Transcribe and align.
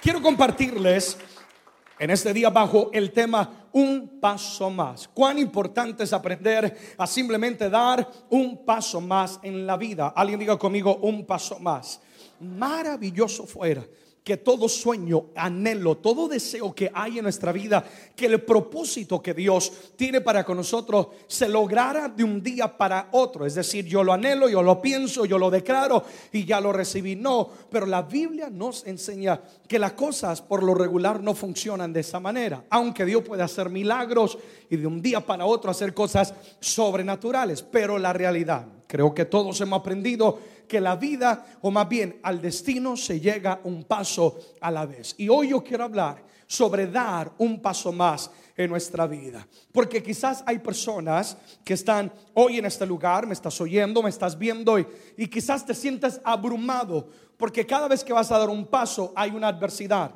Quiero 0.00 0.22
compartirles 0.22 1.18
en 1.98 2.10
este 2.10 2.32
día 2.32 2.48
bajo 2.50 2.90
el 2.92 3.12
tema 3.12 3.68
un 3.72 4.18
paso 4.20 4.70
más. 4.70 5.06
Cuán 5.08 5.38
importante 5.38 6.04
es 6.04 6.12
aprender 6.12 6.94
a 6.96 7.06
simplemente 7.06 7.68
dar 7.68 8.08
un 8.30 8.64
paso 8.64 9.00
más 9.00 9.38
en 9.42 9.66
la 9.66 9.76
vida. 9.76 10.12
Alguien 10.16 10.40
diga 10.40 10.58
conmigo 10.58 10.96
un 11.02 11.26
paso 11.26 11.58
más. 11.58 12.00
Maravilloso 12.40 13.46
fuera 13.46 13.84
que 14.28 14.36
todo 14.36 14.68
sueño, 14.68 15.28
anhelo, 15.34 15.96
todo 15.96 16.28
deseo 16.28 16.74
que 16.74 16.90
hay 16.92 17.16
en 17.16 17.22
nuestra 17.22 17.50
vida, 17.50 17.82
que 18.14 18.26
el 18.26 18.42
propósito 18.42 19.22
que 19.22 19.32
Dios 19.32 19.72
tiene 19.96 20.20
para 20.20 20.44
con 20.44 20.58
nosotros 20.58 21.06
se 21.26 21.48
lograra 21.48 22.10
de 22.10 22.24
un 22.24 22.42
día 22.42 22.76
para 22.76 23.08
otro. 23.12 23.46
Es 23.46 23.54
decir, 23.54 23.86
yo 23.86 24.04
lo 24.04 24.12
anhelo, 24.12 24.46
yo 24.50 24.62
lo 24.62 24.82
pienso, 24.82 25.24
yo 25.24 25.38
lo 25.38 25.48
declaro 25.50 26.04
y 26.30 26.44
ya 26.44 26.60
lo 26.60 26.74
recibí. 26.74 27.16
No, 27.16 27.48
pero 27.70 27.86
la 27.86 28.02
Biblia 28.02 28.50
nos 28.50 28.86
enseña 28.86 29.40
que 29.66 29.78
las 29.78 29.92
cosas 29.92 30.42
por 30.42 30.62
lo 30.62 30.74
regular 30.74 31.22
no 31.22 31.34
funcionan 31.34 31.90
de 31.94 32.00
esa 32.00 32.20
manera. 32.20 32.62
Aunque 32.68 33.06
Dios 33.06 33.22
puede 33.22 33.42
hacer 33.42 33.70
milagros 33.70 34.36
y 34.68 34.76
de 34.76 34.86
un 34.86 35.00
día 35.00 35.24
para 35.24 35.46
otro 35.46 35.70
hacer 35.70 35.94
cosas 35.94 36.34
sobrenaturales, 36.60 37.62
pero 37.62 37.98
la 37.98 38.12
realidad, 38.12 38.66
creo 38.86 39.14
que 39.14 39.24
todos 39.24 39.58
hemos 39.62 39.80
aprendido 39.80 40.38
que 40.68 40.80
la 40.80 40.94
vida, 40.94 41.46
o 41.62 41.70
más 41.70 41.88
bien 41.88 42.20
al 42.22 42.40
destino, 42.40 42.96
se 42.96 43.18
llega 43.18 43.60
un 43.64 43.84
paso 43.84 44.38
a 44.60 44.70
la 44.70 44.86
vez. 44.86 45.14
Y 45.18 45.28
hoy 45.28 45.48
yo 45.48 45.64
quiero 45.64 45.84
hablar 45.84 46.22
sobre 46.46 46.86
dar 46.86 47.32
un 47.38 47.60
paso 47.60 47.90
más 47.90 48.30
en 48.56 48.70
nuestra 48.70 49.06
vida. 49.06 49.46
Porque 49.72 50.02
quizás 50.02 50.44
hay 50.46 50.58
personas 50.58 51.36
que 51.64 51.74
están 51.74 52.12
hoy 52.34 52.58
en 52.58 52.66
este 52.66 52.86
lugar, 52.86 53.26
me 53.26 53.34
estás 53.34 53.60
oyendo, 53.60 54.02
me 54.02 54.10
estás 54.10 54.38
viendo 54.38 54.78
y, 54.78 54.86
y 55.16 55.26
quizás 55.26 55.66
te 55.66 55.74
sientes 55.74 56.20
abrumado 56.24 57.08
porque 57.38 57.64
cada 57.64 57.88
vez 57.88 58.04
que 58.04 58.12
vas 58.12 58.30
a 58.30 58.38
dar 58.38 58.50
un 58.50 58.66
paso 58.66 59.12
hay 59.16 59.30
una 59.30 59.48
adversidad. 59.48 60.10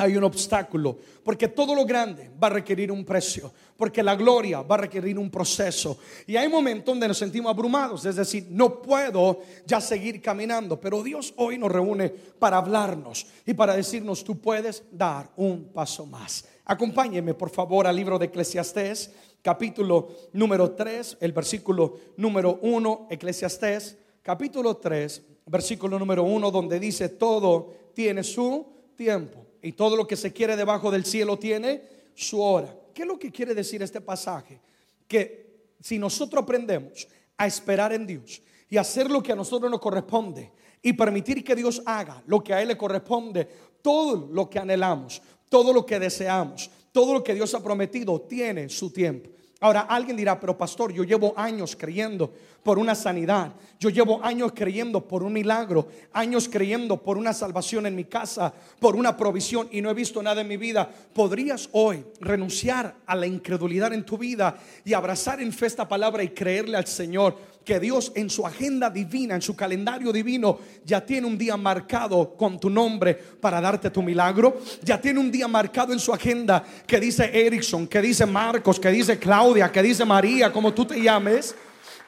Hay 0.00 0.16
un 0.16 0.22
obstáculo, 0.22 0.96
porque 1.24 1.48
todo 1.48 1.74
lo 1.74 1.84
grande 1.84 2.30
va 2.40 2.46
a 2.46 2.50
requerir 2.50 2.92
un 2.92 3.04
precio, 3.04 3.52
porque 3.76 4.00
la 4.00 4.14
gloria 4.14 4.62
va 4.62 4.76
a 4.76 4.78
requerir 4.78 5.18
un 5.18 5.28
proceso. 5.28 5.98
Y 6.24 6.36
hay 6.36 6.48
momentos 6.48 6.86
donde 6.86 7.08
nos 7.08 7.18
sentimos 7.18 7.50
abrumados, 7.50 8.04
es 8.04 8.14
decir, 8.14 8.46
no 8.48 8.80
puedo 8.80 9.40
ya 9.66 9.80
seguir 9.80 10.22
caminando, 10.22 10.80
pero 10.80 11.02
Dios 11.02 11.34
hoy 11.36 11.58
nos 11.58 11.72
reúne 11.72 12.10
para 12.10 12.58
hablarnos 12.58 13.26
y 13.44 13.54
para 13.54 13.74
decirnos, 13.74 14.22
tú 14.22 14.38
puedes 14.38 14.84
dar 14.92 15.30
un 15.36 15.64
paso 15.72 16.06
más. 16.06 16.46
Acompáñeme, 16.64 17.34
por 17.34 17.50
favor, 17.50 17.84
al 17.88 17.96
libro 17.96 18.20
de 18.20 18.26
Eclesiastés, 18.26 19.10
capítulo 19.42 20.10
número 20.32 20.70
3, 20.72 21.18
el 21.20 21.32
versículo 21.32 21.98
número 22.16 22.60
1, 22.62 23.08
Eclesiastés, 23.10 23.96
capítulo 24.22 24.76
3, 24.76 25.22
versículo 25.46 25.98
número 25.98 26.22
1, 26.22 26.52
donde 26.52 26.78
dice, 26.78 27.08
todo 27.08 27.72
tiene 27.94 28.22
su 28.22 28.64
tiempo 28.94 29.47
y 29.62 29.72
todo 29.72 29.96
lo 29.96 30.06
que 30.06 30.16
se 30.16 30.32
quiere 30.32 30.56
debajo 30.56 30.90
del 30.90 31.04
cielo 31.04 31.38
tiene 31.38 31.82
su 32.14 32.40
hora. 32.40 32.74
¿Qué 32.94 33.02
es 33.02 33.08
lo 33.08 33.18
que 33.18 33.30
quiere 33.30 33.54
decir 33.54 33.82
este 33.82 34.00
pasaje? 34.00 34.60
Que 35.06 35.72
si 35.80 35.98
nosotros 35.98 36.42
aprendemos 36.42 37.06
a 37.36 37.46
esperar 37.46 37.92
en 37.92 38.06
Dios 38.06 38.42
y 38.68 38.76
hacer 38.76 39.10
lo 39.10 39.22
que 39.22 39.32
a 39.32 39.36
nosotros 39.36 39.70
nos 39.70 39.80
corresponde 39.80 40.52
y 40.82 40.92
permitir 40.92 41.44
que 41.44 41.54
Dios 41.54 41.82
haga 41.86 42.22
lo 42.26 42.42
que 42.42 42.52
a 42.54 42.62
Él 42.62 42.68
le 42.68 42.76
corresponde, 42.76 43.48
todo 43.82 44.28
lo 44.32 44.50
que 44.50 44.58
anhelamos, 44.58 45.22
todo 45.48 45.72
lo 45.72 45.86
que 45.86 45.98
deseamos, 45.98 46.70
todo 46.92 47.14
lo 47.14 47.24
que 47.24 47.34
Dios 47.34 47.54
ha 47.54 47.62
prometido 47.62 48.20
tiene 48.20 48.68
su 48.68 48.90
tiempo. 48.90 49.30
Ahora 49.60 49.80
alguien 49.80 50.16
dirá, 50.16 50.38
pero 50.38 50.56
pastor, 50.56 50.92
yo 50.92 51.02
llevo 51.02 51.34
años 51.36 51.74
creyendo 51.76 52.32
por 52.62 52.78
una 52.78 52.94
sanidad, 52.94 53.52
yo 53.80 53.90
llevo 53.90 54.22
años 54.22 54.52
creyendo 54.54 55.00
por 55.00 55.24
un 55.24 55.32
milagro, 55.32 55.88
años 56.12 56.48
creyendo 56.48 57.02
por 57.02 57.18
una 57.18 57.32
salvación 57.32 57.86
en 57.86 57.96
mi 57.96 58.04
casa, 58.04 58.52
por 58.78 58.94
una 58.94 59.16
provisión 59.16 59.68
y 59.72 59.80
no 59.80 59.90
he 59.90 59.94
visto 59.94 60.22
nada 60.22 60.42
en 60.42 60.48
mi 60.48 60.56
vida. 60.56 60.88
¿Podrías 61.12 61.68
hoy 61.72 62.04
renunciar 62.20 62.94
a 63.04 63.16
la 63.16 63.26
incredulidad 63.26 63.92
en 63.92 64.04
tu 64.04 64.16
vida 64.16 64.56
y 64.84 64.92
abrazar 64.92 65.40
en 65.40 65.52
fe 65.52 65.66
esta 65.66 65.88
palabra 65.88 66.22
y 66.22 66.28
creerle 66.28 66.76
al 66.76 66.86
Señor? 66.86 67.36
Que 67.68 67.78
Dios 67.78 68.12
en 68.14 68.30
su 68.30 68.46
agenda 68.46 68.88
divina, 68.88 69.34
en 69.34 69.42
su 69.42 69.54
calendario 69.54 70.10
divino, 70.10 70.58
ya 70.86 71.04
tiene 71.04 71.26
un 71.26 71.36
día 71.36 71.54
marcado 71.58 72.34
con 72.34 72.58
tu 72.58 72.70
nombre 72.70 73.14
para 73.14 73.60
darte 73.60 73.90
tu 73.90 74.02
milagro. 74.02 74.58
Ya 74.82 74.98
tiene 74.98 75.20
un 75.20 75.30
día 75.30 75.46
marcado 75.46 75.92
en 75.92 75.98
su 75.98 76.10
agenda 76.10 76.64
que 76.86 76.98
dice 76.98 77.30
Erickson, 77.30 77.86
que 77.86 78.00
dice 78.00 78.24
Marcos, 78.24 78.80
que 78.80 78.88
dice 78.90 79.18
Claudia, 79.18 79.70
que 79.70 79.82
dice 79.82 80.06
María, 80.06 80.50
como 80.50 80.72
tú 80.72 80.86
te 80.86 80.98
llames, 80.98 81.54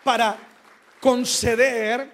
para 0.02 0.38
conceder 0.98 2.10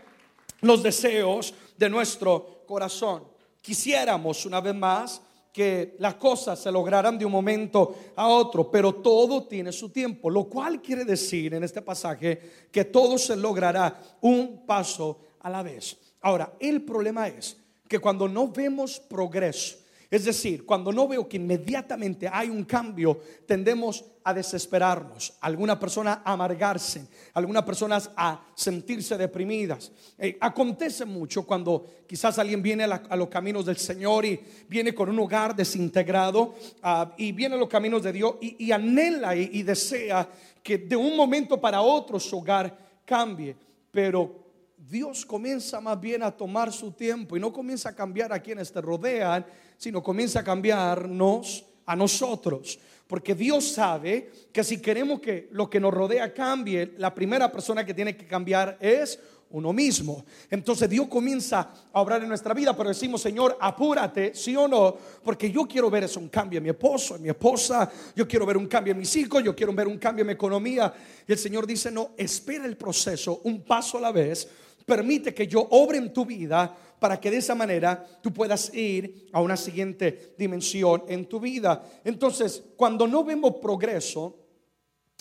los 0.62 0.82
deseos 0.82 1.54
de 1.78 1.88
nuestro 1.88 2.64
corazón. 2.66 3.22
Quisiéramos 3.62 4.44
una 4.44 4.60
vez 4.60 4.74
más 4.74 5.22
que 5.56 5.96
las 6.00 6.16
cosas 6.16 6.58
se 6.58 6.70
lograran 6.70 7.16
de 7.16 7.24
un 7.24 7.32
momento 7.32 7.94
a 8.14 8.28
otro, 8.28 8.70
pero 8.70 8.96
todo 8.96 9.44
tiene 9.44 9.72
su 9.72 9.88
tiempo, 9.88 10.28
lo 10.28 10.44
cual 10.44 10.82
quiere 10.82 11.02
decir 11.02 11.54
en 11.54 11.64
este 11.64 11.80
pasaje 11.80 12.68
que 12.70 12.84
todo 12.84 13.16
se 13.16 13.34
logrará 13.34 13.98
un 14.20 14.66
paso 14.66 15.18
a 15.40 15.48
la 15.48 15.62
vez. 15.62 15.96
Ahora, 16.20 16.52
el 16.60 16.82
problema 16.82 17.28
es 17.28 17.56
que 17.88 17.98
cuando 17.98 18.28
no 18.28 18.48
vemos 18.48 19.00
progreso, 19.00 19.78
es 20.10 20.24
decir, 20.24 20.64
cuando 20.64 20.92
no 20.92 21.08
veo 21.08 21.28
que 21.28 21.36
inmediatamente 21.36 22.28
hay 22.32 22.48
un 22.48 22.64
cambio, 22.64 23.20
tendemos 23.44 24.04
a 24.22 24.32
desesperarnos, 24.34 25.34
algunas 25.40 25.76
personas 25.78 26.18
a 26.24 26.32
amargarse, 26.32 27.06
algunas 27.34 27.64
personas 27.64 28.10
a 28.16 28.44
sentirse 28.54 29.16
deprimidas. 29.16 29.90
Eh, 30.18 30.36
acontece 30.40 31.04
mucho 31.04 31.44
cuando 31.44 31.86
quizás 32.06 32.38
alguien 32.38 32.62
viene 32.62 32.84
a, 32.84 33.16
los 33.16 33.28
caminos 33.28 33.66
del 33.66 33.76
Señor 33.76 34.24
y 34.24 34.40
viene 34.68 34.94
con 34.94 35.08
un 35.08 35.18
hogar 35.18 35.54
desintegrado 35.54 36.54
ah, 36.82 37.12
y 37.16 37.32
viene 37.32 37.56
a 37.56 37.58
los 37.58 37.68
caminos 37.68 38.02
de 38.02 38.12
Dios 38.12 38.34
y, 38.40 38.64
y 38.64 38.72
anhela 38.72 39.36
y, 39.36 39.50
y 39.52 39.62
desea 39.62 40.28
que 40.62 40.78
de 40.78 40.96
un 40.96 41.16
momento 41.16 41.60
para 41.60 41.80
otro 41.80 42.18
su 42.18 42.38
hogar 42.38 42.76
cambie, 43.04 43.56
pero 43.90 44.45
Dios 44.88 45.26
comienza 45.26 45.80
más 45.80 46.00
bien 46.00 46.22
a 46.22 46.30
tomar 46.30 46.72
su 46.72 46.92
tiempo 46.92 47.36
y 47.36 47.41
no 47.41 47.52
comienza 47.52 47.88
a 47.88 47.94
cambiar 47.94 48.32
a 48.32 48.41
quienes 48.41 48.70
te 48.70 48.80
rodean, 48.80 49.44
sino 49.76 50.00
comienza 50.00 50.41
a 50.41 50.44
cambiarnos 50.44 51.64
a 51.84 51.97
nosotros. 51.97 52.78
Porque 53.06 53.34
Dios 53.34 53.72
sabe 53.72 54.30
que 54.52 54.62
si 54.62 54.80
queremos 54.80 55.20
que 55.20 55.48
lo 55.50 55.69
que 55.69 55.80
nos 55.80 55.92
rodea 55.92 56.32
cambie, 56.32 56.94
la 56.98 57.12
primera 57.12 57.50
persona 57.50 57.84
que 57.84 57.94
tiene 57.94 58.16
que 58.16 58.26
cambiar 58.26 58.78
es 58.80 59.19
uno 59.50 59.72
mismo. 59.72 60.24
Entonces 60.50 60.88
Dios 60.88 61.08
comienza 61.08 61.68
a 61.92 62.00
obrar 62.00 62.22
en 62.22 62.28
nuestra 62.28 62.54
vida, 62.54 62.76
pero 62.76 62.88
decimos, 62.88 63.20
Señor, 63.20 63.56
apúrate, 63.60 64.34
sí 64.34 64.54
o 64.56 64.68
no, 64.68 64.97
porque 65.24 65.50
yo 65.50 65.66
quiero 65.66 65.91
ver 65.91 66.04
eso, 66.04 66.20
un 66.20 66.28
cambio 66.28 66.58
en 66.58 66.64
mi 66.64 66.70
esposo, 66.70 67.16
en 67.16 67.22
mi 67.22 67.28
esposa, 67.28 67.91
yo 68.14 68.26
quiero 68.26 68.47
ver 68.47 68.56
un 68.56 68.66
cambio 68.66 68.92
en 68.92 68.98
mis 68.98 69.14
hijos, 69.16 69.42
yo 69.42 69.54
quiero 69.54 69.72
ver 69.72 69.86
un 69.86 69.98
cambio 69.98 70.22
en 70.22 70.28
mi 70.28 70.32
economía. 70.32 70.92
Y 71.26 71.32
el 71.32 71.38
Señor 71.38 71.66
dice, 71.66 71.91
no, 71.91 72.10
espera 72.16 72.66
el 72.66 72.76
proceso, 72.76 73.41
un 73.44 73.62
paso 73.62 73.98
a 73.98 74.00
la 74.00 74.12
vez, 74.12 74.48
permite 74.86 75.34
que 75.34 75.47
yo 75.47 75.66
obre 75.70 75.98
en 75.98 76.12
tu 76.12 76.24
vida 76.24 76.74
para 76.98 77.20
que 77.20 77.30
de 77.30 77.38
esa 77.38 77.54
manera 77.54 78.02
tú 78.22 78.32
puedas 78.32 78.72
ir 78.74 79.28
a 79.32 79.42
una 79.42 79.56
siguiente 79.56 80.34
dimensión 80.38 81.04
en 81.08 81.26
tu 81.26 81.41
vida. 81.41 81.84
Entonces, 82.04 82.62
cuando 82.76 83.06
no 83.06 83.24
vemos 83.24 83.56
progreso, 83.60 84.38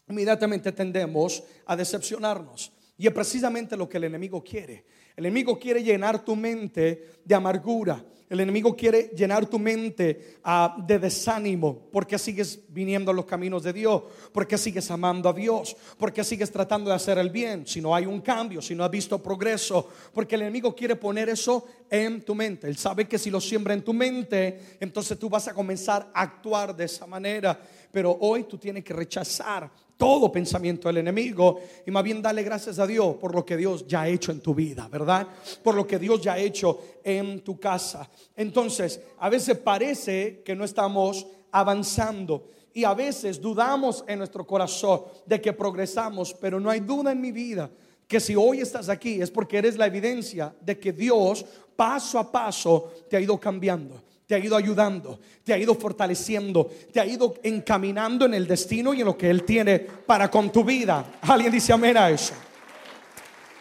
inmediatamente 0.07 0.71
tendemos 0.71 1.43
a 1.65 1.75
decepcionarnos. 1.75 2.71
Y 2.97 3.07
es 3.07 3.13
precisamente 3.13 3.75
lo 3.75 3.89
que 3.89 3.97
el 3.97 4.05
enemigo 4.05 4.43
quiere. 4.43 4.85
El 5.15 5.25
enemigo 5.25 5.59
quiere 5.59 5.83
llenar 5.83 6.23
tu 6.23 6.35
mente 6.35 7.19
de 7.23 7.35
amargura. 7.35 8.03
El 8.27 8.39
enemigo 8.39 8.75
quiere 8.75 9.11
llenar 9.15 9.45
tu 9.45 9.59
mente 9.59 10.37
ah, 10.43 10.75
de 10.85 10.97
desánimo. 10.97 11.89
¿Por 11.91 12.07
qué 12.07 12.17
sigues 12.17 12.59
viniendo 12.69 13.11
a 13.11 13.13
los 13.13 13.25
caminos 13.25 13.61
de 13.61 13.71
Dios? 13.71 14.01
¿Por 14.31 14.47
qué 14.47 14.57
sigues 14.57 14.89
amando 14.89 15.29
a 15.29 15.33
Dios? 15.33 15.77
¿Por 15.97 16.11
qué 16.11 16.23
sigues 16.23 16.51
tratando 16.51 16.89
de 16.89 16.95
hacer 16.95 17.19
el 17.19 17.29
bien? 17.29 17.67
Si 17.67 17.81
no 17.81 17.93
hay 17.93 18.07
un 18.07 18.21
cambio, 18.21 18.63
si 18.63 18.73
no 18.73 18.83
has 18.83 18.89
visto 18.89 19.21
progreso. 19.21 19.89
Porque 20.11 20.35
el 20.35 20.41
enemigo 20.41 20.73
quiere 20.73 20.95
poner 20.95 21.29
eso 21.29 21.67
en 21.87 22.23
tu 22.23 22.33
mente. 22.33 22.67
Él 22.67 22.77
sabe 22.77 23.07
que 23.07 23.19
si 23.19 23.29
lo 23.29 23.39
siembra 23.39 23.75
en 23.75 23.83
tu 23.83 23.93
mente, 23.93 24.77
entonces 24.79 25.19
tú 25.19 25.29
vas 25.29 25.47
a 25.47 25.53
comenzar 25.53 26.09
a 26.11 26.21
actuar 26.21 26.75
de 26.75 26.85
esa 26.85 27.05
manera. 27.05 27.59
Pero 27.91 28.17
hoy 28.19 28.45
tú 28.45 28.57
tienes 28.57 28.83
que 28.83 28.93
rechazar 28.93 29.69
todo 29.97 30.31
pensamiento 30.31 30.87
del 30.87 30.97
enemigo 30.97 31.59
y 31.85 31.91
más 31.91 32.03
bien 32.03 32.21
darle 32.21 32.43
gracias 32.43 32.79
a 32.79 32.87
Dios 32.87 33.15
por 33.15 33.33
lo 33.33 33.45
que 33.45 33.57
Dios 33.57 33.85
ya 33.87 34.01
ha 34.01 34.07
hecho 34.07 34.31
en 34.31 34.41
tu 34.41 34.53
vida, 34.53 34.87
¿verdad? 34.89 35.27
Por 35.63 35.75
lo 35.75 35.87
que 35.87 35.99
Dios 35.99 36.21
ya 36.21 36.33
ha 36.33 36.37
hecho 36.37 36.79
en 37.03 37.41
tu 37.41 37.59
casa. 37.59 38.09
Entonces, 38.35 38.99
a 39.19 39.29
veces 39.29 39.57
parece 39.57 40.41
que 40.43 40.55
no 40.55 40.65
estamos 40.65 41.25
avanzando 41.51 42.47
y 42.73 42.83
a 42.83 42.93
veces 42.93 43.39
dudamos 43.39 44.03
en 44.07 44.19
nuestro 44.19 44.45
corazón 44.45 45.03
de 45.25 45.39
que 45.39 45.53
progresamos, 45.53 46.33
pero 46.33 46.59
no 46.59 46.69
hay 46.69 46.81
duda 46.81 47.11
en 47.11 47.21
mi 47.21 47.31
vida 47.31 47.69
que 48.07 48.19
si 48.19 48.35
hoy 48.35 48.59
estás 48.59 48.89
aquí 48.89 49.21
es 49.21 49.31
porque 49.31 49.57
eres 49.57 49.77
la 49.77 49.87
evidencia 49.87 50.53
de 50.61 50.77
que 50.77 50.93
Dios 50.93 51.45
paso 51.75 52.19
a 52.19 52.31
paso 52.31 52.91
te 53.09 53.17
ha 53.17 53.21
ido 53.21 53.39
cambiando 53.39 54.04
te 54.27 54.33
ha 54.33 54.39
ido 54.39 54.55
ayudando, 54.55 55.19
te 55.43 55.53
ha 55.53 55.57
ido 55.57 55.75
fortaleciendo, 55.75 56.69
te 56.91 56.99
ha 56.99 57.05
ido 57.05 57.35
encaminando 57.43 58.25
en 58.25 58.33
el 58.33 58.47
destino 58.47 58.93
y 58.93 59.01
en 59.01 59.05
lo 59.05 59.17
que 59.17 59.29
Él 59.29 59.43
tiene 59.43 59.79
para 59.79 60.29
con 60.31 60.51
tu 60.51 60.63
vida. 60.63 61.19
Alguien 61.21 61.51
dice 61.51 61.73
amén 61.73 61.97
a 61.97 62.09
eso. 62.09 62.33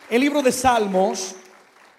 El 0.09 0.23
libro 0.23 0.43
de 0.43 0.53
Salmos, 0.53 1.35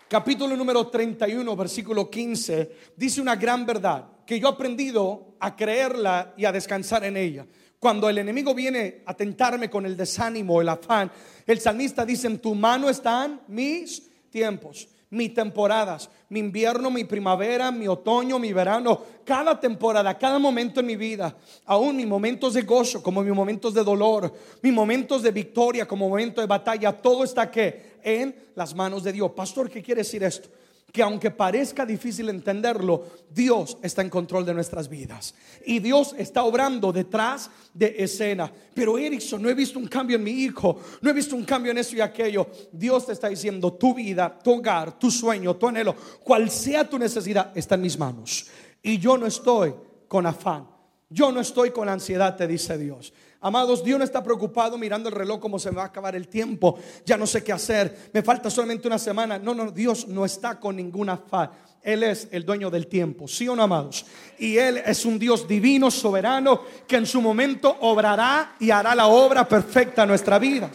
capítulo 0.07 0.55
número 0.55 0.87
31, 0.87 1.55
versículo 1.55 2.09
15, 2.09 2.71
dice 2.95 3.21
una 3.21 3.35
gran 3.35 3.65
verdad 3.65 4.05
que 4.25 4.39
yo 4.39 4.47
he 4.47 4.51
aprendido 4.51 5.35
a 5.39 5.55
creerla 5.55 6.33
y 6.35 6.45
a 6.45 6.51
descansar 6.51 7.03
en 7.03 7.17
ella. 7.17 7.45
Cuando 7.77 8.09
el 8.09 8.17
enemigo 8.17 8.55
viene 8.55 9.03
a 9.05 9.13
tentarme 9.13 9.69
con 9.69 9.85
el 9.85 9.95
desánimo, 9.95 10.59
el 10.59 10.69
afán, 10.69 11.11
el 11.45 11.59
salmista 11.59 12.03
dice, 12.03 12.25
en 12.25 12.39
tu 12.39 12.55
mano 12.55 12.89
están 12.89 13.41
mis 13.47 14.09
tiempos 14.31 14.87
mis 15.15 15.33
temporadas, 15.33 16.09
mi 16.29 16.39
invierno, 16.39 16.91
mi 16.91 17.05
primavera, 17.05 17.71
mi 17.71 17.87
otoño, 17.87 18.37
mi 18.37 18.51
verano, 18.51 19.01
cada 19.23 19.57
temporada, 19.59 20.17
cada 20.17 20.37
momento 20.39 20.81
en 20.81 20.85
mi 20.85 20.97
vida, 20.97 21.35
aún 21.65 21.95
mis 21.95 22.05
momentos 22.05 22.53
de 22.53 22.63
gozo 22.63 23.01
como 23.01 23.23
mis 23.23 23.33
momentos 23.33 23.73
de 23.73 23.83
dolor, 23.83 24.33
mis 24.61 24.73
momentos 24.73 25.23
de 25.23 25.31
victoria 25.31 25.87
como 25.87 26.09
momentos 26.09 26.43
de 26.43 26.47
batalla, 26.47 26.91
todo 26.91 27.23
está 27.23 27.49
que 27.49 27.95
en 28.03 28.35
las 28.55 28.75
manos 28.75 29.03
de 29.03 29.13
Dios. 29.13 29.31
Pastor, 29.31 29.69
¿qué 29.69 29.81
quiere 29.81 30.01
decir 30.01 30.21
esto? 30.23 30.49
Que 30.95 31.03
aunque 31.03 31.29
parezca 31.29 31.85
difícil 31.85 32.29
entenderlo, 32.29 33.03
Dios 33.29 33.77
está 33.81 34.01
en 34.01 34.09
control 34.09 34.45
de 34.45 34.53
nuestras 34.53 34.87
vidas. 34.87 35.35
Y 35.65 35.79
Dios 35.79 36.15
está 36.17 36.45
obrando 36.45 36.93
detrás 36.93 37.51
de 37.73 37.95
escena. 37.97 38.49
Pero 38.73 38.97
Erickson, 38.97 39.41
no 39.41 39.49
he 39.49 39.53
visto 39.53 39.77
un 39.77 39.89
cambio 39.89 40.15
en 40.15 40.23
mi 40.23 40.31
hijo, 40.31 40.79
no 41.01 41.09
he 41.09 41.13
visto 41.13 41.35
un 41.35 41.43
cambio 41.43 41.73
en 41.73 41.79
eso 41.79 41.97
y 41.97 41.99
aquello. 41.99 42.47
Dios 42.71 43.07
te 43.07 43.11
está 43.11 43.27
diciendo, 43.27 43.73
tu 43.73 43.93
vida, 43.93 44.39
tu 44.41 44.53
hogar, 44.53 44.97
tu 44.97 45.11
sueño, 45.11 45.57
tu 45.57 45.67
anhelo, 45.67 45.93
cual 46.23 46.49
sea 46.49 46.89
tu 46.89 46.97
necesidad, 46.97 47.51
está 47.57 47.75
en 47.75 47.81
mis 47.81 47.99
manos. 47.99 48.47
Y 48.81 48.97
yo 48.97 49.17
no 49.17 49.25
estoy 49.25 49.75
con 50.07 50.25
afán. 50.25 50.65
Yo 51.09 51.29
no 51.29 51.41
estoy 51.41 51.71
con 51.71 51.89
ansiedad, 51.89 52.37
te 52.37 52.47
dice 52.47 52.77
Dios. 52.77 53.11
Amados, 53.45 53.83
Dios 53.83 53.99
no 53.99 54.03
está 54.03 54.23
preocupado 54.23 54.75
mirando 54.75 55.07
el 55.07 55.13
reloj 55.13 55.39
como 55.39 55.59
se 55.59 55.69
me 55.69 55.77
va 55.77 55.83
a 55.83 55.85
acabar 55.85 56.15
el 56.15 56.27
tiempo. 56.27 56.79
Ya 57.05 57.15
no 57.15 57.27
sé 57.27 57.43
qué 57.43 57.53
hacer. 57.53 58.09
Me 58.11 58.23
falta 58.23 58.49
solamente 58.49 58.87
una 58.87 58.97
semana. 58.97 59.37
No, 59.37 59.53
no, 59.53 59.69
Dios 59.69 60.07
no 60.07 60.25
está 60.25 60.59
con 60.59 60.75
ninguna 60.75 61.15
fa. 61.15 61.51
Él 61.79 62.01
es 62.01 62.27
el 62.31 62.43
dueño 62.43 62.71
del 62.71 62.87
tiempo, 62.87 63.27
¿sí 63.27 63.47
o 63.47 63.55
no, 63.55 63.61
amados? 63.61 64.03
Y 64.39 64.57
Él 64.57 64.81
es 64.83 65.05
un 65.05 65.19
Dios 65.19 65.47
divino, 65.47 65.91
soberano, 65.91 66.63
que 66.87 66.95
en 66.95 67.05
su 67.05 67.21
momento 67.21 67.77
obrará 67.81 68.55
y 68.59 68.71
hará 68.71 68.95
la 68.95 69.05
obra 69.05 69.47
perfecta 69.47 70.01
en 70.01 70.09
nuestra 70.09 70.39
vida. 70.39 70.71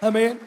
Amén. 0.00 0.40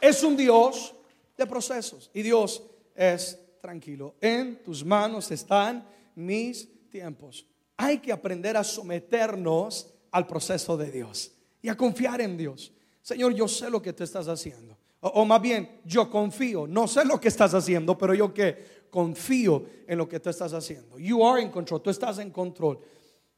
Es 0.00 0.22
un 0.22 0.36
Dios 0.36 0.94
de 1.36 1.44
procesos 1.44 2.08
y 2.14 2.22
Dios 2.22 2.62
es 2.94 3.36
tranquilo. 3.60 4.14
En 4.20 4.62
tus 4.62 4.84
manos 4.84 5.28
están 5.32 5.84
mis 6.14 6.88
tiempos. 6.88 7.44
Hay 7.76 7.98
que 7.98 8.12
aprender 8.12 8.56
a 8.56 8.62
someternos 8.62 9.96
al 10.10 10.26
proceso 10.26 10.76
de 10.76 10.90
Dios 10.90 11.32
y 11.62 11.68
a 11.68 11.76
confiar 11.76 12.20
en 12.20 12.36
Dios. 12.36 12.72
Señor, 13.02 13.34
yo 13.34 13.48
sé 13.48 13.70
lo 13.70 13.80
que 13.80 13.92
tú 13.92 14.04
estás 14.04 14.28
haciendo. 14.28 14.76
O, 15.00 15.24
más 15.24 15.40
bien, 15.40 15.80
yo 15.84 16.10
confío. 16.10 16.66
No 16.66 16.86
sé 16.86 17.04
lo 17.04 17.20
que 17.20 17.28
estás 17.28 17.54
haciendo, 17.54 17.96
pero 17.96 18.14
yo 18.14 18.34
que 18.34 18.80
confío 18.90 19.64
en 19.86 19.96
lo 19.96 20.08
que 20.08 20.20
tú 20.20 20.28
estás 20.28 20.52
haciendo. 20.52 20.98
You 20.98 21.26
are 21.26 21.42
in 21.42 21.50
control. 21.50 21.80
Tú 21.80 21.90
estás 21.90 22.18
en 22.18 22.30
control. 22.30 22.78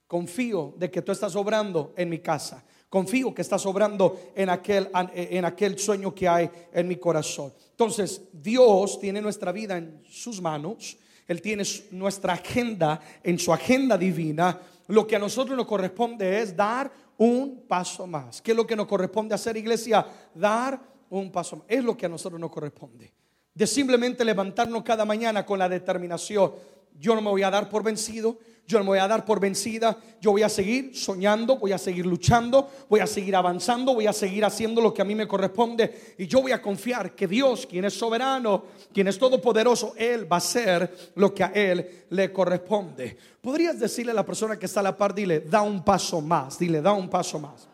Confío 0.07 0.75
de 0.77 0.91
que 0.91 1.03
tú 1.03 1.13
estás 1.13 1.37
obrando 1.37 1.93
en 1.97 2.09
mi 2.09 2.19
casa. 2.19 2.65
Confío 2.89 3.33
que 3.33 3.43
estás 3.43 3.65
obrando 3.65 4.21
en 4.35 4.51
aquel, 4.51 4.91
en 5.15 5.45
aquel 5.45 5.79
sueño 5.79 6.15
que 6.15 6.29
hay 6.29 6.51
en 6.73 6.89
mi 6.89 6.97
corazón. 6.97 7.53
Entonces, 7.71 8.21
Dios 8.33 9.01
tiene 9.01 9.23
nuestra 9.23 9.53
vida 9.53 9.79
en 9.79 10.03
sus 10.11 10.43
manos. 10.43 10.99
Él 11.27 11.41
tiene 11.41 11.63
nuestra 11.93 12.35
agenda 12.35 13.01
en 13.23 13.39
su 13.39 13.53
agenda 13.53 13.97
divina 13.97 14.61
lo 14.89 15.07
que 15.07 15.17
a 15.17 15.19
nosotros 15.19 15.57
nos 15.57 15.67
corresponde 15.67 16.41
es 16.41 16.57
dar 16.57 16.91
un 17.17 17.65
paso 17.69 18.07
más. 18.07 18.43
¿Qué 18.43 18.51
es 18.51 18.57
lo 18.57 18.67
que 18.67 18.77
nos 18.77 18.87
corresponde 18.87 19.35
hacer, 19.35 19.57
iglesia? 19.57 20.07
Dar 20.35 20.81
un 21.11 21.31
paso 21.31 21.57
más. 21.57 21.67
Es 21.69 21.85
lo 21.85 21.97
que 21.97 22.07
a 22.07 22.09
nosotros 22.09 22.41
nos 22.41 22.51
corresponde. 22.51 23.13
De 23.55 23.67
simplemente 23.67 24.25
levantarnos 24.25 24.83
cada 24.83 25.05
mañana 25.05 25.45
con 25.45 25.59
la 25.59 25.69
determinación. 25.69 26.53
Yo 26.99 27.15
no 27.15 27.23
me 27.23 27.31
voy 27.31 27.43
a 27.43 27.51
dar 27.51 27.69
por 27.69 27.83
vencido 27.83 28.39
yo 28.67 28.79
no 28.79 28.85
me 28.85 28.91
voy 28.91 28.99
a 29.01 29.09
dar 29.09 29.25
por 29.25 29.41
vencida, 29.41 29.99
yo 30.21 30.31
voy 30.31 30.43
a 30.43 30.49
seguir 30.49 30.97
soñando, 30.97 31.59
voy 31.59 31.73
a 31.73 31.79
seguir 31.79 32.07
luchando, 32.07 32.71
voy 32.89 33.01
a 33.01 33.07
seguir 33.07 33.35
avanzando, 33.35 33.95
voy 33.95 34.07
a 34.07 34.13
seguir 34.13 34.45
haciendo 34.45 34.81
lo 34.81 34.95
que 34.95 35.03
a 35.03 35.05
mí 35.05 35.15
me 35.15 35.27
corresponde 35.27 36.15
y 36.17 36.27
yo 36.27 36.41
voy 36.41 36.53
a 36.53 36.63
confiar 36.63 37.15
que 37.15 37.27
Dios, 37.27 37.67
quien 37.67 37.85
es 37.85 37.95
soberano, 37.95 38.65
quien 38.93 39.09
es 39.09 39.19
todopoderoso, 39.19 39.95
Él 39.97 40.31
va 40.31 40.37
a 40.37 40.39
hacer 40.39 41.13
lo 41.17 41.35
que 41.35 41.45
a 41.45 41.49
Él 41.49 42.05
le 42.11 42.33
corresponde. 42.33 43.17
Podrías 43.41 43.79
decirle 43.79 44.13
a 44.13 44.15
la 44.15 44.25
persona 44.25 44.59
que 44.59 44.67
está 44.67 44.81
a 44.81 44.85
la 44.85 44.97
par, 44.97 45.15
dile, 45.15 45.41
da 45.41 45.63
un 45.63 45.85
paso 45.85 46.21
más, 46.21 46.59
dile, 46.59 46.81
da 46.81 46.93
un 46.93 47.11
paso 47.11 47.39
más. 47.39 47.69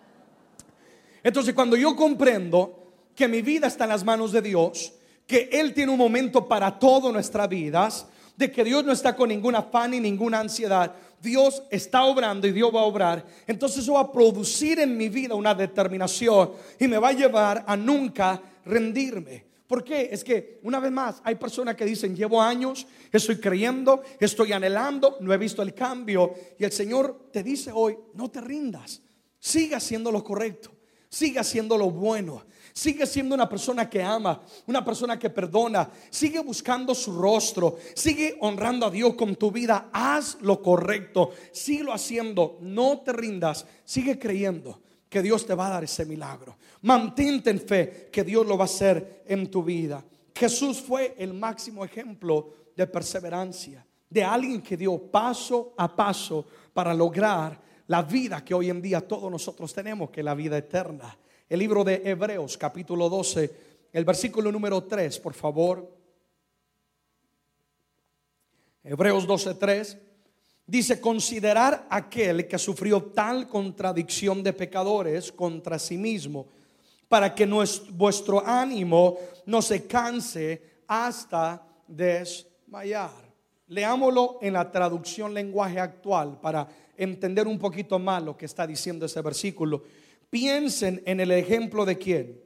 Entonces 1.23 1.55
cuando 1.55 1.77
yo 1.77 1.95
comprendo 1.95 2.87
que 3.15 3.29
mi 3.29 3.43
vida 3.43 3.67
está 3.67 3.85
en 3.85 3.91
las 3.91 4.05
manos 4.05 4.33
de 4.33 4.41
Dios, 4.41 4.95
que 5.27 5.51
Él 5.53 5.75
tiene 5.75 5.93
un 5.93 5.99
momento 5.99 6.49
para 6.49 6.79
todas 6.79 7.13
nuestras 7.13 7.49
vidas, 7.49 8.07
de 8.39 8.53
que 8.53 8.63
Dios 8.63 8.85
no 8.85 8.93
está 8.93 9.17
con 9.17 9.31
ninguna 9.31 9.59
afán 9.59 9.91
ni 9.91 9.99
ninguna 9.99 10.39
ansiedad. 10.39 10.95
Dios 11.21 11.61
está 11.71 12.05
obrando 12.05 12.47
y 12.47 12.53
Dios 12.53 12.73
va 12.73 12.83
a 12.83 12.85
obrar. 12.85 13.27
Entonces 13.49 13.83
eso 13.83 13.95
va 13.95 14.01
a 14.01 14.13
producir 14.13 14.79
en 14.79 14.97
mi 14.97 15.09
vida 15.09 15.35
una 15.35 15.57
determinación 15.57 16.53
y 16.79 16.87
me 16.87 16.99
va 16.99 17.09
a 17.09 17.13
llevar 17.13 17.65
a 17.67 17.77
nunca 17.77 18.41
rendirme. 18.65 19.45
¿Por 19.67 19.83
qué? 19.83 20.09
Es 20.13 20.23
que 20.23 20.61
una 20.63 20.79
vez 20.79 20.93
más 20.93 21.21
hay 21.25 21.35
personas 21.35 21.75
que 21.75 21.85
dicen, 21.85 22.15
llevo 22.15 22.41
años, 22.41 22.87
estoy 23.11 23.41
creyendo, 23.41 24.05
estoy 24.21 24.53
anhelando, 24.53 25.17
no 25.21 25.35
he 25.35 25.37
visto 25.37 25.61
el 25.61 25.75
cambio. 25.75 26.33
Y 26.61 26.65
el 26.65 26.71
Señor 26.71 27.31
te 27.33 27.43
dice 27.43 27.73
hoy, 27.75 27.99
no 28.15 28.31
te 28.31 28.41
rindas, 28.41 29.03
sigue 29.41 29.75
haciendo 29.75 30.13
lo 30.13 30.23
correcto, 30.23 30.71
sigue 31.09 31.41
haciendo 31.41 31.77
lo 31.77 31.91
bueno. 31.91 32.45
Sigue 32.79 33.09
siendo 33.09 33.35
una 33.35 33.49
persona 33.49 33.91
que 33.91 34.01
ama, 34.01 34.41
una 34.69 34.85
persona 34.85 35.19
que 35.19 35.31
perdona. 35.31 35.91
Sigue 36.11 36.39
buscando 36.39 36.95
su 36.95 37.11
rostro. 37.11 37.77
Sigue 37.93 38.39
honrando 38.41 38.87
a 38.87 38.91
Dios 38.91 39.15
con 39.15 39.35
tu 39.35 39.51
vida. 39.51 39.89
Haz 39.93 40.39
lo 40.43 40.63
correcto. 40.63 41.33
Sigue 41.51 41.91
haciendo. 41.93 42.57
No 42.61 43.01
te 43.01 43.13
rindas. 43.13 43.67
Sigue 43.85 44.17
creyendo 44.17 44.81
que 45.09 45.23
Dios 45.23 45.45
te 45.45 45.57
va 45.57 45.67
a 45.67 45.71
dar 45.71 45.83
ese 45.83 46.07
milagro. 46.07 46.57
Mantente 46.83 47.51
en 47.51 47.59
fe 47.59 48.11
que 48.13 48.23
Dios 48.23 48.47
lo 48.47 48.57
va 48.57 48.63
a 48.63 48.67
hacer 48.67 49.25
en 49.27 49.51
tu 49.51 49.65
vida. 49.65 50.05
Jesús 50.33 50.81
fue 50.81 51.17
el 51.19 51.35
máximo 51.35 51.85
ejemplo 51.85 52.53
de 52.77 52.87
perseverancia, 52.87 53.85
de 54.09 54.23
alguien 54.23 54.63
que 54.63 54.77
dio 54.77 54.99
paso 54.99 55.75
a 55.77 55.97
paso 55.97 56.47
para 56.73 56.95
lograr 56.95 57.61
la 57.89 58.03
vida 58.03 58.45
que 58.45 58.55
hoy 58.55 58.71
en 58.71 58.81
día 58.81 59.01
todos 59.01 59.29
nosotros 59.33 59.75
tenemos, 59.75 60.11
que 60.11 60.21
es 60.21 60.25
la 60.25 60.35
vida 60.35 60.57
eterna. 60.57 61.19
El 61.49 61.61
libro 61.61 61.83
de 61.83 62.03
Hebreos, 62.05 62.59
capítulo 62.59 63.09
12, 63.09 63.51
el 63.95 64.05
versículo 64.05 64.53
número 64.53 64.85
3, 64.85 65.19
por 65.19 65.33
favor. 65.33 65.91
Hebreos 68.85 69.27
12, 69.27 69.55
3. 69.55 69.99
Dice, 70.67 71.01
considerar 71.01 71.87
aquel 71.89 72.47
que 72.47 72.59
sufrió 72.59 73.03
tal 73.03 73.49
contradicción 73.49 74.43
de 74.43 74.53
pecadores 74.53 75.33
contra 75.33 75.79
sí 75.79 75.97
mismo, 75.97 76.49
para 77.09 77.35
que 77.35 77.47
vuestro 77.93 78.47
ánimo 78.47 79.17
no 79.47 79.63
se 79.63 79.87
canse 79.87 80.63
hasta 80.87 81.67
desmayar. 81.87 83.11
Leámoslo 83.69 84.39
en 84.43 84.53
la 84.53 84.71
traducción 84.71 85.33
lenguaje 85.33 85.81
actual 85.81 86.39
para 86.43 86.69
entender 86.95 87.49
un 87.49 87.59
poquito 87.59 87.99
más 87.99 88.23
lo 88.23 88.37
que 88.37 88.45
está 88.45 88.67
diciendo 88.67 89.07
ese 89.07 89.23
versículo. 89.23 89.85
Piensen 90.31 91.03
en 91.07 91.21
el 91.21 91.31
ejemplo 91.31 91.85
de 91.85 91.97
quién? 91.97 92.41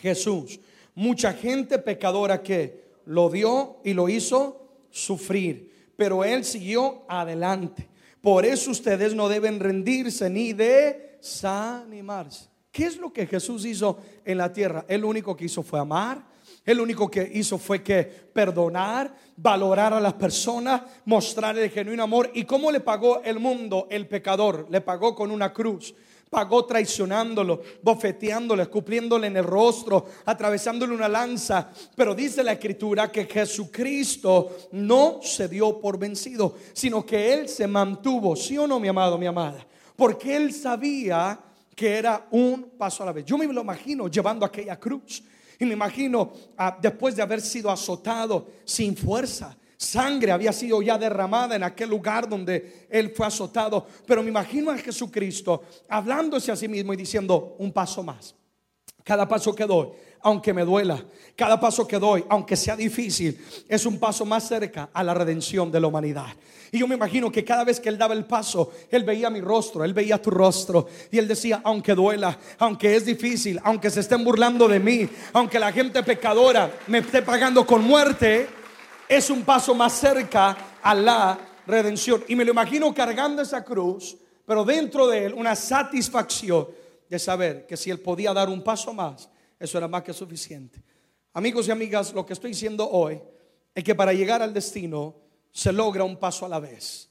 Jesús. 0.00 0.60
Mucha 0.94 1.32
gente 1.32 1.78
pecadora 1.78 2.42
que 2.42 2.84
lo 3.06 3.30
dio 3.30 3.78
y 3.84 3.94
lo 3.94 4.08
hizo 4.08 4.68
sufrir, 4.90 5.92
pero 5.96 6.24
él 6.24 6.44
siguió 6.44 7.04
adelante. 7.08 7.88
Por 8.20 8.44
eso 8.44 8.70
ustedes 8.70 9.14
no 9.14 9.28
deben 9.28 9.60
rendirse 9.60 10.28
ni 10.28 10.52
desanimarse. 10.52 12.48
¿Qué 12.72 12.84
es 12.84 12.96
lo 12.98 13.12
que 13.12 13.26
Jesús 13.26 13.64
hizo 13.64 13.98
en 14.24 14.38
la 14.38 14.52
tierra? 14.52 14.84
Lo 14.88 15.08
único 15.08 15.36
que 15.36 15.46
hizo 15.46 15.62
fue 15.62 15.78
amar. 15.80 16.36
Lo 16.64 16.82
único 16.82 17.10
que 17.10 17.30
hizo 17.34 17.58
fue 17.58 17.82
que 17.82 18.02
perdonar, 18.04 19.14
valorar 19.36 19.94
a 19.94 20.00
las 20.00 20.14
personas, 20.14 20.82
mostrar 21.04 21.56
el 21.56 21.70
genuino 21.70 22.02
amor. 22.02 22.30
¿Y 22.34 22.44
cómo 22.44 22.70
le 22.70 22.80
pagó 22.80 23.22
el 23.22 23.38
mundo 23.38 23.86
el 23.90 24.06
pecador? 24.08 24.66
Le 24.70 24.80
pagó 24.80 25.14
con 25.14 25.30
una 25.30 25.52
cruz 25.52 25.94
pagó 26.30 26.64
traicionándolo, 26.64 27.62
bofeteándolo, 27.82 28.62
escupiéndole 28.62 29.28
en 29.28 29.36
el 29.36 29.44
rostro, 29.44 30.06
atravesándole 30.24 30.94
una 30.94 31.08
lanza. 31.08 31.70
Pero 31.94 32.14
dice 32.14 32.42
la 32.42 32.52
escritura 32.52 33.10
que 33.10 33.26
Jesucristo 33.26 34.56
no 34.72 35.20
se 35.22 35.48
dio 35.48 35.80
por 35.80 35.98
vencido, 35.98 36.54
sino 36.72 37.06
que 37.06 37.32
Él 37.32 37.48
se 37.48 37.66
mantuvo, 37.66 38.34
sí 38.36 38.58
o 38.58 38.66
no, 38.66 38.80
mi 38.80 38.88
amado, 38.88 39.18
mi 39.18 39.26
amada, 39.26 39.66
porque 39.94 40.36
Él 40.36 40.52
sabía 40.52 41.38
que 41.74 41.96
era 41.96 42.26
un 42.30 42.70
paso 42.78 43.02
a 43.02 43.06
la 43.06 43.12
vez. 43.12 43.24
Yo 43.24 43.36
me 43.36 43.46
lo 43.46 43.60
imagino 43.60 44.08
llevando 44.08 44.46
aquella 44.46 44.80
cruz. 44.80 45.22
Y 45.58 45.64
me 45.64 45.72
imagino 45.72 46.32
ah, 46.56 46.76
después 46.80 47.16
de 47.16 47.22
haber 47.22 47.40
sido 47.40 47.70
azotado 47.70 48.48
sin 48.64 48.96
fuerza, 48.96 49.56
Sangre 49.76 50.32
había 50.32 50.52
sido 50.52 50.80
ya 50.80 50.96
derramada 50.96 51.56
en 51.56 51.62
aquel 51.62 51.90
lugar 51.90 52.28
donde 52.28 52.86
él 52.88 53.12
fue 53.14 53.26
azotado. 53.26 53.86
Pero 54.06 54.22
me 54.22 54.30
imagino 54.30 54.70
a 54.70 54.78
Jesucristo 54.78 55.62
hablándose 55.88 56.50
a 56.50 56.56
sí 56.56 56.68
mismo 56.68 56.94
y 56.94 56.96
diciendo, 56.96 57.56
un 57.58 57.72
paso 57.72 58.02
más. 58.02 58.34
Cada 59.04 59.28
paso 59.28 59.54
que 59.54 59.66
doy, 59.66 59.88
aunque 60.22 60.52
me 60.52 60.64
duela, 60.64 61.04
cada 61.36 61.60
paso 61.60 61.86
que 61.86 61.98
doy, 61.98 62.24
aunque 62.28 62.56
sea 62.56 62.74
difícil, 62.74 63.40
es 63.68 63.86
un 63.86 64.00
paso 64.00 64.24
más 64.24 64.48
cerca 64.48 64.90
a 64.92 65.04
la 65.04 65.14
redención 65.14 65.70
de 65.70 65.78
la 65.78 65.86
humanidad. 65.86 66.26
Y 66.72 66.78
yo 66.78 66.88
me 66.88 66.96
imagino 66.96 67.30
que 67.30 67.44
cada 67.44 67.62
vez 67.62 67.78
que 67.78 67.88
él 67.88 67.98
daba 67.98 68.14
el 68.14 68.24
paso, 68.24 68.72
él 68.90 69.04
veía 69.04 69.30
mi 69.30 69.40
rostro, 69.40 69.84
él 69.84 69.94
veía 69.94 70.20
tu 70.20 70.30
rostro. 70.30 70.88
Y 71.12 71.18
él 71.18 71.28
decía, 71.28 71.60
aunque 71.62 71.94
duela, 71.94 72.36
aunque 72.58 72.96
es 72.96 73.06
difícil, 73.06 73.60
aunque 73.62 73.90
se 73.90 74.00
estén 74.00 74.24
burlando 74.24 74.66
de 74.66 74.80
mí, 74.80 75.08
aunque 75.32 75.60
la 75.60 75.70
gente 75.70 76.02
pecadora 76.02 76.72
me 76.88 76.98
esté 76.98 77.22
pagando 77.22 77.64
con 77.64 77.84
muerte, 77.84 78.48
es 79.08 79.30
un 79.30 79.42
paso 79.42 79.74
más 79.74 79.92
cerca 79.92 80.56
a 80.82 80.94
la 80.94 81.38
redención. 81.66 82.24
Y 82.28 82.36
me 82.36 82.44
lo 82.44 82.52
imagino 82.52 82.92
cargando 82.94 83.42
esa 83.42 83.64
cruz, 83.64 84.16
pero 84.44 84.64
dentro 84.64 85.06
de 85.06 85.26
él 85.26 85.34
una 85.34 85.54
satisfacción 85.54 86.68
de 87.08 87.18
saber 87.18 87.66
que 87.66 87.76
si 87.76 87.90
él 87.90 88.00
podía 88.00 88.32
dar 88.32 88.48
un 88.48 88.62
paso 88.62 88.92
más, 88.92 89.28
eso 89.58 89.78
era 89.78 89.88
más 89.88 90.02
que 90.02 90.12
suficiente. 90.12 90.82
Amigos 91.32 91.68
y 91.68 91.70
amigas, 91.70 92.12
lo 92.12 92.24
que 92.24 92.32
estoy 92.32 92.50
diciendo 92.50 92.88
hoy 92.88 93.20
es 93.74 93.84
que 93.84 93.94
para 93.94 94.12
llegar 94.12 94.42
al 94.42 94.54
destino 94.54 95.14
se 95.52 95.72
logra 95.72 96.04
un 96.04 96.16
paso 96.16 96.46
a 96.46 96.48
la 96.48 96.58
vez. 96.58 97.10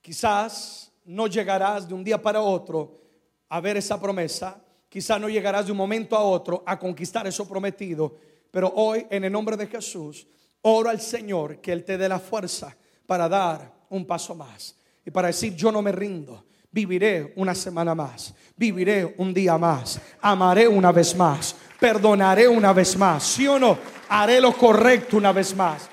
Quizás 0.00 0.92
no 1.04 1.26
llegarás 1.26 1.86
de 1.88 1.94
un 1.94 2.02
día 2.02 2.20
para 2.20 2.40
otro 2.40 3.00
a 3.48 3.60
ver 3.60 3.76
esa 3.76 4.00
promesa, 4.00 4.62
quizás 4.88 5.20
no 5.20 5.28
llegarás 5.28 5.66
de 5.66 5.72
un 5.72 5.78
momento 5.78 6.16
a 6.16 6.22
otro 6.22 6.62
a 6.66 6.78
conquistar 6.78 7.26
eso 7.26 7.46
prometido, 7.46 8.16
pero 8.50 8.72
hoy 8.74 9.06
en 9.10 9.24
el 9.24 9.32
nombre 9.32 9.56
de 9.56 9.66
Jesús 9.66 10.26
oro 10.64 10.90
al 10.90 11.00
Señor 11.00 11.60
que 11.60 11.72
Él 11.72 11.84
te 11.84 11.96
dé 11.96 12.08
la 12.08 12.18
fuerza 12.18 12.76
para 13.06 13.28
dar 13.28 13.72
un 13.88 14.06
paso 14.06 14.34
más 14.34 14.76
y 15.04 15.10
para 15.10 15.28
decir 15.28 15.54
yo 15.54 15.70
no 15.70 15.82
me 15.82 15.92
rindo, 15.92 16.44
Viviré 16.74 17.32
una 17.36 17.54
semana 17.54 17.94
más, 17.94 18.34
viviré 18.56 19.14
un 19.18 19.32
día 19.32 19.56
más, 19.56 20.00
amaré 20.20 20.66
una 20.66 20.90
vez 20.90 21.14
más, 21.14 21.54
perdonaré 21.78 22.48
una 22.48 22.72
vez 22.72 22.96
más, 22.96 23.22
sí 23.22 23.46
o 23.46 23.60
no, 23.60 23.78
haré 24.08 24.40
lo 24.40 24.52
correcto 24.52 25.16
una 25.16 25.30
vez 25.30 25.54
más. 25.54 25.88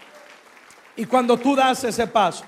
Y 0.95 1.05
cuando 1.05 1.37
tú 1.37 1.55
das 1.55 1.83
ese 1.83 2.07
paso, 2.07 2.45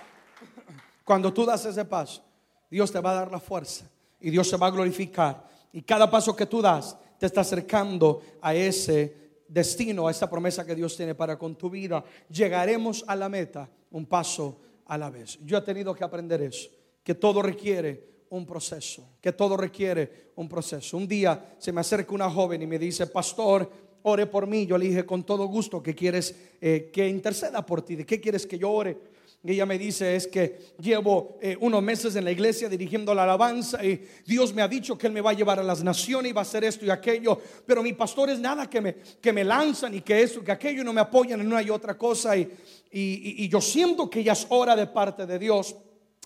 cuando 1.03 1.31
tú 1.31 1.45
das 1.45 1.63
ese 1.65 1.85
paso, 1.85 2.23
Dios 2.71 2.91
te 2.91 2.99
va 2.99 3.11
a 3.11 3.15
dar 3.17 3.31
la 3.31 3.39
fuerza 3.39 3.85
y 4.19 4.31
Dios 4.31 4.49
se 4.49 4.57
va 4.57 4.65
a 4.65 4.71
glorificar. 4.71 5.45
Y 5.71 5.83
cada 5.83 6.09
paso 6.09 6.35
que 6.35 6.47
tú 6.47 6.59
das 6.59 6.97
te 7.19 7.27
está 7.27 7.41
acercando 7.41 8.23
a 8.41 8.55
ese 8.55 9.22
destino, 9.53 10.07
a 10.07 10.11
esa 10.11 10.29
promesa 10.29 10.65
que 10.65 10.75
Dios 10.75 10.97
tiene 10.97 11.13
para 11.13 11.37
con 11.37 11.55
tu 11.55 11.69
vida. 11.69 12.03
Llegaremos 12.29 13.03
a 13.07 13.15
la 13.15 13.29
meta 13.29 13.69
un 13.91 14.05
paso 14.07 14.59
a 14.85 14.97
la 14.97 15.09
vez. 15.09 15.37
Yo 15.45 15.57
he 15.57 15.61
tenido 15.61 15.93
que 15.93 16.03
aprender 16.03 16.41
eso, 16.41 16.69
que 17.03 17.13
todo 17.13 17.41
requiere 17.41 18.13
un 18.29 18.45
proceso, 18.47 19.07
que 19.21 19.31
todo 19.31 19.55
requiere 19.55 20.31
un 20.35 20.49
proceso. 20.49 20.97
Un 20.97 21.07
día 21.07 21.55
se 21.59 21.71
me 21.71 21.81
acerca 21.81 22.15
una 22.15 22.29
joven 22.29 22.63
y 22.63 22.67
me 22.67 22.79
dice, 22.79 23.05
pastor, 23.05 23.69
ore 24.01 24.25
por 24.25 24.47
mí. 24.47 24.65
Yo 24.65 24.77
le 24.77 24.87
dije, 24.87 25.05
con 25.05 25.23
todo 25.23 25.45
gusto, 25.45 25.83
que 25.83 25.93
quieres 25.93 26.35
eh, 26.59 26.89
que 26.91 27.07
interceda 27.07 27.65
por 27.65 27.81
ti? 27.81 27.95
¿De 27.95 28.05
qué 28.05 28.19
quieres 28.19 28.47
que 28.47 28.57
yo 28.57 28.71
ore? 28.71 28.97
Ella 29.45 29.65
me 29.65 29.77
dice, 29.77 30.15
es 30.15 30.27
que 30.27 30.73
llevo 30.79 31.37
eh, 31.41 31.57
unos 31.59 31.83
meses 31.83 32.15
en 32.15 32.23
la 32.23 32.31
iglesia 32.31 32.69
dirigiendo 32.69 33.13
la 33.13 33.23
alabanza 33.23 33.83
y 33.83 34.01
Dios 34.25 34.53
me 34.53 34.61
ha 34.61 34.69
dicho 34.69 34.97
que 34.97 35.07
Él 35.07 35.13
me 35.13 35.19
va 35.19 35.31
a 35.31 35.33
llevar 35.33 35.59
a 35.59 35.63
las 35.63 35.83
naciones 35.83 36.29
y 36.29 36.33
va 36.33 36.41
a 36.41 36.43
hacer 36.43 36.63
esto 36.63 36.85
y 36.85 36.89
aquello, 36.89 37.37
pero 37.65 37.83
mi 37.83 37.91
pastor 37.91 38.29
es 38.29 38.39
nada 38.39 38.69
que 38.69 38.79
me, 38.79 38.95
que 39.21 39.33
me 39.33 39.43
lanzan 39.43 39.95
y 39.95 40.01
que 40.01 40.23
esto, 40.23 40.41
que 40.43 40.53
aquello 40.53 40.81
no 40.83 40.93
me 40.93 41.01
apoyan 41.01 41.41
en 41.41 41.47
una 41.47 41.61
y 41.61 41.69
otra 41.69 41.97
cosa 41.97 42.37
y, 42.37 42.41
y, 42.91 43.43
y 43.43 43.49
yo 43.49 43.59
siento 43.59 44.09
que 44.09 44.23
ya 44.23 44.31
es 44.31 44.47
hora 44.47 44.77
de 44.77 44.87
parte 44.87 45.25
de 45.25 45.37
Dios. 45.37 45.75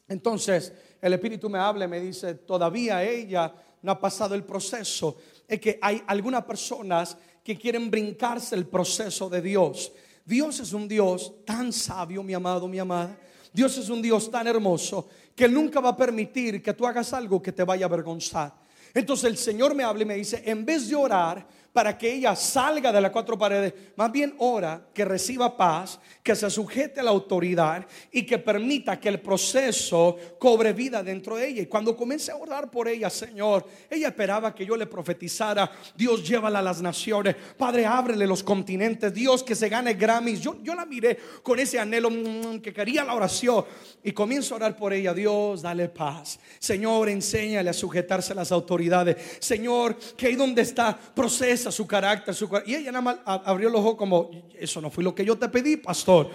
Entonces, 0.07 0.71
el 1.01 1.13
Espíritu 1.13 1.49
me 1.49 1.57
habla 1.57 1.85
y 1.85 1.87
me 1.87 1.99
dice, 1.99 2.35
todavía 2.35 3.03
ella 3.03 3.51
no 3.81 3.93
ha 3.93 3.99
pasado 3.99 4.35
el 4.35 4.43
proceso. 4.43 5.17
Es 5.47 5.59
que 5.59 5.79
hay 5.81 6.03
algunas 6.05 6.43
personas 6.43 7.17
que 7.43 7.57
quieren 7.57 7.89
brincarse 7.89 8.55
el 8.55 8.67
proceso 8.67 9.29
de 9.29 9.41
Dios. 9.41 9.91
Dios 10.27 10.59
es 10.59 10.73
un 10.73 10.89
Dios 10.89 11.33
tan 11.45 11.71
sabio, 11.71 12.21
mi 12.21 12.33
amado, 12.33 12.67
mi 12.67 12.77
amada. 12.77 13.17
Dios 13.53 13.77
es 13.77 13.87
un 13.87 14.01
Dios 14.01 14.29
tan 14.29 14.45
hermoso 14.45 15.07
que 15.33 15.45
Él 15.45 15.53
nunca 15.53 15.79
va 15.79 15.91
a 15.91 15.95
permitir 15.95 16.61
que 16.61 16.73
tú 16.73 16.85
hagas 16.85 17.13
algo 17.13 17.41
que 17.41 17.53
te 17.53 17.63
vaya 17.63 17.85
a 17.85 17.87
avergonzar. 17.87 18.53
Entonces 18.93 19.23
el 19.23 19.37
Señor 19.37 19.73
me 19.73 19.85
habla 19.85 20.03
y 20.03 20.05
me 20.05 20.15
dice, 20.15 20.43
en 20.45 20.65
vez 20.65 20.89
de 20.89 20.97
orar 20.97 21.47
para 21.77 21.95
que 21.95 22.11
ella 22.11 22.35
salga 22.35 22.91
de 22.91 22.99
las 22.99 23.11
cuatro 23.11 23.37
paredes. 23.37 23.71
Más 23.97 24.11
bien 24.11 24.33
ora 24.39 24.87
que 24.91 25.05
reciba 25.05 25.55
paz, 25.55 25.99
que 26.23 26.35
se 26.35 26.49
sujete 26.49 27.01
a 27.01 27.03
la 27.03 27.11
autoridad 27.11 27.85
y 28.11 28.23
que 28.23 28.39
permita 28.39 28.99
que 28.99 29.09
el 29.09 29.19
proceso 29.19 30.17
cobre 30.39 30.73
vida 30.73 31.03
dentro 31.03 31.35
de 31.35 31.49
ella. 31.49 31.61
Y 31.61 31.67
cuando 31.67 31.95
comencé 31.95 32.31
a 32.31 32.35
orar 32.35 32.71
por 32.71 32.87
ella, 32.87 33.11
Señor, 33.11 33.63
ella 33.91 34.07
esperaba 34.07 34.55
que 34.55 34.65
yo 34.65 34.75
le 34.75 34.87
profetizara, 34.87 35.71
Dios 35.95 36.27
llévala 36.27 36.57
a 36.57 36.63
las 36.63 36.81
naciones, 36.81 37.35
Padre, 37.55 37.85
ábrele 37.85 38.25
los 38.25 38.41
continentes, 38.41 39.13
Dios 39.13 39.43
que 39.43 39.53
se 39.53 39.69
gane 39.69 39.93
Grammys. 39.93 40.41
Yo, 40.41 40.57
yo 40.63 40.73
la 40.73 40.87
miré 40.87 41.19
con 41.43 41.59
ese 41.59 41.79
anhelo 41.79 42.09
mm, 42.09 42.59
que 42.59 42.73
quería 42.73 43.03
la 43.03 43.13
oración 43.13 43.63
y 44.03 44.13
comienzo 44.13 44.55
a 44.55 44.57
orar 44.57 44.75
por 44.75 44.93
ella, 44.93 45.13
Dios, 45.13 45.61
dale 45.61 45.89
paz. 45.89 46.39
Señor, 46.57 47.07
enséñale 47.07 47.69
a 47.69 47.73
sujetarse 47.73 48.33
a 48.33 48.35
las 48.35 48.51
autoridades. 48.51 49.37
Señor, 49.39 49.95
que 50.17 50.25
ahí 50.25 50.35
donde 50.35 50.63
está, 50.63 50.97
procesa 50.97 51.66
su 51.71 51.87
carácter, 51.87 52.33
su 52.33 52.49
Y 52.65 52.75
ella 52.75 52.91
nada 52.91 53.01
más 53.01 53.17
abrió 53.25 53.69
los 53.69 53.81
ojos 53.81 53.95
como, 53.95 54.29
eso 54.57 54.81
no 54.81 54.89
fue 54.89 55.03
lo 55.03 55.13
que 55.13 55.25
yo 55.25 55.37
te 55.37 55.49
pedí, 55.49 55.77
pastor. 55.77 56.29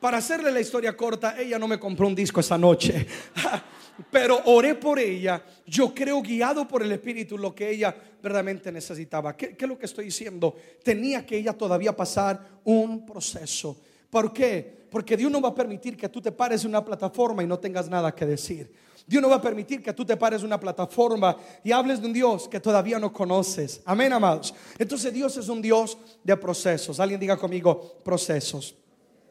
Para 0.00 0.18
hacerle 0.18 0.50
la 0.50 0.60
historia 0.60 0.96
corta, 0.96 1.38
ella 1.38 1.58
no 1.58 1.68
me 1.68 1.78
compró 1.78 2.06
un 2.06 2.14
disco 2.14 2.40
esa 2.40 2.58
noche. 2.58 3.06
Pero 4.10 4.40
oré 4.46 4.74
por 4.74 4.98
ella. 4.98 5.42
Yo 5.66 5.94
creo 5.94 6.20
guiado 6.22 6.66
por 6.66 6.82
el 6.82 6.90
Espíritu 6.92 7.38
lo 7.38 7.54
que 7.54 7.70
ella 7.70 7.94
verdaderamente 8.22 8.72
necesitaba. 8.72 9.36
¿Qué, 9.36 9.56
¿Qué, 9.56 9.66
lo 9.66 9.78
que 9.78 9.86
estoy 9.86 10.06
diciendo? 10.06 10.56
Tenía 10.82 11.24
que 11.24 11.36
ella 11.36 11.52
todavía 11.52 11.94
pasar 11.94 12.40
un 12.64 13.06
proceso. 13.06 13.76
¿Por 14.10 14.32
qué? 14.32 14.82
Porque 14.90 15.16
Dios 15.16 15.30
no 15.30 15.40
va 15.40 15.50
a 15.50 15.54
permitir 15.54 15.96
que 15.96 16.08
tú 16.08 16.20
te 16.20 16.32
pares 16.32 16.62
en 16.64 16.70
una 16.70 16.84
plataforma 16.84 17.42
y 17.42 17.46
no 17.46 17.58
tengas 17.58 17.88
nada 17.88 18.14
que 18.14 18.26
decir. 18.26 18.70
Dios 19.06 19.22
no 19.22 19.28
va 19.28 19.36
a 19.36 19.42
permitir 19.42 19.82
que 19.82 19.92
tú 19.92 20.04
te 20.04 20.16
pares 20.16 20.42
una 20.42 20.58
plataforma 20.58 21.36
y 21.62 21.72
hables 21.72 22.00
de 22.00 22.06
un 22.06 22.12
Dios 22.12 22.48
que 22.48 22.60
todavía 22.60 22.98
no 22.98 23.12
conoces. 23.12 23.82
Amén, 23.84 24.12
amados. 24.12 24.54
Entonces 24.78 25.12
Dios 25.12 25.36
es 25.36 25.48
un 25.48 25.60
Dios 25.60 25.98
de 26.22 26.36
procesos. 26.36 27.00
Alguien 27.00 27.20
diga 27.20 27.36
conmigo, 27.36 27.98
procesos. 28.04 28.74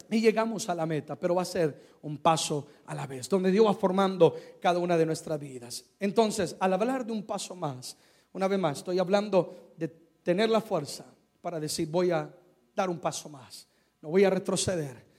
Y 0.09 0.19
llegamos 0.19 0.67
a 0.67 0.75
la 0.75 0.85
meta, 0.85 1.15
pero 1.15 1.35
va 1.35 1.43
a 1.43 1.45
ser 1.45 1.97
un 2.01 2.17
paso 2.17 2.67
a 2.85 2.95
la 2.95 3.07
vez, 3.07 3.29
donde 3.29 3.51
Dios 3.51 3.65
va 3.65 3.73
formando 3.73 4.35
cada 4.59 4.79
una 4.79 4.97
de 4.97 5.05
nuestras 5.05 5.39
vidas. 5.39 5.85
Entonces, 5.99 6.55
al 6.59 6.73
hablar 6.73 7.05
de 7.05 7.13
un 7.13 7.23
paso 7.23 7.55
más, 7.55 7.95
una 8.33 8.47
vez 8.47 8.59
más, 8.59 8.79
estoy 8.79 8.99
hablando 8.99 9.73
de 9.77 9.87
tener 9.87 10.49
la 10.49 10.59
fuerza 10.59 11.05
para 11.41 11.59
decir, 11.59 11.87
voy 11.87 12.11
a 12.11 12.29
dar 12.75 12.89
un 12.89 12.99
paso 12.99 13.29
más, 13.29 13.67
no 14.01 14.09
voy 14.09 14.25
a 14.25 14.29
retroceder 14.29 15.10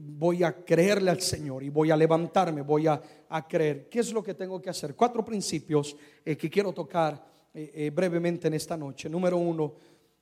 voy 0.00 0.44
a 0.44 0.64
creerle 0.64 1.10
al 1.10 1.20
Señor 1.20 1.62
y 1.62 1.68
voy 1.68 1.90
a 1.90 1.96
levantarme, 1.96 2.62
voy 2.62 2.86
a, 2.86 3.02
creer. 3.48 3.88
¿Qué 3.88 4.00
es 4.00 4.12
lo 4.12 4.22
que 4.22 4.34
tengo 4.34 4.60
que 4.60 4.70
hacer? 4.70 4.94
Cuatro 4.94 5.24
principios 5.24 5.96
eh, 6.24 6.36
que 6.36 6.50
quiero 6.50 6.72
tocar 6.72 7.24
eh, 7.54 7.72
eh, 7.74 7.90
brevemente 7.90 8.48
en 8.48 8.54
esta 8.54 8.76
noche. 8.76 9.08
Número 9.08 9.36
uno, 9.36 9.74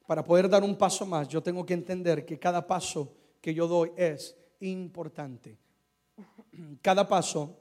para 0.06 0.24
poder 0.24 0.48
dar 0.48 0.62
un 0.62 0.76
paso 0.76 1.04
más, 1.06 1.28
yo 1.28 1.42
tengo 1.42 1.66
que 1.66 1.74
entender 1.74 2.24
que 2.24 2.38
cada 2.38 2.66
paso 2.66 3.12
que 3.40 3.52
yo 3.52 3.66
doy 3.66 3.90
es 3.96 4.36
importante. 4.60 5.58
Cada 6.82 7.08
paso 7.08 7.56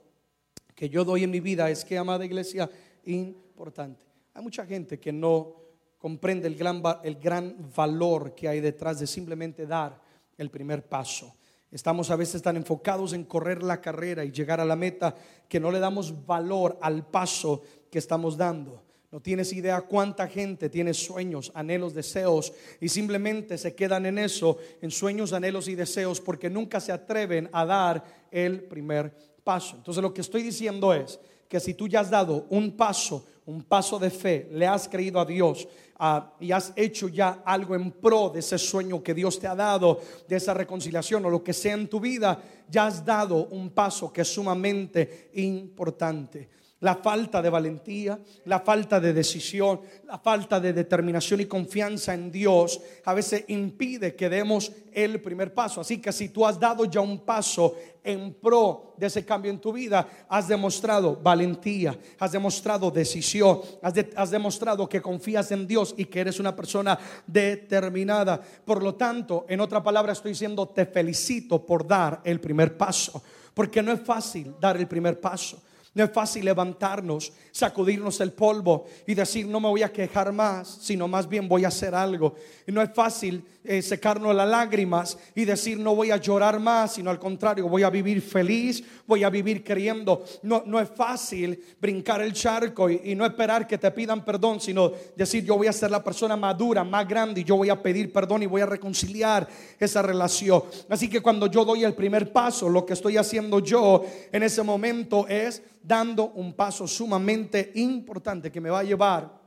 que 0.74 0.88
yo 0.88 1.04
doy 1.04 1.24
en 1.24 1.30
mi 1.30 1.40
vida 1.40 1.70
es 1.70 1.84
que, 1.84 1.96
amada 1.96 2.24
iglesia, 2.24 2.70
importante. 3.04 4.04
Hay 4.34 4.42
mucha 4.42 4.66
gente 4.66 4.98
que 4.98 5.12
no 5.12 5.56
comprende 5.98 6.48
el 6.48 6.56
gran, 6.56 6.82
el 7.02 7.16
gran 7.16 7.70
valor 7.74 8.34
que 8.34 8.48
hay 8.48 8.60
detrás 8.60 8.98
de 9.00 9.06
simplemente 9.06 9.66
dar 9.66 10.00
el 10.36 10.50
primer 10.50 10.86
paso. 10.86 11.34
Estamos 11.72 12.10
a 12.10 12.16
veces 12.16 12.42
tan 12.42 12.56
enfocados 12.56 13.12
en 13.12 13.24
correr 13.24 13.62
la 13.62 13.80
carrera 13.80 14.24
y 14.24 14.32
llegar 14.32 14.60
a 14.60 14.64
la 14.64 14.74
meta 14.74 15.14
que 15.48 15.60
no 15.60 15.70
le 15.70 15.78
damos 15.78 16.26
valor 16.26 16.78
al 16.82 17.06
paso 17.06 17.62
que 17.90 17.98
estamos 17.98 18.36
dando. 18.36 18.82
No 19.12 19.20
tienes 19.20 19.52
idea 19.52 19.80
cuánta 19.80 20.28
gente 20.28 20.68
tiene 20.68 20.94
sueños, 20.94 21.50
anhelos, 21.54 21.94
deseos 21.94 22.52
y 22.80 22.88
simplemente 22.88 23.58
se 23.58 23.74
quedan 23.74 24.06
en 24.06 24.18
eso, 24.18 24.58
en 24.80 24.90
sueños, 24.90 25.32
anhelos 25.32 25.66
y 25.68 25.74
deseos 25.74 26.20
porque 26.20 26.48
nunca 26.48 26.80
se 26.80 26.92
atreven 26.92 27.48
a 27.52 27.64
dar 27.64 28.04
el 28.30 28.62
primer 28.62 29.12
paso. 29.42 29.76
Entonces 29.76 30.02
lo 30.02 30.14
que 30.14 30.20
estoy 30.20 30.42
diciendo 30.42 30.94
es 30.94 31.18
que 31.48 31.58
si 31.58 31.74
tú 31.74 31.88
ya 31.88 32.00
has 32.00 32.10
dado 32.10 32.46
un 32.50 32.76
paso, 32.76 33.26
un 33.50 33.62
paso 33.62 33.98
de 33.98 34.10
fe, 34.10 34.48
le 34.52 34.66
has 34.66 34.88
creído 34.88 35.18
a 35.18 35.24
Dios 35.24 35.66
ah, 35.98 36.34
y 36.38 36.52
has 36.52 36.72
hecho 36.76 37.08
ya 37.08 37.42
algo 37.44 37.74
en 37.74 37.90
pro 37.90 38.30
de 38.30 38.38
ese 38.38 38.56
sueño 38.58 39.02
que 39.02 39.12
Dios 39.12 39.40
te 39.40 39.48
ha 39.48 39.56
dado, 39.56 40.00
de 40.28 40.36
esa 40.36 40.54
reconciliación 40.54 41.24
o 41.24 41.30
lo 41.30 41.42
que 41.42 41.52
sea 41.52 41.74
en 41.74 41.88
tu 41.88 41.98
vida, 41.98 42.40
ya 42.68 42.86
has 42.86 43.04
dado 43.04 43.46
un 43.46 43.70
paso 43.70 44.12
que 44.12 44.20
es 44.20 44.28
sumamente 44.32 45.30
importante. 45.34 46.48
La 46.80 46.96
falta 46.96 47.42
de 47.42 47.50
valentía, 47.50 48.18
la 48.46 48.60
falta 48.60 48.98
de 48.98 49.12
decisión, 49.12 49.82
la 50.06 50.18
falta 50.18 50.58
de 50.58 50.72
determinación 50.72 51.40
y 51.42 51.44
confianza 51.44 52.14
en 52.14 52.32
Dios 52.32 52.80
a 53.04 53.12
veces 53.12 53.44
impide 53.48 54.14
que 54.14 54.30
demos 54.30 54.72
el 54.90 55.20
primer 55.20 55.52
paso. 55.52 55.82
Así 55.82 55.98
que 55.98 56.10
si 56.10 56.30
tú 56.30 56.46
has 56.46 56.58
dado 56.58 56.86
ya 56.86 57.02
un 57.02 57.18
paso 57.18 57.76
en 58.02 58.32
pro 58.32 58.94
de 58.96 59.08
ese 59.08 59.26
cambio 59.26 59.50
en 59.50 59.60
tu 59.60 59.74
vida, 59.74 60.08
has 60.26 60.48
demostrado 60.48 61.16
valentía, 61.22 61.98
has 62.18 62.32
demostrado 62.32 62.90
decisión, 62.90 63.60
has, 63.82 64.30
demostrado 64.30 64.88
que 64.88 65.02
confías 65.02 65.52
en 65.52 65.66
Dios 65.66 65.94
y 65.98 66.06
que 66.06 66.20
eres 66.20 66.40
una 66.40 66.56
persona 66.56 66.98
determinada. 67.26 68.40
Por 68.64 68.82
lo 68.82 68.94
tanto, 68.94 69.44
en 69.50 69.60
otra 69.60 69.82
palabra 69.82 70.14
estoy 70.14 70.32
diciendo, 70.32 70.66
te 70.68 70.86
felicito 70.86 71.64
por 71.66 71.86
dar 71.86 72.22
el 72.24 72.40
primer 72.40 72.78
paso, 72.78 73.22
porque 73.52 73.82
no 73.82 73.92
es 73.92 74.00
fácil 74.00 74.54
dar 74.58 74.78
el 74.78 74.88
primer 74.88 75.20
paso. 75.20 75.60
No 75.92 76.04
es 76.04 76.12
fácil 76.12 76.44
levantarnos, 76.44 77.32
sacudirnos 77.50 78.20
el 78.20 78.32
polvo 78.32 78.86
y 79.08 79.14
decir 79.14 79.46
no 79.46 79.58
me 79.58 79.68
voy 79.68 79.82
a 79.82 79.92
quejar 79.92 80.32
más, 80.32 80.78
sino 80.82 81.08
más 81.08 81.28
bien 81.28 81.48
voy 81.48 81.64
a 81.64 81.68
hacer 81.68 81.96
algo. 81.96 82.36
Y 82.64 82.70
no 82.70 82.80
es 82.80 82.90
fácil 82.94 83.44
eh, 83.64 83.82
secarnos 83.82 84.32
las 84.32 84.48
lágrimas 84.48 85.18
y 85.34 85.44
decir 85.44 85.80
no 85.80 85.96
voy 85.96 86.12
a 86.12 86.16
llorar 86.16 86.60
más, 86.60 86.94
sino 86.94 87.10
al 87.10 87.18
contrario, 87.18 87.68
voy 87.68 87.82
a 87.82 87.90
vivir 87.90 88.22
feliz, 88.22 88.84
voy 89.04 89.24
a 89.24 89.30
vivir 89.30 89.64
queriendo. 89.64 90.24
No, 90.44 90.62
no 90.64 90.78
es 90.78 90.88
fácil 90.88 91.60
brincar 91.80 92.22
el 92.22 92.34
charco 92.34 92.88
y 92.88 93.16
no 93.16 93.26
esperar 93.26 93.66
que 93.66 93.76
te 93.76 93.90
pidan 93.90 94.24
perdón, 94.24 94.60
sino 94.60 94.92
decir 95.16 95.44
yo 95.44 95.56
voy 95.56 95.66
a 95.66 95.72
ser 95.72 95.90
la 95.90 96.04
persona 96.04 96.36
madura, 96.36 96.84
más 96.84 97.08
grande 97.08 97.40
y 97.40 97.44
yo 97.44 97.56
voy 97.56 97.68
a 97.68 97.82
pedir 97.82 98.12
perdón 98.12 98.44
y 98.44 98.46
voy 98.46 98.60
a 98.60 98.66
reconciliar 98.66 99.48
esa 99.76 100.02
relación. 100.02 100.62
Así 100.88 101.08
que 101.10 101.20
cuando 101.20 101.48
yo 101.48 101.64
doy 101.64 101.82
el 101.82 101.94
primer 101.94 102.32
paso, 102.32 102.68
lo 102.68 102.86
que 102.86 102.92
estoy 102.92 103.16
haciendo 103.16 103.58
yo 103.58 104.04
en 104.30 104.44
ese 104.44 104.62
momento 104.62 105.26
es 105.26 105.62
dando 105.82 106.30
un 106.30 106.54
paso 106.54 106.86
sumamente 106.86 107.72
importante 107.76 108.50
que 108.50 108.60
me 108.60 108.70
va 108.70 108.80
a 108.80 108.84
llevar 108.84 109.40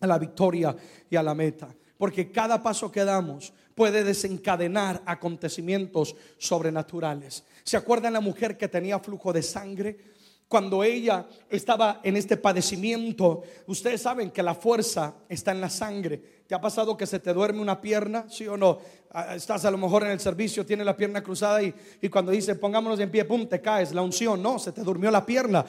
a 0.00 0.06
la 0.06 0.18
victoria 0.18 0.74
y 1.08 1.16
a 1.16 1.22
la 1.22 1.34
meta. 1.34 1.74
Porque 1.96 2.30
cada 2.30 2.62
paso 2.62 2.90
que 2.90 3.04
damos 3.04 3.52
puede 3.74 4.04
desencadenar 4.04 5.02
acontecimientos 5.06 6.14
sobrenaturales. 6.38 7.44
¿Se 7.64 7.76
acuerdan 7.76 8.12
la 8.12 8.20
mujer 8.20 8.56
que 8.56 8.68
tenía 8.68 8.98
flujo 8.98 9.32
de 9.32 9.42
sangre? 9.42 10.13
Cuando 10.48 10.84
ella 10.84 11.26
estaba 11.48 12.00
en 12.02 12.16
este 12.16 12.36
padecimiento, 12.36 13.42
ustedes 13.66 14.02
saben 14.02 14.30
que 14.30 14.42
la 14.42 14.54
fuerza 14.54 15.14
está 15.28 15.52
en 15.52 15.60
la 15.60 15.70
sangre. 15.70 16.34
¿Te 16.46 16.54
ha 16.54 16.60
pasado 16.60 16.96
que 16.96 17.06
se 17.06 17.18
te 17.18 17.32
duerme 17.32 17.62
una 17.62 17.80
pierna? 17.80 18.26
¿Sí 18.28 18.46
o 18.46 18.56
no? 18.56 18.78
Ah, 19.10 19.34
estás 19.34 19.64
a 19.64 19.70
lo 19.70 19.78
mejor 19.78 20.04
en 20.04 20.10
el 20.10 20.20
servicio, 20.20 20.66
tienes 20.66 20.84
la 20.84 20.96
pierna 20.96 21.22
cruzada 21.22 21.62
y, 21.62 21.72
cuando 22.10 22.30
dice 22.30 22.56
pongámonos 22.56 23.00
en 23.00 23.10
pie, 23.10 23.24
pum, 23.24 23.46
te 23.46 23.60
caes. 23.60 23.92
La 23.94 24.02
unción, 24.02 24.42
no, 24.42 24.58
se 24.58 24.72
te 24.72 24.82
durmió 24.82 25.10
la 25.10 25.24
pierna. 25.24 25.64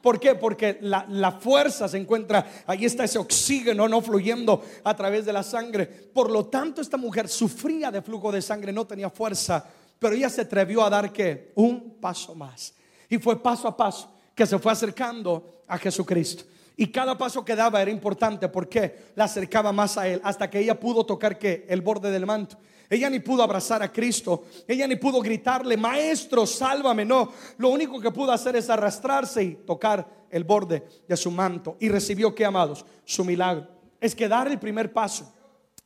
¿Por 0.00 0.18
qué? 0.18 0.36
Porque 0.36 0.78
la, 0.80 1.04
la 1.10 1.32
fuerza 1.32 1.86
se 1.86 1.98
encuentra, 1.98 2.64
ahí 2.66 2.86
está 2.86 3.04
ese 3.04 3.18
oxígeno 3.18 3.86
no 3.86 4.00
fluyendo 4.00 4.64
a 4.84 4.96
través 4.96 5.26
de 5.26 5.34
la 5.34 5.42
sangre. 5.42 5.86
Por 5.86 6.30
lo 6.30 6.46
tanto, 6.46 6.80
esta 6.80 6.96
mujer 6.96 7.28
sufría 7.28 7.90
de 7.90 8.00
flujo 8.00 8.32
de 8.32 8.40
sangre, 8.40 8.72
no 8.72 8.86
tenía 8.86 9.10
fuerza, 9.10 9.64
pero 9.98 10.14
ella 10.14 10.30
se 10.30 10.40
atrevió 10.40 10.82
a 10.82 10.90
dar 10.90 11.12
que 11.12 11.52
un 11.56 11.98
paso 12.00 12.34
más. 12.34 12.74
Y 13.12 13.18
fue 13.18 13.42
paso 13.42 13.68
a 13.68 13.76
paso 13.76 14.10
que 14.34 14.46
se 14.46 14.58
fue 14.58 14.72
acercando 14.72 15.60
a 15.68 15.76
Jesucristo. 15.76 16.44
Y 16.78 16.86
cada 16.86 17.18
paso 17.18 17.44
que 17.44 17.54
daba 17.54 17.82
era 17.82 17.90
importante 17.90 18.48
porque 18.48 19.12
la 19.16 19.24
acercaba 19.24 19.70
más 19.70 19.98
a 19.98 20.08
Él 20.08 20.18
hasta 20.24 20.48
que 20.48 20.60
ella 20.60 20.80
pudo 20.80 21.04
tocar 21.04 21.38
que 21.38 21.66
el 21.68 21.82
borde 21.82 22.10
del 22.10 22.24
manto. 22.24 22.56
Ella 22.88 23.10
ni 23.10 23.20
pudo 23.20 23.42
abrazar 23.42 23.82
a 23.82 23.92
Cristo, 23.92 24.44
ella 24.66 24.86
ni 24.86 24.96
pudo 24.96 25.20
gritarle, 25.20 25.76
maestro, 25.76 26.46
sálvame. 26.46 27.04
No, 27.04 27.30
lo 27.58 27.68
único 27.68 28.00
que 28.00 28.10
pudo 28.10 28.32
hacer 28.32 28.56
es 28.56 28.70
arrastrarse 28.70 29.44
y 29.44 29.54
tocar 29.56 30.08
el 30.30 30.44
borde 30.44 30.82
de 31.06 31.16
su 31.18 31.30
manto. 31.30 31.76
Y 31.80 31.90
recibió, 31.90 32.34
que 32.34 32.46
amados, 32.46 32.82
su 33.04 33.26
milagro. 33.26 33.68
Es 34.00 34.14
que 34.14 34.26
dar 34.26 34.48
el 34.48 34.58
primer 34.58 34.90
paso 34.90 35.30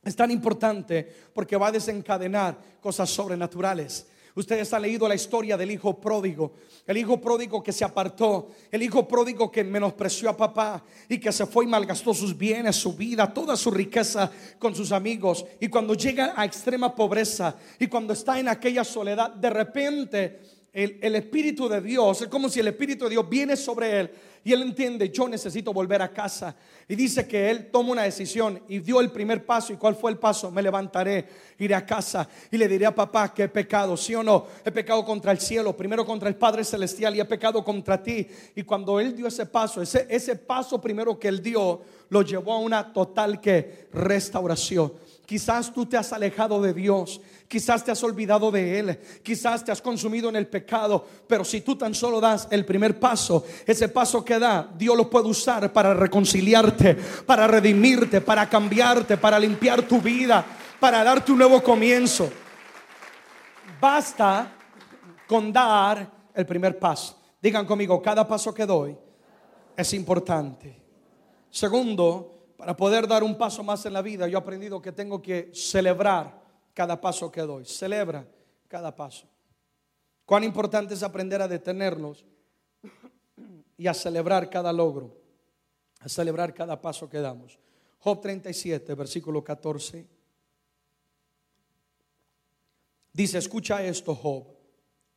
es 0.01 0.15
tan 0.15 0.31
importante 0.31 1.13
porque 1.33 1.57
va 1.57 1.67
a 1.67 1.71
desencadenar 1.73 2.57
cosas 2.79 3.09
sobrenaturales. 3.09 4.07
Ustedes 4.37 4.71
han 4.71 4.83
leído 4.83 5.07
la 5.07 5.15
historia 5.15 5.57
del 5.57 5.71
hijo 5.71 5.99
pródigo, 5.99 6.53
el 6.85 6.95
hijo 6.97 7.19
pródigo 7.19 7.63
que 7.63 7.71
se 7.71 7.83
apartó, 7.83 8.49
el 8.71 8.83
hijo 8.83 9.07
pródigo 9.07 9.51
que 9.51 9.63
menospreció 9.63 10.29
a 10.29 10.37
papá 10.37 10.83
y 11.09 11.17
que 11.17 11.31
se 11.31 11.47
fue 11.47 11.65
y 11.65 11.67
malgastó 11.67 12.13
sus 12.13 12.37
bienes, 12.37 12.75
su 12.75 12.93
vida, 12.93 13.33
toda 13.33 13.57
su 13.57 13.71
riqueza 13.71 14.31
con 14.59 14.75
sus 14.75 14.91
amigos. 14.91 15.43
Y 15.59 15.69
cuando 15.69 15.95
llega 15.95 16.33
a 16.35 16.45
extrema 16.45 16.93
pobreza 16.93 17.55
y 17.79 17.87
cuando 17.87 18.13
está 18.13 18.39
en 18.39 18.49
aquella 18.49 18.83
soledad, 18.83 19.31
de 19.31 19.49
repente 19.49 20.39
el, 20.71 20.99
el 21.01 21.15
Espíritu 21.15 21.67
de 21.67 21.81
Dios, 21.81 22.21
es 22.21 22.27
como 22.27 22.47
si 22.47 22.59
el 22.59 22.67
Espíritu 22.67 23.05
de 23.05 23.09
Dios 23.09 23.27
viene 23.27 23.57
sobre 23.57 24.01
él 24.01 24.11
y 24.47 24.53
él 24.53 24.61
entiende, 24.61 25.09
yo 25.09 25.27
necesito 25.27 25.73
volver 25.73 26.01
a 26.01 26.07
casa. 26.07 26.55
Y 26.87 26.95
dice 26.95 27.27
que 27.27 27.51
él 27.51 27.69
toma 27.69 27.91
una 27.91 28.03
decisión 28.03 28.61
y 28.69 28.79
dio 28.79 29.01
el 29.01 29.11
primer 29.11 29.45
paso. 29.45 29.73
¿Y 29.73 29.75
cuál 29.75 29.93
fue 29.93 30.09
el 30.09 30.17
paso? 30.17 30.49
Me 30.51 30.61
levantaré, 30.61 31.27
iré 31.59 31.75
a 31.75 31.85
casa 31.85 32.29
y 32.49 32.55
le 32.55 32.65
diré 32.69 32.85
a 32.85 32.95
papá 32.95 33.33
que 33.33 33.43
he 33.43 33.49
pecado, 33.49 33.97
sí 33.97 34.15
o 34.15 34.23
no. 34.23 34.45
He 34.63 34.71
pecado 34.71 35.03
contra 35.03 35.33
el 35.33 35.41
cielo, 35.41 35.75
primero 35.75 36.05
contra 36.05 36.29
el 36.29 36.37
Padre 36.37 36.63
Celestial 36.63 37.13
y 37.13 37.19
he 37.19 37.25
pecado 37.25 37.61
contra 37.61 38.01
ti. 38.01 38.25
Y 38.55 38.63
cuando 38.63 39.01
él 39.01 39.17
dio 39.17 39.27
ese 39.27 39.47
paso, 39.47 39.81
ese, 39.81 40.07
ese 40.09 40.37
paso 40.37 40.79
primero 40.79 41.19
que 41.19 41.27
él 41.27 41.43
dio, 41.43 41.81
lo 42.07 42.21
llevó 42.21 42.53
a 42.53 42.59
una 42.59 42.93
total 42.93 43.41
que 43.41 43.89
restauración. 43.91 44.93
Quizás 45.27 45.73
tú 45.73 45.85
te 45.85 45.97
has 45.97 46.13
alejado 46.13 46.61
de 46.61 46.73
Dios, 46.73 47.19
quizás 47.49 47.83
te 47.83 47.91
has 47.91 48.01
olvidado 48.01 48.49
de 48.49 48.79
Él, 48.79 48.99
quizás 49.21 49.61
te 49.61 49.73
has 49.73 49.81
consumido 49.81 50.29
en 50.29 50.37
el 50.37 50.47
pecado, 50.47 51.05
pero 51.27 51.43
si 51.43 51.59
tú 51.59 51.75
tan 51.75 51.93
solo 51.93 52.21
das 52.21 52.47
el 52.49 52.63
primer 52.63 52.97
paso, 52.97 53.43
ese 53.65 53.89
paso 53.89 54.23
que 54.23 54.39
da, 54.39 54.71
Dios 54.77 54.95
lo 54.95 55.09
puede 55.09 55.27
usar 55.27 55.73
para 55.73 55.93
reconciliarte, 55.93 56.95
para 57.25 57.45
redimirte, 57.45 58.21
para 58.21 58.47
cambiarte, 58.47 59.17
para 59.17 59.37
limpiar 59.37 59.81
tu 59.81 59.99
vida, 59.99 60.45
para 60.79 61.03
darte 61.03 61.33
un 61.33 61.39
nuevo 61.39 61.61
comienzo. 61.61 62.31
Basta 63.81 64.49
con 65.27 65.51
dar 65.51 66.09
el 66.33 66.45
primer 66.45 66.79
paso. 66.79 67.19
Digan 67.41 67.65
conmigo, 67.65 68.01
cada 68.01 68.25
paso 68.25 68.53
que 68.53 68.65
doy 68.65 68.97
es 69.75 69.93
importante. 69.93 70.81
Segundo, 71.49 72.36
para 72.57 72.75
poder 72.75 73.07
dar 73.07 73.23
un 73.23 73.37
paso 73.37 73.63
más 73.63 73.85
en 73.85 73.93
la 73.93 74.01
vida, 74.01 74.27
yo 74.27 74.39
he 74.39 74.41
aprendido 74.41 74.81
que 74.81 74.91
tengo 74.91 75.21
que 75.21 75.51
celebrar 75.53 76.41
cada 76.73 76.99
paso 76.99 77.31
que 77.31 77.41
doy. 77.41 77.65
Celebra 77.65 78.27
cada 78.67 78.95
paso. 78.95 79.27
Cuán 80.25 80.43
importante 80.43 80.95
es 80.95 81.03
aprender 81.03 81.41
a 81.41 81.47
detenernos 81.47 82.25
y 83.77 83.87
a 83.87 83.93
celebrar 83.93 84.49
cada 84.49 84.73
logro, 84.73 85.15
a 85.99 86.09
celebrar 86.09 86.53
cada 86.53 86.81
paso 86.81 87.07
que 87.07 87.19
damos. 87.19 87.59
Job 87.99 88.21
37, 88.21 88.95
versículo 88.95 89.43
14. 89.43 90.07
Dice, 93.13 93.37
escucha 93.37 93.83
esto, 93.83 94.15
Job, 94.15 94.47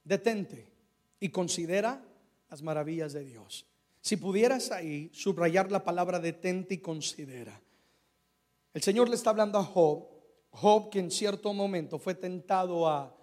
detente 0.05 0.71
y 1.19 1.31
considera 1.31 2.03
las 2.51 2.63
maravillas 2.63 3.15
de 3.15 3.25
Dios. 3.25 3.67
Si 4.01 4.17
pudieras 4.17 4.71
ahí 4.71 5.11
subrayar 5.13 5.71
la 5.71 5.85
palabra 5.85 6.19
detente 6.19 6.75
y 6.75 6.79
considera. 6.79 7.61
El 8.73 8.83
Señor 8.83 9.09
le 9.09 9.17
está 9.17 9.31
hablando 9.31 9.59
a 9.59 9.65
Job, 9.65 10.07
Job 10.51 10.91
que 10.91 11.01
en 11.01 11.11
cierto 11.11 11.53
momento 11.53 11.99
fue 11.99 12.15
tentado 12.15 12.89
a 12.89 13.15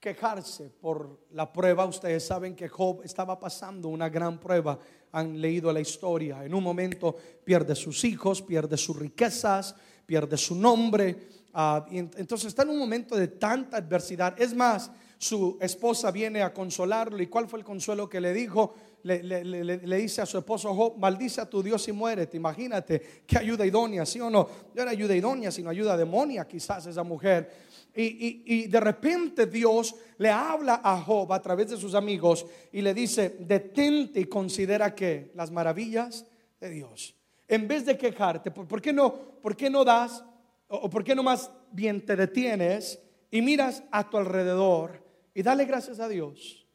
quejarse 0.00 0.70
por 0.70 1.26
la 1.32 1.52
prueba. 1.52 1.84
Ustedes 1.86 2.24
saben 2.24 2.54
que 2.54 2.68
Job 2.68 3.02
estaba 3.02 3.38
pasando 3.38 3.88
una 3.88 4.08
gran 4.08 4.38
prueba. 4.38 4.78
Han 5.12 5.40
leído 5.40 5.72
la 5.72 5.80
historia. 5.80 6.44
En 6.44 6.54
un 6.54 6.62
momento 6.62 7.16
pierde 7.44 7.74
sus 7.74 8.04
hijos, 8.04 8.42
pierde 8.42 8.76
sus 8.76 8.96
riquezas, 8.96 9.74
pierde 10.06 10.36
su 10.36 10.54
nombre. 10.54 11.28
Ah, 11.54 11.86
entonces 11.90 12.48
está 12.48 12.62
en 12.62 12.70
un 12.70 12.78
momento 12.78 13.16
de 13.16 13.28
tanta 13.28 13.78
adversidad. 13.78 14.40
Es 14.40 14.54
más, 14.54 14.90
su 15.18 15.58
esposa 15.60 16.10
viene 16.10 16.42
a 16.42 16.52
consolarlo. 16.54 17.20
¿Y 17.22 17.26
cuál 17.26 17.48
fue 17.48 17.58
el 17.58 17.64
consuelo 17.64 18.08
que 18.08 18.20
le 18.20 18.32
dijo? 18.32 18.74
Le, 19.02 19.96
dice 19.96 20.22
a 20.22 20.26
su 20.26 20.38
esposo 20.38 20.74
Job, 20.74 20.98
maldice 20.98 21.40
a 21.40 21.48
tu 21.48 21.62
Dios 21.62 21.86
y 21.88 21.92
muérete. 21.92 22.36
Imagínate 22.36 23.22
qué 23.26 23.38
ayuda 23.38 23.64
idónea, 23.64 24.04
¿sí 24.04 24.20
o 24.20 24.30
no? 24.30 24.48
No 24.74 24.82
era 24.82 24.90
ayuda 24.90 25.14
idónea, 25.14 25.50
sino 25.50 25.70
ayuda 25.70 25.96
demonia 25.96 26.46
quizás 26.46 26.86
esa 26.86 27.02
mujer. 27.02 27.68
Y, 27.94 28.68
de 28.68 28.80
repente 28.80 29.46
Dios 29.46 29.94
le 30.18 30.30
habla 30.30 30.80
a 30.84 31.00
Job 31.00 31.32
a 31.32 31.42
través 31.42 31.70
de 31.70 31.76
sus 31.76 31.94
amigos 31.94 32.46
y 32.70 32.80
le 32.80 32.94
dice, 32.94 33.36
detente 33.40 34.20
y 34.20 34.24
considera 34.26 34.94
que 34.94 35.32
las 35.34 35.50
maravillas 35.50 36.24
de 36.60 36.70
Dios. 36.70 37.14
En 37.48 37.66
vez 37.66 37.86
de 37.86 37.96
quejarte, 37.96 38.50
¿por 38.50 38.80
qué 38.80 38.92
no, 38.92 39.12
por 39.40 39.56
qué 39.56 39.68
no 39.68 39.84
das 39.84 40.22
o 40.68 40.88
por 40.88 41.02
qué 41.02 41.14
no 41.14 41.22
más 41.22 41.50
bien 41.72 42.04
te 42.04 42.14
detienes 42.14 43.00
y 43.30 43.42
miras 43.42 43.82
a 43.90 44.08
tu 44.08 44.16
alrededor 44.16 45.02
y 45.34 45.42
dale 45.42 45.64
gracias 45.64 45.98
a 45.98 46.08
Dios 46.08 46.66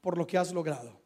por 0.00 0.18
lo 0.18 0.26
que 0.26 0.36
has 0.36 0.52
logrado? 0.52 1.01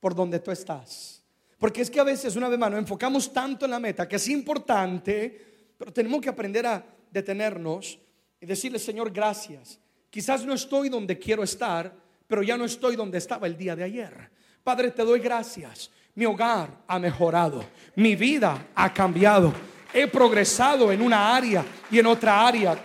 Por 0.00 0.14
donde 0.14 0.40
tú 0.40 0.50
estás. 0.50 1.22
Porque 1.58 1.82
es 1.82 1.90
que 1.90 2.00
a 2.00 2.04
veces, 2.04 2.34
una 2.36 2.48
vez 2.48 2.58
más, 2.58 2.70
nos 2.70 2.80
enfocamos 2.80 3.32
tanto 3.32 3.66
en 3.66 3.70
la 3.70 3.78
meta 3.78 4.08
que 4.08 4.16
es 4.16 4.28
importante, 4.28 5.74
pero 5.76 5.92
tenemos 5.92 6.20
que 6.20 6.30
aprender 6.30 6.66
a 6.66 6.84
detenernos 7.10 7.98
y 8.40 8.46
decirle, 8.46 8.78
Señor, 8.78 9.12
gracias. 9.12 9.78
Quizás 10.08 10.44
no 10.44 10.54
estoy 10.54 10.88
donde 10.88 11.18
quiero 11.18 11.42
estar, 11.42 11.94
pero 12.26 12.42
ya 12.42 12.56
no 12.56 12.64
estoy 12.64 12.96
donde 12.96 13.18
estaba 13.18 13.46
el 13.46 13.56
día 13.56 13.76
de 13.76 13.84
ayer. 13.84 14.30
Padre, 14.64 14.90
te 14.90 15.04
doy 15.04 15.20
gracias. 15.20 15.90
Mi 16.14 16.24
hogar 16.24 16.70
ha 16.86 16.98
mejorado, 16.98 17.64
mi 17.94 18.16
vida 18.16 18.68
ha 18.74 18.92
cambiado, 18.92 19.52
he 19.92 20.06
progresado 20.08 20.90
en 20.90 21.02
una 21.02 21.34
área 21.34 21.64
y 21.90 21.98
en 21.98 22.06
otra 22.06 22.46
área. 22.46 22.78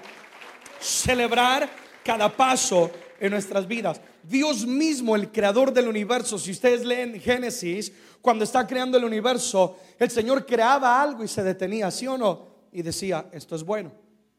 Celebrar 0.80 1.68
cada 2.04 2.30
paso 2.30 2.92
en 3.20 3.32
nuestras 3.32 3.68
vidas. 3.68 4.00
Dios 4.28 4.66
mismo, 4.66 5.16
el 5.16 5.32
creador 5.32 5.72
del 5.72 5.88
universo, 5.88 6.40
si 6.40 6.52
ustedes 6.52 6.84
leen 6.84 7.20
Génesis, 7.20 7.92
cuando 8.22 8.44
está 8.44 8.66
creando 8.66 8.98
el 8.98 9.04
universo, 9.04 9.78
el 10.00 10.10
Señor 10.10 10.46
creaba 10.46 11.02
algo 11.02 11.24
y 11.24 11.28
se 11.28 11.44
detenía, 11.44 11.92
¿sí 11.92 12.08
o 12.08 12.18
no? 12.18 12.48
Y 12.72 12.82
decía, 12.82 13.28
esto 13.32 13.56
es 13.56 13.64
bueno. 13.64 13.92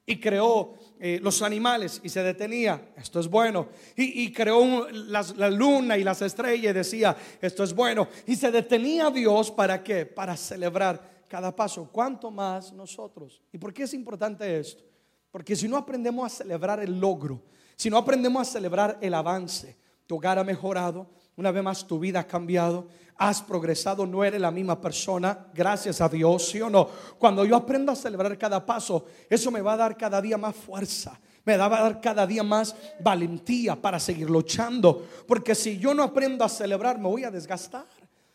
Y 0.05 0.21
creó 0.21 0.75
eh, 1.01 1.19
los 1.23 1.43
animales 1.43 2.01
y 2.03 2.09
se 2.09 2.23
detenía, 2.23 2.91
esto 2.97 3.21
es 3.21 3.29
bueno. 3.29 3.69
Y, 3.97 4.33
creó 4.33 4.89
la 4.91 5.51
luna 5.51 5.97
y 5.99 6.05
las 6.05 6.23
estrellas 6.23 6.71
y 6.71 6.75
decía, 6.75 7.17
esto 7.41 7.65
es 7.65 7.75
bueno. 7.75 8.09
Y 8.27 8.37
se 8.37 8.51
detenía 8.51 9.11
Dios 9.11 9.51
para 9.51 9.83
qué? 9.83 10.07
Para 10.07 10.37
celebrar 10.37 11.25
cada 11.29 11.55
paso. 11.55 11.89
¿Cuánto 11.91 12.31
más 12.31 12.73
nosotros? 12.73 13.43
¿Y 13.53 13.59
por 13.59 13.73
qué 13.73 13.85
es 13.85 13.95
importante 13.95 14.59
esto? 14.59 14.85
Porque 15.31 15.57
si 15.57 15.69
no 15.69 15.77
aprendemos 15.77 16.33
a 16.33 16.37
celebrar 16.37 16.81
el 16.81 16.99
logro, 16.99 17.43
si 17.77 17.91
no 17.91 17.99
aprendemos 17.99 18.49
a 18.49 18.51
celebrar 18.51 18.99
el 19.01 19.15
avance, 19.15 19.77
tu 20.07 20.17
hogar 20.17 20.39
ha 20.39 20.45
mejorado, 20.45 21.07
una 21.37 21.51
vez 21.51 21.63
más 21.63 21.87
tu 21.87 21.99
vida 21.99 22.21
ha 22.21 22.27
cambiado, 22.27 22.89
has 23.19 23.43
progresado, 23.43 24.07
no 24.07 24.25
eres 24.25 24.41
la 24.41 24.51
misma 24.51 24.81
persona, 24.81 25.47
gracias 25.55 26.01
a 26.01 26.09
Dios, 26.09 26.49
¿sí 26.49 26.61
o 26.61 26.71
no? 26.71 26.89
Cuando 27.19 27.45
yo 27.45 27.57
aprendo 27.57 27.93
a 27.93 27.97
celebrar 27.97 28.37
cada 28.39 28.65
paso, 28.65 29.07
eso 29.29 29.51
me 29.51 29.61
va 29.61 29.75
a 29.75 29.77
dar 29.77 29.97
cada 29.97 30.21
día 30.21 30.39
más 30.39 30.57
fuerza, 30.57 31.19
me 31.45 31.57
va 31.57 31.67
a 31.67 31.83
dar 31.83 32.01
cada 32.01 32.27
día 32.27 32.43
más 32.43 32.75
valentía 33.01 33.77
para 33.77 34.01
seguir 34.01 34.29
luchando, 34.29 35.07
porque 35.27 35.55
si 35.55 35.79
yo 35.79 35.95
no 35.95 36.03
aprendo 36.03 36.45
a 36.45 36.49
celebrar, 36.49 36.99
me 36.99 37.09
voy 37.09 37.25
a 37.25 37.31
desgastar. 37.31 37.87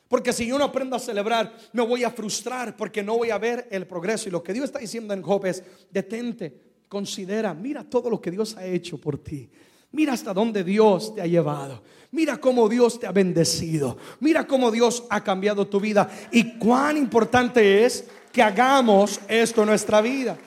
Porque 0.08 0.34
si 0.34 0.46
yo 0.46 0.58
no 0.58 0.66
aprendo 0.66 0.98
a 0.98 1.00
celebrar, 1.00 1.56
me 1.72 1.86
voy 1.86 2.04
a 2.04 2.12
frustrar 2.12 2.76
porque 2.76 3.02
no 3.02 3.16
voy 3.16 3.30
a 3.30 3.38
ver 3.38 3.70
el 3.72 3.88
progreso. 3.88 4.28
Y 4.28 4.32
lo 4.34 4.44
que 4.44 4.52
Dios 4.52 4.66
está 4.66 4.80
diciendo 4.80 5.14
en 5.14 5.22
Job 5.22 5.46
es, 5.46 5.64
detente, 5.90 6.71
Considera, 6.92 7.54
mira 7.54 7.86
todo 7.86 8.10
lo 8.10 8.20
que 8.20 8.30
Dios 8.30 8.58
ha 8.58 8.66
hecho 8.66 8.98
por 8.98 9.18
ti. 9.18 9.50
Mira 9.94 10.12
hasta 10.12 10.34
dónde 10.34 10.62
Dios 10.62 11.16
te 11.16 11.22
ha 11.22 11.26
llevado. 11.26 11.82
Mira 12.12 12.36
cómo 12.36 12.68
Dios 12.68 13.00
te 13.00 13.08
ha 13.08 13.14
bendecido. 13.14 13.96
Mira 14.20 14.46
cómo 14.46 14.70
Dios 14.70 15.06
ha 15.10 15.24
cambiado 15.24 15.66
tu 15.66 15.80
vida. 15.80 16.12
Y 16.34 16.58
cuán 16.58 16.98
importante 16.98 17.86
es 17.86 18.10
que 18.34 18.44
hagamos 18.44 19.22
esto 19.30 19.62
en 19.62 19.70
nuestra 19.70 20.02
vida. 20.02 20.38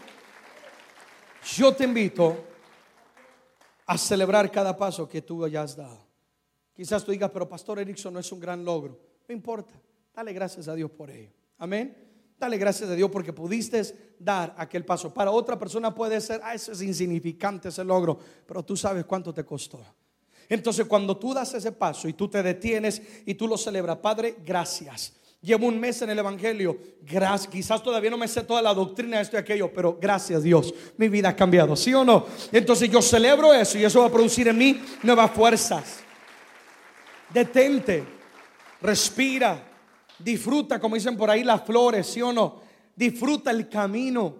Yo 1.56 1.74
te 1.74 1.84
invito 1.84 2.44
a 3.86 3.96
celebrar 3.96 4.50
cada 4.50 4.76
paso 4.76 5.08
que 5.08 5.22
tú 5.22 5.46
hayas 5.46 5.74
dado. 5.74 6.06
Quizás 6.76 7.02
tú 7.02 7.10
digas, 7.10 7.30
pero 7.32 7.48
Pastor 7.48 7.78
Erickson 7.78 8.12
no 8.12 8.20
es 8.20 8.30
un 8.30 8.40
gran 8.40 8.62
logro. 8.62 9.00
No 9.26 9.34
importa. 9.34 9.72
Dale 10.14 10.34
gracias 10.34 10.68
a 10.68 10.74
Dios 10.74 10.90
por 10.90 11.08
ello. 11.08 11.30
Amén. 11.56 12.03
Dale 12.38 12.58
gracias 12.58 12.90
a 12.90 12.94
Dios 12.94 13.10
porque 13.10 13.32
pudiste 13.32 14.14
dar 14.18 14.54
aquel 14.58 14.84
paso. 14.84 15.12
Para 15.14 15.30
otra 15.30 15.58
persona 15.58 15.94
puede 15.94 16.20
ser, 16.20 16.40
ah, 16.42 16.54
eso 16.54 16.72
es 16.72 16.82
insignificante 16.82 17.68
ese 17.68 17.84
logro, 17.84 18.18
pero 18.46 18.64
tú 18.64 18.76
sabes 18.76 19.04
cuánto 19.04 19.32
te 19.32 19.44
costó. 19.44 19.80
Entonces 20.48 20.86
cuando 20.86 21.16
tú 21.16 21.32
das 21.32 21.54
ese 21.54 21.72
paso 21.72 22.08
y 22.08 22.12
tú 22.12 22.28
te 22.28 22.42
detienes 22.42 23.00
y 23.24 23.34
tú 23.34 23.46
lo 23.46 23.56
celebras, 23.56 23.98
Padre, 23.98 24.36
gracias. 24.44 25.14
Llevo 25.40 25.66
un 25.66 25.78
mes 25.78 26.00
en 26.00 26.08
el 26.08 26.18
Evangelio, 26.18 26.78
gracias. 27.02 27.52
Quizás 27.52 27.82
todavía 27.82 28.10
no 28.10 28.16
me 28.16 28.26
sé 28.26 28.42
toda 28.42 28.62
la 28.62 28.72
doctrina 28.72 29.18
de 29.18 29.22
esto 29.22 29.36
y 29.36 29.40
aquello, 29.40 29.70
pero 29.72 29.98
gracias 30.00 30.42
Dios, 30.42 30.74
mi 30.96 31.08
vida 31.08 31.30
ha 31.30 31.36
cambiado, 31.36 31.76
¿sí 31.76 31.92
o 31.92 32.02
no? 32.02 32.26
Entonces 32.50 32.90
yo 32.90 33.02
celebro 33.02 33.52
eso 33.52 33.78
y 33.78 33.84
eso 33.84 34.00
va 34.00 34.06
a 34.06 34.12
producir 34.12 34.48
en 34.48 34.56
mí 34.56 34.80
nuevas 35.02 35.30
fuerzas. 35.30 35.98
Detente, 37.30 38.04
respira, 38.80 39.73
Disfruta, 40.24 40.80
como 40.80 40.94
dicen 40.94 41.18
por 41.18 41.28
ahí, 41.28 41.44
las 41.44 41.62
flores, 41.64 42.06
¿sí 42.06 42.22
o 42.22 42.32
no? 42.32 42.62
Disfruta 42.96 43.50
el 43.50 43.68
camino, 43.68 44.36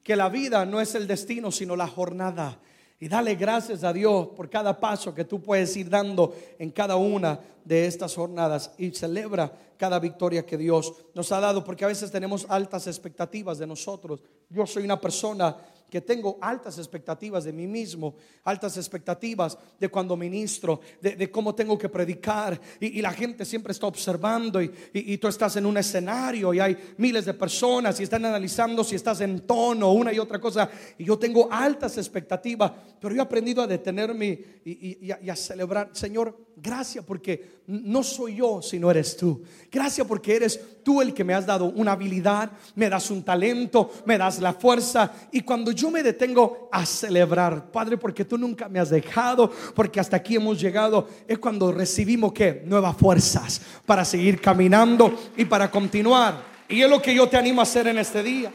que 0.00 0.14
la 0.14 0.28
vida 0.28 0.64
no 0.64 0.80
es 0.80 0.94
el 0.94 1.08
destino, 1.08 1.50
sino 1.50 1.74
la 1.74 1.88
jornada. 1.88 2.56
Y 3.00 3.08
dale 3.08 3.34
gracias 3.34 3.82
a 3.82 3.92
Dios 3.92 4.28
por 4.28 4.48
cada 4.48 4.78
paso 4.78 5.12
que 5.12 5.24
tú 5.24 5.42
puedes 5.42 5.76
ir 5.76 5.90
dando 5.90 6.36
en 6.56 6.70
cada 6.70 6.94
una 6.94 7.40
de 7.64 7.86
estas 7.86 8.14
jornadas. 8.14 8.70
Y 8.78 8.92
celebra 8.92 9.52
cada 9.76 9.98
victoria 9.98 10.46
que 10.46 10.56
Dios 10.56 10.92
nos 11.14 11.32
ha 11.32 11.40
dado, 11.40 11.64
porque 11.64 11.84
a 11.84 11.88
veces 11.88 12.12
tenemos 12.12 12.46
altas 12.48 12.86
expectativas 12.86 13.58
de 13.58 13.66
nosotros. 13.66 14.22
Yo 14.48 14.64
soy 14.66 14.84
una 14.84 15.00
persona 15.00 15.56
que 15.94 16.00
tengo 16.00 16.38
altas 16.40 16.76
expectativas 16.78 17.44
de 17.44 17.52
mí 17.52 17.68
mismo, 17.68 18.16
altas 18.42 18.76
expectativas 18.76 19.56
de 19.78 19.88
cuando 19.88 20.16
ministro, 20.16 20.80
de, 21.00 21.30
cómo 21.30 21.54
tengo 21.54 21.78
que 21.78 21.88
predicar. 21.88 22.60
Y, 22.80 23.00
la 23.00 23.12
gente 23.12 23.44
siempre 23.44 23.70
está 23.70 23.86
observando 23.86 24.60
y, 24.60 25.18
tú 25.18 25.28
estás 25.28 25.54
en 25.54 25.66
un 25.66 25.76
escenario 25.76 26.52
y 26.52 26.58
hay 26.58 26.76
miles 26.96 27.26
de 27.26 27.34
personas 27.34 28.00
y 28.00 28.02
están 28.02 28.24
analizando 28.24 28.82
si 28.82 28.96
estás 28.96 29.20
en 29.20 29.46
tono, 29.46 29.92
una 29.92 30.12
y 30.12 30.18
otra 30.18 30.40
cosa. 30.40 30.68
Y 30.98 31.04
yo 31.04 31.16
tengo 31.16 31.46
altas 31.48 31.96
expectativas, 31.96 32.72
pero 33.00 33.14
yo 33.14 33.20
he 33.20 33.24
aprendido 33.24 33.62
a 33.62 33.68
detenerme 33.68 34.40
y, 34.64 35.30
a, 35.30 35.36
celebrar, 35.36 35.90
Señor, 35.92 36.36
gracias 36.56 37.04
porque 37.04 37.62
no 37.68 38.02
soy 38.02 38.36
yo, 38.36 38.60
sino 38.62 38.90
eres 38.90 39.16
tú. 39.16 39.44
Gracias 39.70 40.04
porque 40.08 40.34
eres 40.34 40.82
tú 40.82 41.00
el 41.00 41.14
que 41.14 41.22
me 41.22 41.34
has 41.34 41.46
dado 41.46 41.66
una 41.66 41.92
habilidad, 41.92 42.50
me 42.74 42.90
das 42.90 43.10
un 43.10 43.22
talento, 43.22 43.92
me 44.06 44.18
das 44.18 44.40
la 44.40 44.54
fuerza. 44.54 45.12
Y 45.30 45.42
cuando 45.42 45.70
yo 45.70 45.83
yo 45.84 45.90
me 45.90 46.02
detengo 46.02 46.70
a 46.72 46.86
celebrar, 46.86 47.70
Padre, 47.70 47.98
porque 47.98 48.24
tú 48.24 48.38
nunca 48.38 48.70
me 48.70 48.80
has 48.80 48.88
dejado, 48.88 49.52
porque 49.74 50.00
hasta 50.00 50.16
aquí 50.16 50.36
hemos 50.36 50.58
llegado, 50.58 51.06
es 51.28 51.38
cuando 51.38 51.70
recibimos 51.72 52.32
que 52.32 52.62
nuevas 52.64 52.96
fuerzas 52.96 53.60
para 53.84 54.02
seguir 54.02 54.40
caminando 54.40 55.14
y 55.36 55.44
para 55.44 55.70
continuar. 55.70 56.42
Y 56.70 56.80
es 56.80 56.88
lo 56.88 57.02
que 57.02 57.14
yo 57.14 57.28
te 57.28 57.36
animo 57.36 57.60
a 57.60 57.64
hacer 57.64 57.86
en 57.86 57.98
este 57.98 58.22
día. 58.22 58.50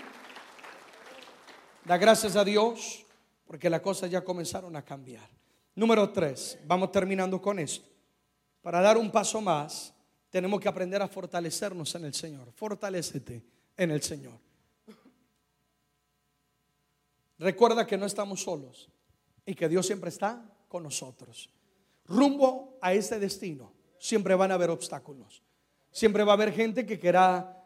Da 1.85 1.97
gracias 1.97 2.35
a 2.35 2.43
Dios 2.43 3.05
porque 3.45 3.69
las 3.69 3.81
cosas 3.81 4.09
ya 4.09 4.23
comenzaron 4.23 4.75
a 4.75 4.81
cambiar. 4.81 5.29
Número 5.75 6.09
tres, 6.09 6.57
vamos 6.65 6.91
terminando 6.91 7.39
con 7.39 7.59
esto. 7.59 7.87
Para 8.63 8.81
dar 8.81 8.97
un 8.97 9.11
paso 9.11 9.39
más, 9.39 9.93
tenemos 10.31 10.59
que 10.59 10.67
aprender 10.67 10.99
a 11.03 11.07
fortalecernos 11.07 11.93
en 11.93 12.05
el 12.05 12.13
Señor. 12.15 12.51
Fortalecete 12.55 13.43
en 13.77 13.91
el 13.91 14.01
Señor. 14.01 14.48
Recuerda 17.39 17.87
que 17.87 17.97
no 17.97 18.05
estamos 18.05 18.43
solos 18.43 18.89
y 19.45 19.55
que 19.55 19.69
Dios 19.69 19.85
siempre 19.87 20.09
está 20.09 20.45
con 20.67 20.83
nosotros. 20.83 21.49
Rumbo 22.05 22.77
a 22.81 22.93
ese 22.93 23.17
destino 23.17 23.73
siempre 23.97 24.35
van 24.35 24.51
a 24.51 24.55
haber 24.55 24.69
obstáculos. 24.69 25.41
Siempre 25.89 26.23
va 26.25 26.33
a 26.33 26.35
haber 26.35 26.51
gente 26.51 26.85
que 26.85 26.99
quiera 26.99 27.65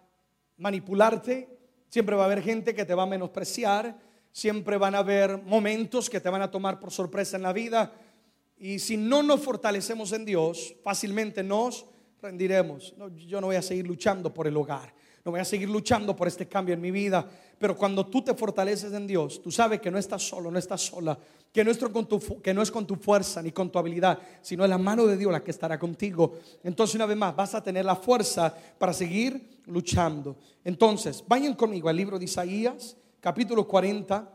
manipularte, 0.57 1.49
siempre 1.89 2.15
va 2.15 2.23
a 2.23 2.25
haber 2.25 2.43
gente 2.43 2.75
que 2.75 2.85
te 2.85 2.93
va 2.93 3.03
a 3.03 3.07
menospreciar, 3.07 3.99
siempre 4.31 4.77
van 4.77 4.93
a 4.93 4.99
haber 4.99 5.41
momentos 5.41 6.09
que 6.09 6.21
te 6.21 6.29
van 6.29 6.43
a 6.43 6.51
tomar 6.51 6.79
por 6.79 6.91
sorpresa 6.91 7.35
en 7.35 7.43
la 7.43 7.51
vida. 7.51 7.91
Y 8.57 8.77
si 8.77 8.95
no 8.95 9.23
nos 9.23 9.41
fortalecemos 9.41 10.11
en 10.13 10.23
Dios, 10.23 10.75
fácilmente 10.83 11.41
nos 11.43 11.85
rendiremos. 12.21 12.93
yo 13.27 13.41
no 13.41 13.47
voy 13.47 13.55
a 13.55 13.61
seguir 13.61 13.87
luchando 13.87 14.31
por 14.33 14.47
el 14.47 14.55
hogar 14.55 14.93
no 15.25 15.31
voy 15.31 15.39
a 15.39 15.45
seguir 15.45 15.69
luchando 15.69 16.15
por 16.15 16.27
este 16.27 16.47
cambio 16.47 16.73
en 16.73 16.81
mi 16.81 16.91
vida. 16.91 17.25
Pero 17.57 17.77
cuando 17.77 18.05
tú 18.07 18.21
te 18.21 18.33
fortaleces 18.33 18.91
en 18.91 19.07
Dios, 19.07 19.41
tú 19.41 19.51
sabes 19.51 19.79
que 19.79 19.89
no 19.89 19.97
estás 19.97 20.21
solo, 20.21 20.51
no 20.51 20.59
estás 20.59 20.81
sola, 20.81 21.17
que 21.51 21.63
no, 21.63 21.71
es 21.71 21.77
con 21.77 22.07
tu, 22.07 22.41
que 22.41 22.53
no 22.53 22.61
es 22.61 22.69
con 22.69 22.85
tu 22.85 22.97
fuerza 22.97 23.41
ni 23.41 23.51
con 23.51 23.71
tu 23.71 23.79
habilidad, 23.79 24.19
sino 24.41 24.65
es 24.65 24.69
la 24.69 24.77
mano 24.77 25.05
de 25.05 25.15
Dios 25.15 25.31
la 25.31 25.41
que 25.41 25.51
estará 25.51 25.79
contigo. 25.79 26.39
Entonces, 26.63 26.95
una 26.95 27.05
vez 27.05 27.15
más, 27.15 27.33
vas 27.35 27.55
a 27.55 27.63
tener 27.63 27.85
la 27.85 27.95
fuerza 27.95 28.53
para 28.77 28.91
seguir 28.91 29.61
luchando. 29.67 30.35
Entonces, 30.65 31.23
vayan 31.25 31.53
conmigo 31.53 31.87
al 31.87 31.95
libro 31.95 32.19
de 32.19 32.25
Isaías, 32.25 32.97
capítulo 33.21 33.65
40, 33.65 34.29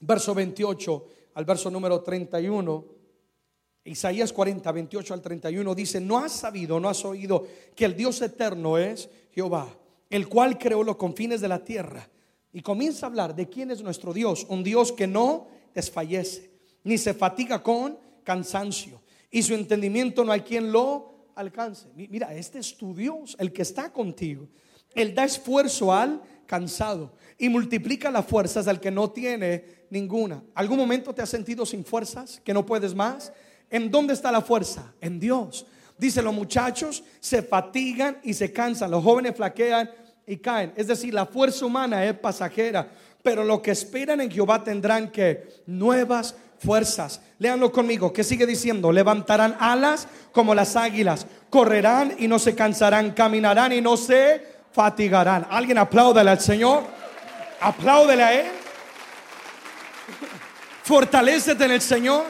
verso 0.00 0.32
28 0.32 1.06
al 1.34 1.44
verso 1.44 1.70
número 1.72 2.00
31. 2.02 2.84
Isaías 3.86 4.32
40, 4.32 4.70
28 4.70 5.12
al 5.12 5.20
31 5.20 5.74
dice, 5.74 6.00
no 6.00 6.18
has 6.18 6.30
sabido, 6.30 6.78
no 6.78 6.88
has 6.88 7.04
oído 7.04 7.44
que 7.74 7.84
el 7.84 7.96
Dios 7.96 8.22
eterno 8.22 8.78
es 8.78 9.10
Jehová 9.32 9.66
el 10.10 10.28
cual 10.28 10.58
creó 10.58 10.82
los 10.82 10.96
confines 10.96 11.40
de 11.40 11.48
la 11.48 11.64
tierra. 11.64 12.08
Y 12.52 12.62
comienza 12.62 13.06
a 13.06 13.08
hablar 13.08 13.34
de 13.34 13.48
quién 13.48 13.70
es 13.70 13.82
nuestro 13.82 14.12
Dios, 14.12 14.46
un 14.48 14.62
Dios 14.62 14.92
que 14.92 15.06
no 15.06 15.48
desfallece, 15.74 16.50
ni 16.84 16.98
se 16.98 17.14
fatiga 17.14 17.62
con 17.62 17.98
cansancio, 18.22 19.02
y 19.30 19.42
su 19.42 19.54
entendimiento 19.54 20.24
no 20.24 20.32
hay 20.32 20.42
quien 20.42 20.70
lo 20.70 21.30
alcance. 21.34 21.88
Mira, 21.94 22.32
este 22.34 22.60
es 22.60 22.76
tu 22.76 22.94
Dios, 22.94 23.36
el 23.38 23.52
que 23.52 23.62
está 23.62 23.92
contigo. 23.92 24.48
Él 24.94 25.14
da 25.14 25.24
esfuerzo 25.24 25.92
al 25.92 26.22
cansado 26.46 27.12
y 27.36 27.48
multiplica 27.48 28.10
las 28.10 28.26
fuerzas 28.26 28.68
al 28.68 28.80
que 28.80 28.90
no 28.90 29.10
tiene 29.10 29.86
ninguna. 29.90 30.42
¿Algún 30.54 30.78
momento 30.78 31.14
te 31.14 31.22
has 31.22 31.30
sentido 31.30 31.66
sin 31.66 31.84
fuerzas, 31.84 32.40
que 32.44 32.54
no 32.54 32.64
puedes 32.64 32.94
más? 32.94 33.32
¿En 33.70 33.90
dónde 33.90 34.14
está 34.14 34.30
la 34.30 34.40
fuerza? 34.40 34.94
En 35.00 35.18
Dios. 35.18 35.66
Dice, 35.96 36.22
los 36.22 36.34
muchachos 36.34 37.04
se 37.20 37.42
fatigan 37.42 38.18
y 38.22 38.34
se 38.34 38.52
cansan, 38.52 38.90
los 38.90 39.04
jóvenes 39.04 39.36
flaquean 39.36 39.90
y 40.26 40.38
caen. 40.38 40.72
Es 40.76 40.88
decir, 40.88 41.14
la 41.14 41.26
fuerza 41.26 41.66
humana 41.66 42.04
es 42.04 42.14
pasajera, 42.14 42.88
pero 43.22 43.44
lo 43.44 43.62
que 43.62 43.70
esperan 43.70 44.20
en 44.20 44.30
Jehová 44.30 44.62
tendrán 44.64 45.10
que 45.10 45.62
nuevas 45.66 46.34
fuerzas. 46.58 47.20
Léanlo 47.38 47.70
conmigo. 47.70 48.12
¿Qué 48.12 48.24
sigue 48.24 48.46
diciendo? 48.46 48.90
Levantarán 48.90 49.56
alas 49.60 50.08
como 50.32 50.54
las 50.54 50.76
águilas. 50.76 51.26
Correrán 51.50 52.14
y 52.18 52.26
no 52.26 52.38
se 52.38 52.54
cansarán. 52.54 53.12
Caminarán 53.12 53.72
y 53.72 53.80
no 53.80 53.96
se 53.96 54.42
fatigarán. 54.72 55.46
¿Alguien 55.50 55.78
apláudale 55.78 56.30
al 56.30 56.40
Señor? 56.40 56.84
Apláudele 57.60 58.22
a 58.22 58.40
Él. 58.40 58.46
Fortalécete 60.82 61.64
en 61.64 61.70
el 61.70 61.80
Señor. 61.80 62.24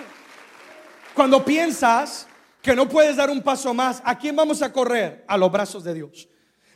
Cuando 1.14 1.44
piensas 1.44 2.26
que 2.64 2.74
no 2.74 2.88
puedes 2.88 3.16
dar 3.16 3.28
un 3.28 3.42
paso 3.42 3.74
más, 3.74 4.00
¿a 4.06 4.16
quién 4.18 4.34
vamos 4.34 4.62
a 4.62 4.72
correr? 4.72 5.22
A 5.28 5.36
los 5.36 5.52
brazos 5.52 5.84
de 5.84 5.92
Dios. 5.92 6.26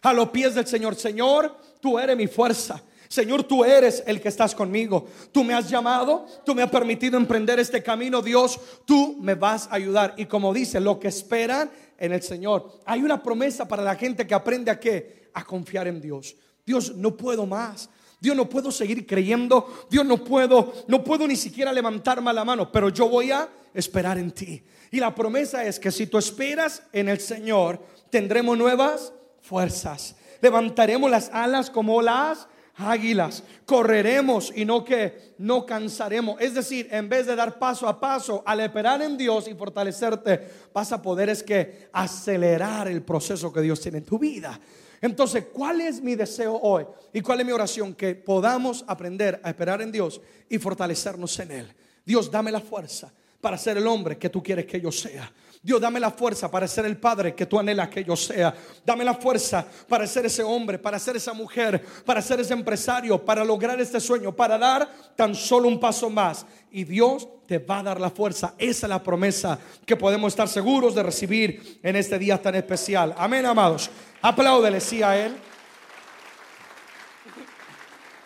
A 0.02 0.12
los 0.12 0.28
pies 0.28 0.54
del 0.54 0.66
Señor. 0.66 0.94
Señor, 0.94 1.56
tú 1.80 1.98
eres 1.98 2.14
mi 2.14 2.26
fuerza. 2.26 2.82
Señor, 3.08 3.44
tú 3.44 3.64
eres 3.64 4.04
el 4.06 4.20
que 4.20 4.28
estás 4.28 4.54
conmigo. 4.54 5.06
Tú 5.32 5.42
me 5.42 5.54
has 5.54 5.70
llamado, 5.70 6.26
tú 6.44 6.54
me 6.54 6.62
has 6.62 6.70
permitido 6.70 7.16
emprender 7.16 7.58
este 7.58 7.82
camino, 7.82 8.20
Dios, 8.20 8.60
tú 8.84 9.16
me 9.18 9.34
vas 9.34 9.66
a 9.68 9.76
ayudar. 9.76 10.12
Y 10.18 10.26
como 10.26 10.52
dice, 10.52 10.78
lo 10.78 11.00
que 11.00 11.08
esperan 11.08 11.70
en 11.96 12.12
el 12.12 12.22
Señor. 12.22 12.70
Hay 12.84 13.02
una 13.02 13.22
promesa 13.22 13.66
para 13.66 13.82
la 13.82 13.96
gente 13.96 14.26
que 14.26 14.34
aprende 14.34 14.70
a 14.70 14.78
qué? 14.78 15.30
A 15.32 15.42
confiar 15.42 15.88
en 15.88 16.02
Dios. 16.02 16.36
Dios, 16.66 16.94
no 16.96 17.16
puedo 17.16 17.46
más. 17.46 17.88
Dios 18.20 18.36
no 18.36 18.48
puedo 18.48 18.70
seguir 18.70 19.06
creyendo. 19.06 19.86
Dios 19.90 20.04
no 20.04 20.22
puedo, 20.24 20.72
no 20.88 21.04
puedo 21.04 21.26
ni 21.26 21.36
siquiera 21.36 21.72
levantarme 21.72 22.32
la 22.32 22.44
mano, 22.44 22.70
pero 22.70 22.88
yo 22.88 23.08
voy 23.08 23.30
a 23.30 23.48
esperar 23.74 24.18
en 24.18 24.30
ti. 24.30 24.62
Y 24.90 25.00
la 25.00 25.14
promesa 25.14 25.64
es 25.64 25.78
que 25.78 25.90
si 25.90 26.06
tú 26.06 26.18
esperas 26.18 26.82
en 26.92 27.08
el 27.08 27.20
Señor, 27.20 27.80
tendremos 28.10 28.56
nuevas 28.56 29.12
fuerzas. 29.40 30.16
Levantaremos 30.40 31.10
las 31.10 31.30
alas 31.30 31.70
como 31.70 32.00
las 32.00 32.48
águilas, 32.78 33.42
correremos 33.66 34.52
y 34.54 34.64
no 34.64 34.84
que 34.84 35.34
no 35.38 35.66
cansaremos. 35.66 36.40
Es 36.40 36.54
decir, 36.54 36.88
en 36.90 37.08
vez 37.08 37.26
de 37.26 37.36
dar 37.36 37.58
paso 37.58 37.88
a 37.88 37.98
paso, 37.98 38.42
al 38.46 38.60
esperar 38.60 39.02
en 39.02 39.16
Dios 39.16 39.48
y 39.48 39.54
fortalecerte, 39.54 40.48
vas 40.72 40.92
a 40.92 41.02
poder 41.02 41.28
es 41.28 41.42
que 41.42 41.88
acelerar 41.92 42.88
el 42.88 43.02
proceso 43.02 43.52
que 43.52 43.60
Dios 43.60 43.80
tiene 43.80 43.98
en 43.98 44.04
tu 44.04 44.18
vida. 44.18 44.58
Entonces, 45.00 45.46
¿cuál 45.52 45.80
es 45.80 46.00
mi 46.00 46.14
deseo 46.14 46.58
hoy? 46.60 46.86
¿Y 47.12 47.20
cuál 47.20 47.40
es 47.40 47.46
mi 47.46 47.52
oración? 47.52 47.94
Que 47.94 48.14
podamos 48.14 48.84
aprender 48.86 49.40
a 49.42 49.50
esperar 49.50 49.80
en 49.82 49.92
Dios 49.92 50.20
y 50.48 50.58
fortalecernos 50.58 51.38
en 51.38 51.50
Él. 51.52 51.74
Dios, 52.04 52.30
dame 52.30 52.50
la 52.50 52.60
fuerza 52.60 53.12
para 53.40 53.56
ser 53.56 53.76
el 53.76 53.86
hombre 53.86 54.18
que 54.18 54.28
tú 54.28 54.42
quieres 54.42 54.66
que 54.66 54.80
yo 54.80 54.90
sea. 54.90 55.30
Dios, 55.62 55.80
dame 55.80 55.98
la 55.98 56.10
fuerza 56.10 56.50
para 56.50 56.68
ser 56.68 56.86
el 56.86 56.96
padre 56.96 57.34
que 57.34 57.46
tú 57.46 57.58
anhelas 57.58 57.88
que 57.88 58.04
yo 58.04 58.16
sea. 58.16 58.54
Dame 58.84 59.04
la 59.04 59.14
fuerza 59.14 59.66
para 59.88 60.06
ser 60.06 60.26
ese 60.26 60.42
hombre, 60.42 60.78
para 60.78 60.98
ser 60.98 61.16
esa 61.16 61.32
mujer, 61.32 61.84
para 62.04 62.22
ser 62.22 62.40
ese 62.40 62.54
empresario, 62.54 63.24
para 63.24 63.44
lograr 63.44 63.80
este 63.80 64.00
sueño, 64.00 64.34
para 64.34 64.56
dar 64.56 64.88
tan 65.16 65.34
solo 65.34 65.68
un 65.68 65.80
paso 65.80 66.08
más. 66.08 66.46
Y 66.70 66.84
Dios 66.84 67.28
te 67.46 67.58
va 67.58 67.80
a 67.80 67.82
dar 67.82 68.00
la 68.00 68.10
fuerza. 68.10 68.54
Esa 68.56 68.86
es 68.86 68.90
la 68.90 69.02
promesa 69.02 69.58
que 69.84 69.96
podemos 69.96 70.32
estar 70.32 70.48
seguros 70.48 70.94
de 70.94 71.02
recibir 71.02 71.80
en 71.82 71.96
este 71.96 72.18
día 72.18 72.40
tan 72.40 72.54
especial. 72.54 73.14
Amén, 73.16 73.44
amados. 73.44 73.90
Apláudele, 74.22 74.80
sí, 74.80 75.02
a 75.02 75.16
Él. 75.16 75.36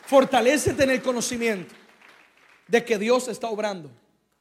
Fortalécete 0.07 0.85
en 0.85 0.90
el 0.90 1.02
conocimiento 1.02 1.74
de 2.68 2.85
que 2.85 2.98
Dios 2.98 3.28
está 3.28 3.48
obrando 3.48 3.90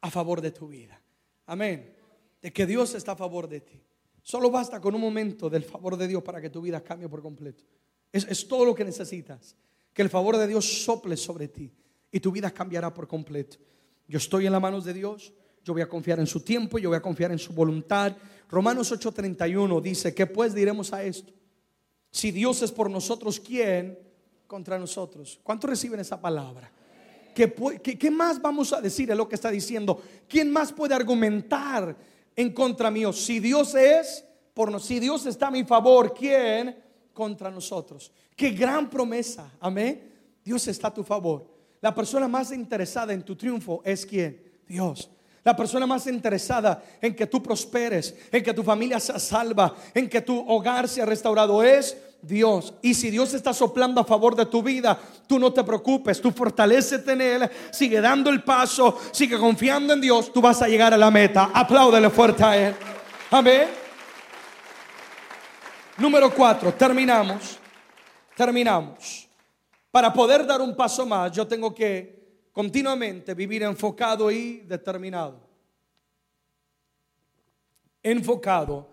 a 0.02 0.10
favor 0.10 0.42
de 0.42 0.52
tu 0.52 0.68
vida. 0.68 1.02
Amén. 1.46 1.96
De 2.42 2.52
que 2.52 2.66
Dios 2.66 2.94
está 2.94 3.14
a 3.14 3.16
favor 3.16 3.48
de 3.48 3.62
ti. 3.62 3.82
Solo 4.22 4.52
basta 4.52 4.80
con 4.80 4.96
un 4.96 5.02
momento 5.02 5.50
del 5.50 5.64
favor 5.64 5.98
de 5.98 6.08
Dios 6.08 6.24
para 6.24 6.42
que 6.42 6.50
tu 6.50 6.62
vida 6.62 6.82
cambie 6.82 7.10
por 7.10 7.22
completo. 7.22 7.64
Es, 8.12 8.26
es 8.30 8.48
todo 8.48 8.66
lo 8.66 8.76
que 8.76 8.84
necesitas. 8.84 9.56
Que 9.94 10.02
el 10.02 10.10
favor 10.10 10.38
de 10.38 10.48
Dios 10.48 10.84
sople 10.84 11.18
sobre 11.18 11.48
ti 11.48 11.72
y 12.12 12.20
tu 12.20 12.32
vida 12.32 12.52
cambiará 12.52 12.94
por 12.94 13.08
completo. 13.08 13.58
Yo 14.08 14.18
estoy 14.18 14.46
en 14.46 14.52
las 14.52 14.62
manos 14.62 14.86
de 14.86 14.94
Dios. 14.94 15.34
Yo 15.64 15.74
voy 15.74 15.82
a 15.82 15.90
confiar 15.90 16.20
en 16.20 16.28
su 16.28 16.42
tiempo, 16.42 16.80
yo 16.80 16.90
voy 16.90 16.98
a 16.98 17.02
confiar 17.02 17.32
en 17.32 17.40
su 17.40 17.54
voluntad. 17.54 18.16
Romanos 18.50 18.92
8:31 18.92 19.82
dice, 19.82 20.14
¿qué 20.14 20.26
pues 20.26 20.54
diremos 20.54 20.92
a 20.92 21.04
esto? 21.04 21.32
Si 22.12 22.32
Dios 22.32 22.62
es 22.62 22.71
por 22.71 22.89
nosotros, 22.89 23.39
¿quién 23.39 23.97
contra 24.45 24.78
nosotros? 24.78 25.39
¿Cuántos 25.41 25.69
reciben 25.69 26.02
esa 26.02 26.19
palabra? 26.19 26.71
¿Qué, 27.34 28.12
más 28.12 28.41
vamos 28.41 28.74
a 28.74 28.82
decir? 28.82 29.10
Es 29.10 29.17
lo 29.17 29.28
que 29.28 29.36
está 29.36 29.50
diciendo. 29.50 30.02
¿Quién 30.28 30.52
más 30.52 30.74
puede 30.74 30.93
argumentar 30.93 31.95
en 32.36 32.54
contra 32.54 32.91
mío? 32.91 33.13
Si 33.13 33.39
Dios 33.39 33.74
es 33.76 34.26
por 34.54 34.69
nosotros, 34.69 34.88
si 34.88 35.00
Dios 35.00 35.26
está 35.26 35.47
a 35.47 35.52
mi 35.52 35.63
favor, 35.63 36.13
¿quién 36.13 36.78
contra 37.13 37.50
nosotros? 37.50 38.12
Qué 38.36 38.52
gran 38.52 38.89
promesa. 38.89 39.50
Amén. 39.62 40.12
Dios 40.43 40.67
está 40.67 40.89
a 40.89 40.93
tu 40.93 41.04
favor. 41.04 41.47
La 41.80 41.95
persona 41.95 42.28
más 42.28 42.52
interesada 42.52 43.13
en 43.13 43.24
tu 43.24 43.36
triunfo 43.36 43.82
es 43.86 44.06
quién? 44.06 44.41
Dios. 44.67 45.10
La 45.44 45.56
persona 45.56 45.88
más 45.88 46.06
interesada 46.06 46.84
en 47.02 47.16
que 47.16 47.26
tú 47.26 47.42
prosperes, 47.42 48.16
en 48.32 48.44
que 48.44 48.54
tu 48.54 48.64
familia 48.64 49.00
sea 49.00 49.18
salva, 49.18 49.76
en 49.94 50.08
que 50.08 50.22
tu 50.22 50.38
hogar 50.48 50.88
sea 50.88 51.06
restaurado 51.06 51.64
es 51.64 51.98
Dios. 52.22 52.76
Y 52.84 52.94
si 52.94 53.10
Dios 53.10 53.34
está 53.34 53.52
soplando 53.52 54.00
a 54.00 54.06
favor 54.06 54.36
de 54.36 54.46
tu 54.46 54.62
vida, 54.62 55.00
tú 55.26 55.40
no 55.40 55.52
te 55.52 55.64
preocupes, 55.64 56.22
tú 56.22 56.32
fortalecete 56.32 57.14
en 57.14 57.22
Él, 57.22 57.50
sigue 57.72 58.00
dando 58.00 58.30
el 58.30 58.44
paso, 58.44 59.00
sigue 59.12 59.40
confiando 59.40 59.94
en 59.94 60.02
Dios, 60.02 60.32
tú 60.32 60.42
vas 60.42 60.62
a 60.62 60.68
llegar 60.68 60.94
a 60.94 60.98
la 60.98 61.10
meta. 61.10 61.50
Apláudele 61.52 62.12
fuerte 62.12 62.44
a 62.44 62.56
Él. 62.56 62.76
Amén. 63.32 63.68
Número 65.98 66.32
cuatro, 66.34 66.72
terminamos. 66.74 67.58
Terminamos. 68.36 69.28
Para 69.90 70.14
poder 70.14 70.46
dar 70.46 70.62
un 70.62 70.76
paso 70.76 71.06
más, 71.06 71.32
yo 71.32 71.48
tengo 71.48 71.74
que 71.74 72.21
continuamente 72.52 73.34
vivir 73.34 73.64
enfocado 73.64 74.32
y 74.32 74.62
determinado. 74.62 75.40
Enfocado 78.04 78.88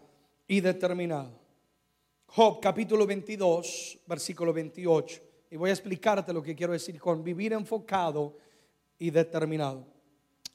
y 0.47 0.61
determinado. 0.61 1.33
Job 2.27 2.61
capítulo 2.61 3.07
22, 3.07 4.01
versículo 4.07 4.53
28. 4.53 5.23
Y 5.51 5.57
voy 5.57 5.71
a 5.71 5.73
explicarte 5.73 6.33
lo 6.33 6.43
que 6.43 6.55
quiero 6.55 6.73
decir 6.73 7.01
con 7.01 7.25
vivir 7.25 7.53
enfocado 7.53 8.37
y 8.99 9.11
determinado. 9.11 9.87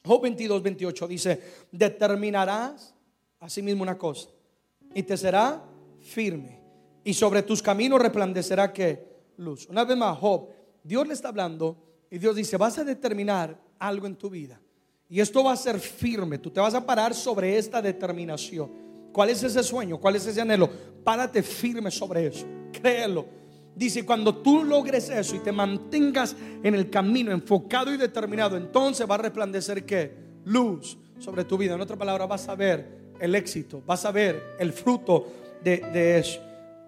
Job 0.04 0.22
22, 0.22 0.62
28 0.62 1.08
dice, 1.08 1.42
determinarás 1.72 2.94
asimismo 3.40 3.82
una 3.82 3.98
cosa 3.98 4.28
y 4.94 5.02
te 5.02 5.16
será 5.16 5.62
firme 6.00 6.60
y 7.02 7.12
sobre 7.12 7.42
tus 7.42 7.62
caminos 7.62 8.00
resplandecerá 8.00 8.72
que 8.72 9.14
luz. 9.38 9.66
Una 9.68 9.84
vez 9.84 9.96
más, 9.96 10.18
Job, 10.18 10.48
Dios 10.82 11.06
le 11.08 11.14
está 11.14 11.28
hablando 11.28 11.76
y 12.10 12.18
Dios 12.18 12.36
dice, 12.36 12.56
vas 12.56 12.78
a 12.78 12.84
determinar 12.84 13.58
algo 13.78 14.06
en 14.06 14.16
tu 14.16 14.30
vida 14.30 14.60
y 15.08 15.20
esto 15.20 15.44
va 15.44 15.52
a 15.52 15.56
ser 15.56 15.78
firme, 15.78 16.38
tú 16.38 16.50
te 16.50 16.60
vas 16.60 16.74
a 16.74 16.84
parar 16.84 17.14
sobre 17.14 17.56
esta 17.56 17.80
determinación. 17.82 18.70
¿Cuál 19.12 19.30
es 19.30 19.42
ese 19.42 19.62
sueño? 19.62 19.98
¿Cuál 19.98 20.16
es 20.16 20.26
ese 20.26 20.40
anhelo? 20.40 20.68
Párate 21.04 21.42
firme 21.42 21.90
sobre 21.90 22.26
eso. 22.26 22.44
Créelo. 22.72 23.26
Dice, 23.76 24.04
cuando 24.04 24.36
tú 24.36 24.64
logres 24.64 25.08
eso 25.10 25.36
y 25.36 25.40
te 25.40 25.52
mantengas 25.52 26.34
en 26.62 26.74
el 26.74 26.90
camino 26.90 27.30
enfocado 27.30 27.92
y 27.92 27.96
determinado, 27.96 28.56
entonces 28.56 29.08
va 29.08 29.16
a 29.16 29.18
resplandecer 29.18 29.84
qué? 29.84 30.12
Luz 30.44 30.98
sobre 31.18 31.44
tu 31.44 31.56
vida. 31.56 31.74
En 31.74 31.80
otra 31.80 31.96
palabra, 31.96 32.26
vas 32.26 32.48
a 32.48 32.54
ver 32.54 33.14
el 33.20 33.34
éxito, 33.34 33.82
vas 33.86 34.04
a 34.04 34.10
ver 34.10 34.56
el 34.58 34.72
fruto 34.72 35.26
de, 35.62 35.76
de 35.92 36.18
eso. 36.18 36.40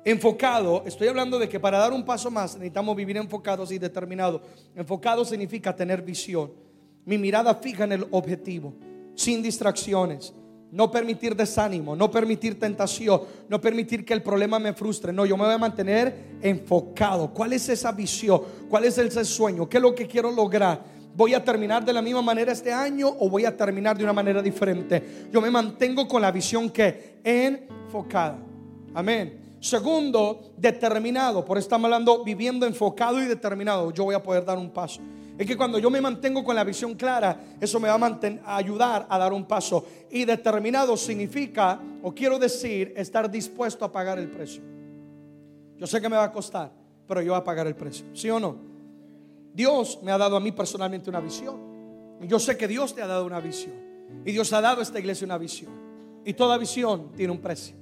Enfocado, 0.06 0.84
estoy 0.86 1.08
hablando 1.08 1.36
de 1.36 1.48
que 1.48 1.58
para 1.58 1.78
dar 1.78 1.92
un 1.92 2.04
paso 2.04 2.30
más 2.30 2.54
necesitamos 2.54 2.94
vivir 2.94 3.16
enfocados 3.16 3.72
y 3.72 3.78
determinados. 3.78 4.40
Enfocado 4.76 5.24
significa 5.24 5.74
tener 5.74 6.00
visión. 6.00 6.52
Mi 7.04 7.18
mirada 7.18 7.52
fija 7.56 7.82
en 7.82 7.90
el 7.90 8.06
objetivo, 8.12 8.72
sin 9.16 9.42
distracciones 9.42 10.32
no 10.70 10.90
permitir 10.90 11.34
desánimo, 11.34 11.96
no 11.96 12.10
permitir 12.10 12.58
tentación, 12.58 13.22
no 13.48 13.60
permitir 13.60 14.04
que 14.04 14.12
el 14.12 14.22
problema 14.22 14.58
me 14.58 14.74
frustre. 14.74 15.12
No, 15.12 15.24
yo 15.24 15.36
me 15.36 15.44
voy 15.44 15.54
a 15.54 15.58
mantener 15.58 16.36
enfocado. 16.42 17.32
¿Cuál 17.32 17.54
es 17.54 17.68
esa 17.68 17.92
visión? 17.92 18.42
¿Cuál 18.68 18.84
es 18.84 18.98
ese 18.98 19.24
sueño? 19.24 19.68
¿Qué 19.68 19.78
es 19.78 19.82
lo 19.82 19.94
que 19.94 20.06
quiero 20.06 20.30
lograr? 20.30 20.82
¿Voy 21.14 21.34
a 21.34 21.42
terminar 21.42 21.84
de 21.84 21.92
la 21.92 22.02
misma 22.02 22.20
manera 22.20 22.52
este 22.52 22.72
año 22.72 23.08
o 23.08 23.30
voy 23.30 23.44
a 23.44 23.56
terminar 23.56 23.96
de 23.96 24.04
una 24.04 24.12
manera 24.12 24.42
diferente? 24.42 25.28
Yo 25.32 25.40
me 25.40 25.50
mantengo 25.50 26.06
con 26.06 26.20
la 26.20 26.30
visión 26.30 26.68
que 26.68 27.20
enfocada. 27.24 28.38
Amén. 28.92 29.45
Segundo, 29.66 30.52
determinado. 30.56 31.44
Por 31.44 31.58
estamos 31.58 31.86
hablando 31.86 32.22
viviendo 32.22 32.66
enfocado 32.66 33.20
y 33.20 33.24
determinado. 33.24 33.90
Yo 33.90 34.04
voy 34.04 34.14
a 34.14 34.22
poder 34.22 34.44
dar 34.44 34.56
un 34.58 34.70
paso. 34.70 35.00
Es 35.36 35.44
que 35.44 35.56
cuando 35.56 35.80
yo 35.80 35.90
me 35.90 36.00
mantengo 36.00 36.44
con 36.44 36.54
la 36.54 36.62
visión 36.62 36.94
clara, 36.94 37.56
eso 37.60 37.80
me 37.80 37.88
va 37.88 37.96
a, 37.96 38.56
ayudar 38.56 39.08
a 39.10 39.18
dar 39.18 39.32
un 39.32 39.44
paso. 39.44 39.84
Y 40.08 40.24
determinado 40.24 40.96
significa, 40.96 41.80
o 42.04 42.14
quiero 42.14 42.38
decir, 42.38 42.94
estar 42.96 43.28
dispuesto 43.28 43.84
a 43.84 43.90
pagar 43.90 44.20
el 44.20 44.30
precio. 44.30 44.62
Yo 45.76 45.86
sé 45.88 46.00
que 46.00 46.08
me 46.08 46.16
va 46.16 46.24
a 46.24 46.32
costar, 46.32 46.70
pero 47.08 47.20
yo 47.20 47.32
voy 47.32 47.40
a 47.40 47.44
pagar 47.44 47.66
el 47.66 47.74
precio. 47.74 48.06
¿Sí 48.12 48.30
o 48.30 48.38
no? 48.38 48.56
Dios 49.52 49.98
me 50.00 50.12
ha 50.12 50.18
dado 50.18 50.36
a 50.36 50.40
mí 50.40 50.52
personalmente 50.52 51.10
una 51.10 51.18
visión. 51.18 51.56
Yo 52.20 52.38
sé 52.38 52.56
que 52.56 52.68
Dios 52.68 52.94
te 52.94 53.02
ha 53.02 53.08
dado 53.08 53.26
una 53.26 53.40
visión. 53.40 53.74
Y 54.24 54.30
Dios 54.30 54.52
ha 54.52 54.60
dado 54.60 54.78
a 54.78 54.82
esta 54.84 55.00
iglesia 55.00 55.24
una 55.24 55.38
visión. 55.38 55.72
Y 56.24 56.34
toda 56.34 56.56
visión 56.56 57.10
tiene 57.16 57.32
un 57.32 57.40
precio. 57.40 57.74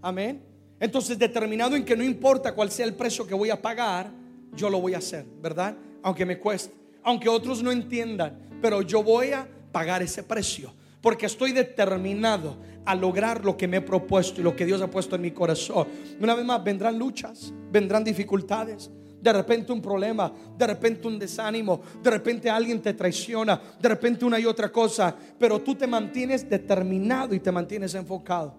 Amén. 0.00 0.49
Entonces, 0.80 1.18
determinado 1.18 1.76
en 1.76 1.84
que 1.84 1.96
no 1.96 2.02
importa 2.02 2.52
cuál 2.54 2.70
sea 2.70 2.86
el 2.86 2.94
precio 2.94 3.26
que 3.26 3.34
voy 3.34 3.50
a 3.50 3.60
pagar, 3.60 4.10
yo 4.56 4.68
lo 4.68 4.80
voy 4.80 4.94
a 4.94 4.98
hacer, 4.98 5.24
¿verdad? 5.40 5.76
Aunque 6.02 6.26
me 6.26 6.38
cueste 6.38 6.80
aunque 7.02 7.28
otros 7.28 7.62
no 7.62 7.72
entiendan, 7.72 8.38
pero 8.60 8.82
yo 8.82 9.02
voy 9.02 9.32
a 9.32 9.48
pagar 9.72 10.02
ese 10.02 10.22
precio. 10.22 10.72
Porque 11.00 11.26
estoy 11.26 11.52
determinado 11.52 12.58
a 12.84 12.94
lograr 12.94 13.44
lo 13.44 13.56
que 13.56 13.66
me 13.66 13.78
he 13.78 13.80
propuesto 13.80 14.40
y 14.40 14.44
lo 14.44 14.54
que 14.54 14.66
Dios 14.66 14.82
ha 14.82 14.90
puesto 14.90 15.16
en 15.16 15.22
mi 15.22 15.30
corazón. 15.30 15.86
Una 16.20 16.34
vez 16.34 16.44
más, 16.44 16.62
vendrán 16.62 16.98
luchas, 16.98 17.52
vendrán 17.70 18.04
dificultades. 18.04 18.90
De 19.20 19.32
repente 19.32 19.72
un 19.72 19.82
problema, 19.82 20.32
de 20.56 20.66
repente 20.66 21.06
un 21.06 21.18
desánimo, 21.18 21.80
de 22.02 22.10
repente 22.10 22.48
alguien 22.48 22.80
te 22.80 22.94
traiciona, 22.94 23.60
de 23.80 23.88
repente 23.88 24.24
una 24.24 24.38
y 24.38 24.46
otra 24.46 24.72
cosa, 24.72 25.14
pero 25.38 25.60
tú 25.60 25.74
te 25.74 25.86
mantienes 25.86 26.48
determinado 26.48 27.34
y 27.34 27.40
te 27.40 27.52
mantienes 27.52 27.94
enfocado. 27.94 28.54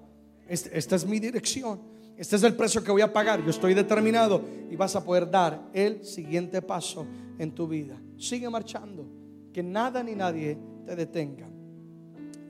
Esta 0.47 0.95
es 0.95 1.05
mi 1.05 1.19
dirección, 1.19 1.79
este 2.21 2.35
es 2.35 2.43
el 2.43 2.53
precio 2.53 2.83
que 2.83 2.91
voy 2.91 3.01
a 3.01 3.11
pagar, 3.11 3.43
yo 3.43 3.49
estoy 3.49 3.73
determinado 3.73 4.43
y 4.69 4.75
vas 4.75 4.95
a 4.95 5.03
poder 5.03 5.27
dar 5.31 5.59
el 5.73 6.05
siguiente 6.05 6.61
paso 6.61 7.03
en 7.39 7.49
tu 7.49 7.67
vida. 7.67 7.99
Sigue 8.15 8.47
marchando, 8.47 9.07
que 9.51 9.63
nada 9.63 10.03
ni 10.03 10.13
nadie 10.13 10.55
te 10.85 10.95
detenga. 10.95 11.49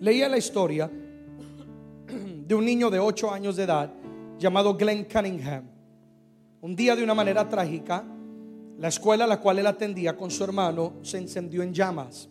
Leía 0.02 0.28
la 0.28 0.38
historia 0.38 0.92
de 2.46 2.54
un 2.54 2.66
niño 2.66 2.90
de 2.90 3.00
8 3.00 3.32
años 3.32 3.56
de 3.56 3.64
edad 3.64 3.94
llamado 4.38 4.76
Glenn 4.76 5.06
Cunningham. 5.06 5.64
Un 6.60 6.76
día 6.76 6.94
de 6.94 7.06
una 7.06 7.14
manera 7.14 7.48
trágica, 7.48 8.04
la 8.78 8.90
escuela 8.90 9.24
a 9.24 9.28
la 9.28 9.40
cual 9.40 9.60
él 9.60 9.68
atendía 9.68 10.18
con 10.18 10.32
su 10.32 10.44
hermano 10.44 10.96
se 11.02 11.18
encendió 11.18 11.64
en 11.64 11.74
llamas. 11.74 12.28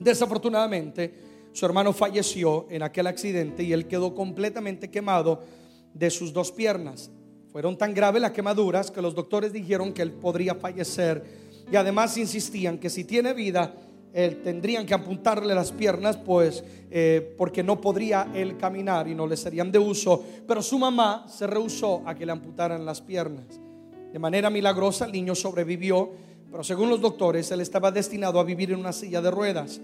Desafortunadamente, 0.00 1.14
su 1.52 1.64
hermano 1.64 1.92
falleció 1.92 2.66
en 2.70 2.82
aquel 2.82 3.06
accidente 3.06 3.62
y 3.62 3.72
él 3.72 3.86
quedó 3.86 4.16
completamente 4.16 4.90
quemado 4.90 5.44
de 5.98 6.10
sus 6.10 6.32
dos 6.32 6.52
piernas. 6.52 7.10
Fueron 7.50 7.78
tan 7.78 7.94
graves 7.94 8.20
las 8.20 8.32
quemaduras 8.32 8.90
que 8.90 9.00
los 9.00 9.14
doctores 9.14 9.52
dijeron 9.52 9.92
que 9.92 10.02
él 10.02 10.12
podría 10.12 10.54
fallecer 10.54 11.24
y 11.70 11.76
además 11.76 12.16
insistían 12.18 12.78
que 12.78 12.90
si 12.90 13.04
tiene 13.04 13.32
vida, 13.32 13.74
él, 14.12 14.42
tendrían 14.42 14.86
que 14.86 14.94
apuntarle 14.94 15.54
las 15.54 15.72
piernas, 15.72 16.16
pues 16.16 16.62
eh, 16.90 17.34
porque 17.36 17.62
no 17.62 17.80
podría 17.80 18.30
él 18.34 18.56
caminar 18.56 19.08
y 19.08 19.14
no 19.14 19.26
le 19.26 19.36
serían 19.36 19.72
de 19.72 19.78
uso. 19.78 20.22
Pero 20.46 20.62
su 20.62 20.78
mamá 20.78 21.26
se 21.28 21.46
rehusó 21.46 22.02
a 22.06 22.14
que 22.14 22.26
le 22.26 22.32
amputaran 22.32 22.84
las 22.84 23.00
piernas. 23.00 23.46
De 24.12 24.18
manera 24.18 24.48
milagrosa 24.50 25.06
el 25.06 25.12
niño 25.12 25.34
sobrevivió, 25.34 26.10
pero 26.50 26.62
según 26.62 26.88
los 26.88 27.00
doctores 27.00 27.50
él 27.50 27.60
estaba 27.60 27.90
destinado 27.90 28.38
a 28.38 28.44
vivir 28.44 28.70
en 28.70 28.80
una 28.80 28.92
silla 28.92 29.20
de 29.20 29.30
ruedas. 29.30 29.80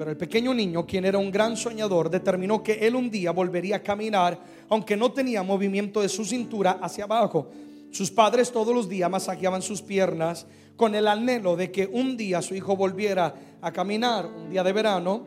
Pero 0.00 0.12
el 0.12 0.16
pequeño 0.16 0.54
niño, 0.54 0.86
quien 0.86 1.04
era 1.04 1.18
un 1.18 1.30
gran 1.30 1.58
soñador, 1.58 2.08
determinó 2.08 2.62
que 2.62 2.86
él 2.86 2.94
un 2.94 3.10
día 3.10 3.32
volvería 3.32 3.76
a 3.76 3.82
caminar, 3.82 4.40
aunque 4.70 4.96
no 4.96 5.12
tenía 5.12 5.42
movimiento 5.42 6.00
de 6.00 6.08
su 6.08 6.24
cintura 6.24 6.78
hacia 6.80 7.04
abajo. 7.04 7.50
Sus 7.90 8.10
padres 8.10 8.50
todos 8.50 8.74
los 8.74 8.88
días 8.88 9.10
masajeaban 9.10 9.60
sus 9.60 9.82
piernas 9.82 10.46
con 10.74 10.94
el 10.94 11.06
anhelo 11.06 11.54
de 11.54 11.70
que 11.70 11.86
un 11.86 12.16
día 12.16 12.40
su 12.40 12.54
hijo 12.54 12.76
volviera 12.76 13.34
a 13.60 13.70
caminar, 13.72 14.24
un 14.24 14.48
día 14.48 14.62
de 14.62 14.72
verano. 14.72 15.26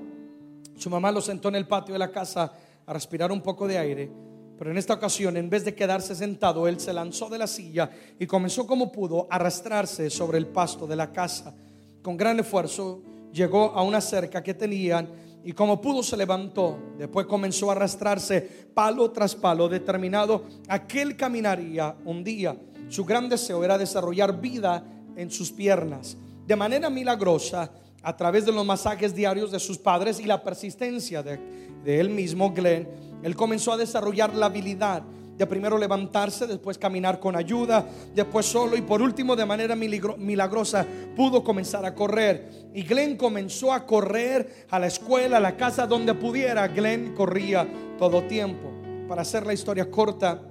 Su 0.76 0.90
mamá 0.90 1.12
lo 1.12 1.22
sentó 1.22 1.50
en 1.50 1.56
el 1.58 1.68
patio 1.68 1.94
de 1.94 2.00
la 2.00 2.12
casa 2.12 2.52
a 2.84 2.94
respirar 2.94 3.32
un 3.32 3.42
poco 3.42 3.68
de 3.68 3.78
aire. 3.78 4.10
Pero 4.58 4.72
en 4.72 4.78
esta 4.80 4.96
ocasión, 4.96 5.38
en 5.38 5.52
vez 5.52 5.66
de 5.66 5.76
quedarse 5.76 6.16
sentado, 6.16 6.68
él 6.68 6.80
se 6.80 6.94
lanzó 6.94 7.30
de 7.30 7.38
la 7.38 7.46
silla 7.46 7.92
y 8.18 8.26
comenzó 8.26 8.66
como 8.66 8.92
pudo 8.92 9.28
a 9.30 9.36
arrastrarse 9.36 10.10
sobre 10.10 10.40
el 10.40 10.48
pasto 10.48 10.88
de 10.88 10.96
la 10.96 11.12
casa. 11.12 11.54
Con 12.02 12.18
gran 12.18 12.40
esfuerzo 12.40 13.13
llegó 13.34 13.72
a 13.76 13.84
una 13.84 14.00
cerca 14.00 14.42
que 14.42 14.54
tenían 14.54 15.10
y 15.44 15.52
como 15.52 15.82
pudo 15.82 16.02
se 16.04 16.16
levantó. 16.16 16.78
Después 16.98 17.26
comenzó 17.26 17.70
a 17.70 17.74
arrastrarse 17.74 18.42
palo 18.74 19.12
tras 19.12 19.36
palo, 19.36 19.68
determinado 19.68 20.44
a 20.70 20.88
que 20.88 21.16
caminaría 21.18 21.96
un 22.06 22.24
día. 22.24 22.56
Su 22.88 23.04
gran 23.04 23.28
deseo 23.28 23.64
era 23.64 23.78
desarrollar 23.78 24.40
vida 24.40 24.86
en 25.18 25.30
sus 25.30 25.52
piernas. 25.52 26.16
De 26.46 26.56
manera 26.56 26.90
milagrosa, 26.90 27.72
a 28.04 28.16
través 28.16 28.46
de 28.46 28.52
los 28.52 28.66
masajes 28.66 29.16
diarios 29.16 29.52
de 29.52 29.60
sus 29.60 29.78
padres 29.78 30.20
y 30.20 30.26
la 30.26 30.44
persistencia 30.44 31.24
de, 31.24 31.40
él 31.86 32.10
mismo, 32.10 32.54
Glenn, 32.54 32.88
él 33.24 33.36
comenzó 33.36 33.72
a 33.72 33.78
desarrollar 33.78 34.36
la 34.36 34.48
habilidad 34.48 35.04
primero 35.48 35.78
levantarse, 35.78 36.48
después 36.48 36.78
caminar 36.78 37.20
con 37.20 37.36
ayuda, 37.36 37.86
después 38.14 38.46
solo 38.46 38.76
y 38.76 38.82
por 38.82 39.02
último 39.02 39.36
de 39.36 39.46
manera 39.46 39.76
milagrosa 39.76 40.86
pudo 41.16 41.44
comenzar 41.44 41.86
a 41.86 41.94
correr. 41.94 42.70
Y 42.74 42.84
Glenn 42.84 43.18
comenzó 43.18 43.72
a 43.74 43.86
correr 43.86 44.66
a 44.70 44.80
la 44.80 44.88
escuela, 44.88 45.38
a 45.38 45.40
la 45.40 45.56
casa 45.58 45.88
donde 45.88 46.14
pudiera. 46.14 46.68
Glenn 46.68 47.14
corría 47.14 47.68
todo 47.98 48.24
tiempo. 48.24 48.72
Para 49.08 49.22
hacer 49.22 49.46
la 49.46 49.54
historia 49.54 49.90
corta, 49.92 50.42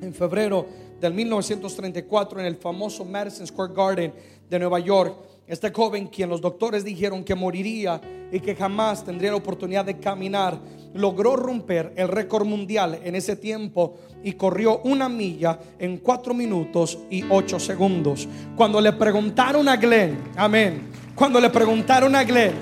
en 0.00 0.14
febrero 0.14 0.66
del 1.00 1.14
1934 1.14 2.40
en 2.40 2.46
el 2.46 2.56
famoso 2.56 3.04
Madison 3.04 3.46
Square 3.46 3.72
Garden 3.74 4.12
de 4.48 4.58
Nueva 4.58 4.78
York. 4.80 5.16
Este 5.48 5.72
joven, 5.72 6.08
quien 6.08 6.28
los 6.28 6.42
doctores 6.42 6.84
dijeron 6.84 7.24
que 7.24 7.34
moriría 7.34 8.00
y 8.30 8.38
que 8.38 8.54
jamás 8.54 9.02
tendría 9.02 9.30
la 9.30 9.38
oportunidad 9.38 9.86
de 9.86 9.98
caminar, 9.98 10.60
logró 10.92 11.36
romper 11.36 11.94
el 11.96 12.08
récord 12.08 12.44
mundial 12.46 13.00
en 13.02 13.14
ese 13.14 13.34
tiempo 13.34 13.96
y 14.22 14.34
corrió 14.34 14.80
una 14.84 15.08
milla 15.08 15.58
en 15.78 15.98
cuatro 15.98 16.34
minutos 16.34 16.98
y 17.08 17.24
ocho 17.30 17.58
segundos. 17.58 18.28
Cuando 18.56 18.78
le 18.78 18.92
preguntaron 18.92 19.66
a 19.68 19.76
Glenn, 19.76 20.18
amén, 20.36 20.90
cuando 21.14 21.40
le 21.40 21.48
preguntaron 21.48 22.14
a 22.14 22.24
Glenn 22.24 22.52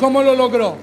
cómo 0.00 0.22
lo 0.22 0.34
logró, 0.34 0.76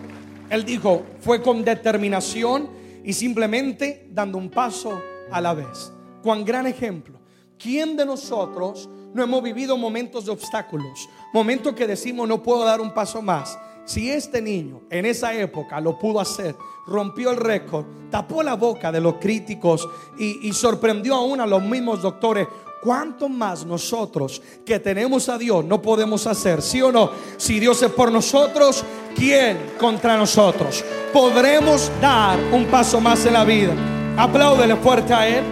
él 0.51 0.63
dijo, 0.63 1.03
fue 1.21 1.41
con 1.41 1.65
determinación 1.65 2.69
y 3.03 3.13
simplemente 3.13 4.07
dando 4.11 4.37
un 4.37 4.49
paso 4.49 5.01
a 5.31 5.41
la 5.41 5.55
vez. 5.55 5.91
Cuán 6.21 6.45
gran 6.45 6.67
ejemplo. 6.67 7.17
¿Quién 7.57 7.97
de 7.97 8.05
nosotros 8.05 8.89
no 9.13 9.23
hemos 9.23 9.43
vivido 9.43 9.77
momentos 9.77 10.25
de 10.25 10.31
obstáculos? 10.31 11.09
Momentos 11.33 11.73
que 11.73 11.87
decimos 11.87 12.27
no 12.27 12.41
puedo 12.41 12.63
dar 12.63 12.81
un 12.81 12.93
paso 12.93 13.21
más. 13.21 13.57
Si 13.85 14.09
este 14.09 14.39
niño 14.39 14.81
en 14.91 15.05
esa 15.05 15.33
época 15.33 15.81
lo 15.81 15.97
pudo 15.97 16.19
hacer, 16.19 16.55
rompió 16.85 17.31
el 17.31 17.37
récord, 17.37 17.85
tapó 18.11 18.43
la 18.43 18.53
boca 18.53 18.91
de 18.91 19.01
los 19.01 19.15
críticos 19.15 19.89
y, 20.19 20.53
sorprendió 20.53 21.15
aún 21.15 21.41
a 21.41 21.47
los 21.47 21.63
mismos 21.63 22.01
doctores, 22.01 22.47
¿Cuánto 22.81 23.27
más 23.27 23.65
nosotros 23.65 24.41
que 24.65 24.79
tenemos 24.79 25.27
a 25.27 25.37
Dios 25.37 25.65
no 25.65 25.81
podemos 25.81 26.25
hacer? 26.25 26.61
¿Sí 26.61 26.81
o 26.81 26.93
no? 26.93 27.11
Si 27.35 27.59
Dios 27.59 27.81
es 27.81 27.91
por 27.91 28.09
nosotros, 28.09 28.85
¿quién 29.17 29.57
contra 29.77 30.15
nosotros? 30.15 30.85
Podremos 31.11 31.91
dar 31.99 32.39
un 32.53 32.67
paso 32.67 33.01
más 33.01 33.25
en 33.25 33.33
la 33.33 33.43
vida. 33.43 33.73
Apláudele 34.15 34.77
fuerte 34.77 35.13
a 35.13 35.27
Él. 35.27 35.43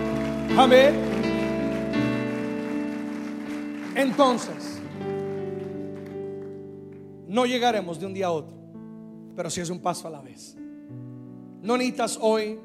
Amén. 0.58 1.07
Entonces, 3.98 4.80
no 7.28 7.46
llegaremos 7.46 8.00
de 8.00 8.06
un 8.06 8.14
día 8.14 8.28
a 8.28 8.32
otro, 8.32 8.56
pero 9.36 9.50
si 9.50 9.62
es 9.62 9.70
un 9.70 9.80
paso 9.80 10.08
a 10.08 10.12
la 10.12 10.22
vez. 10.22 10.56
No 11.62 11.76
necesitas 11.76 12.18
hoy, 12.22 12.60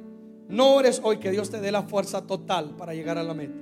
no 0.48 0.74
ores 0.74 1.00
hoy 1.02 1.16
que 1.16 1.30
Dios 1.30 1.50
te 1.50 1.60
dé 1.60 1.72
la 1.72 1.82
fuerza 1.82 2.26
total 2.26 2.76
para 2.76 2.94
llegar 2.94 3.18
a 3.18 3.22
la 3.22 3.34
meta. 3.34 3.58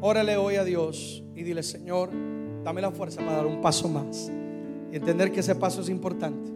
Órale 0.00 0.36
hoy 0.36 0.56
a 0.56 0.64
Dios 0.64 1.22
y 1.34 1.42
dile, 1.42 1.62
Señor, 1.62 2.10
dame 2.64 2.80
la 2.80 2.92
fuerza 2.92 3.20
para 3.20 3.36
dar 3.36 3.46
un 3.46 3.60
paso 3.60 3.88
más. 3.88 4.30
Y 4.90 4.96
entender 4.96 5.32
que 5.32 5.40
ese 5.40 5.54
paso 5.54 5.80
es 5.82 5.88
importante. 5.88 6.50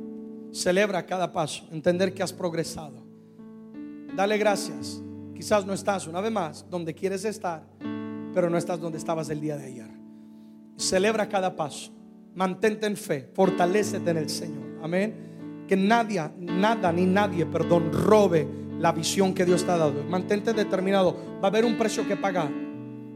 Celebra 0.52 1.04
cada 1.04 1.32
paso, 1.32 1.64
entender 1.70 2.14
que 2.14 2.22
has 2.22 2.32
progresado. 2.32 3.04
Dale 4.14 4.38
gracias 4.38 5.02
Quizás 5.36 5.66
no 5.66 5.74
estás 5.74 6.06
una 6.06 6.22
vez 6.22 6.32
más 6.32 6.64
donde 6.70 6.94
quieres 6.94 7.26
estar, 7.26 7.62
pero 8.32 8.48
no 8.48 8.56
estás 8.56 8.80
donde 8.80 8.96
estabas 8.96 9.28
el 9.28 9.38
día 9.38 9.58
de 9.58 9.66
ayer. 9.66 9.95
Celebra 10.76 11.28
cada 11.28 11.54
paso. 11.54 11.92
Mantente 12.34 12.86
en 12.86 12.96
fe. 12.96 13.30
Fortalécete 13.34 14.10
en 14.10 14.16
el 14.18 14.28
Señor. 14.28 14.64
Amén. 14.82 15.64
Que 15.66 15.76
nadie, 15.76 16.22
nada 16.38 16.92
ni 16.92 17.06
nadie, 17.06 17.44
perdón, 17.46 17.92
robe 17.92 18.46
la 18.78 18.92
visión 18.92 19.34
que 19.34 19.44
Dios 19.44 19.64
te 19.64 19.72
ha 19.72 19.76
dado. 19.76 20.04
Mantente 20.04 20.52
determinado. 20.52 21.16
Va 21.42 21.44
a 21.44 21.46
haber 21.46 21.64
un 21.64 21.76
precio 21.76 22.06
que 22.06 22.16
pagar. 22.16 22.50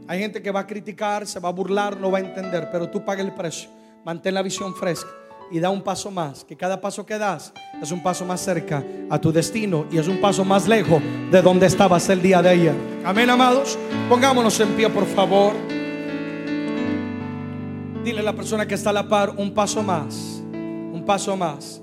Hay 0.07 0.19
gente 0.19 0.41
que 0.41 0.51
va 0.51 0.61
a 0.61 0.67
criticar, 0.67 1.25
se 1.27 1.39
va 1.39 1.49
a 1.49 1.53
burlar, 1.53 1.97
no 1.99 2.11
va 2.11 2.17
a 2.17 2.21
entender, 2.21 2.69
pero 2.71 2.89
tú 2.89 3.05
paga 3.05 3.21
el 3.21 3.33
precio. 3.33 3.69
Mantén 4.03 4.33
la 4.33 4.41
visión 4.41 4.75
fresca 4.75 5.09
y 5.51 5.59
da 5.59 5.69
un 5.69 5.81
paso 5.81 6.09
más, 6.09 6.45
que 6.45 6.55
cada 6.55 6.79
paso 6.79 7.05
que 7.05 7.17
das 7.17 7.53
es 7.81 7.91
un 7.91 8.01
paso 8.01 8.25
más 8.25 8.39
cerca 8.39 8.83
a 9.09 9.19
tu 9.19 9.31
destino 9.31 9.85
y 9.91 9.97
es 9.97 10.07
un 10.07 10.19
paso 10.19 10.45
más 10.45 10.67
lejos 10.67 11.01
de 11.29 11.41
donde 11.41 11.67
estabas 11.67 12.07
el 12.09 12.21
día 12.21 12.41
de 12.41 12.49
ayer. 12.49 12.75
Amén, 13.03 13.29
amados. 13.29 13.77
Pongámonos 14.09 14.59
en 14.61 14.69
pie, 14.69 14.89
por 14.89 15.05
favor. 15.05 15.53
Dile 18.03 18.19
a 18.19 18.23
la 18.23 18.33
persona 18.33 18.65
que 18.67 18.75
está 18.75 18.89
a 18.89 18.93
la 18.93 19.07
par 19.07 19.35
un 19.37 19.53
paso 19.53 19.83
más, 19.83 20.41
un 20.51 21.03
paso 21.05 21.37
más. 21.37 21.81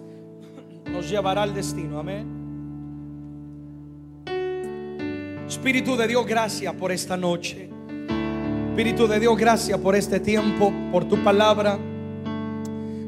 Nos 0.90 1.08
llevará 1.08 1.42
al 1.42 1.54
destino. 1.54 1.98
Amén. 1.98 2.36
Espíritu 5.46 5.96
de 5.96 6.06
Dios, 6.06 6.26
gracias 6.26 6.74
por 6.74 6.92
esta 6.92 7.16
noche. 7.16 7.70
Espíritu 8.70 9.06
de 9.06 9.20
Dios, 9.20 9.36
gracias 9.36 9.78
por 9.78 9.94
este 9.94 10.20
tiempo, 10.20 10.72
por 10.92 11.06
tu 11.06 11.22
palabra 11.22 11.78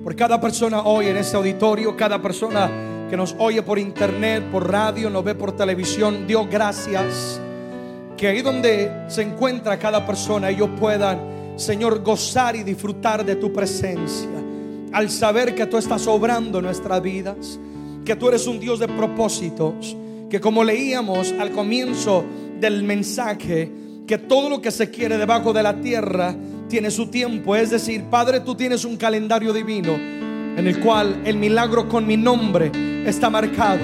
por 0.03 0.17
cada 0.17 0.41
persona 0.41 0.83
hoy 0.83 1.09
en 1.09 1.19
este 1.19 1.37
auditorio, 1.37 1.95
cada 1.95 2.23
persona 2.23 2.71
que 3.11 3.17
nos 3.17 3.35
oye 3.39 3.63
por 3.63 3.79
internet, 3.79 4.45
por 4.51 4.71
radio, 4.71 5.11
nos 5.11 5.23
ve 5.23 5.35
por 5.35 5.53
televisión. 5.53 6.27
Dios, 6.27 6.49
gracias. 6.51 7.39
Que 8.17 8.29
ahí 8.29 8.41
donde 8.41 8.91
se 9.09 9.23
encuentra 9.23 9.79
cada 9.79 10.07
persona, 10.07 10.49
ellos 10.49 10.71
puedan, 10.79 11.19
Señor, 11.61 12.03
gozar 12.03 12.57
y 12.57 12.63
disfrutar 12.63 13.23
de 13.23 13.37
tu 13.37 13.53
presencia. 13.53 14.29
al 14.93 15.09
saber 15.09 15.55
que 15.55 15.67
tú 15.67 15.77
estás 15.77 16.09
obrando 16.09 16.59
en 16.59 16.65
nuestras 16.65 17.01
vidas, 17.01 17.61
que 18.05 18.17
tú 18.17 18.29
eres 18.29 18.49
un 18.49 18.59
Dios 18.59 18.81
de 18.81 18.89
propósitos, 18.89 19.97
que 20.29 20.41
como 20.41 20.65
leíamos 20.65 21.33
al 21.39 21.53
comienzo 21.53 22.25
del 22.59 22.83
mensaje, 22.83 23.71
que 24.05 24.19
todo 24.19 24.49
lo 24.49 24.61
que 24.61 24.73
se 24.73 24.91
quiere 24.91 25.17
debajo 25.17 25.53
de 25.53 25.63
la 25.63 25.81
tierra 25.81 26.35
tiene 26.69 26.91
su 26.91 27.07
tiempo. 27.07 27.55
Es 27.55 27.71
decir, 27.71 28.03
Padre, 28.11 28.41
tú 28.41 28.57
tienes 28.57 28.85
un 28.85 28.97
calendario 28.97 29.53
divino 29.53 29.93
en 29.93 30.67
el 30.67 30.81
cual 30.81 31.21
el 31.25 31.37
milagro 31.37 31.89
con 31.89 32.05
mi 32.05 32.17
nombre 32.17 32.73
está 33.07 33.31
marcado. 33.31 33.83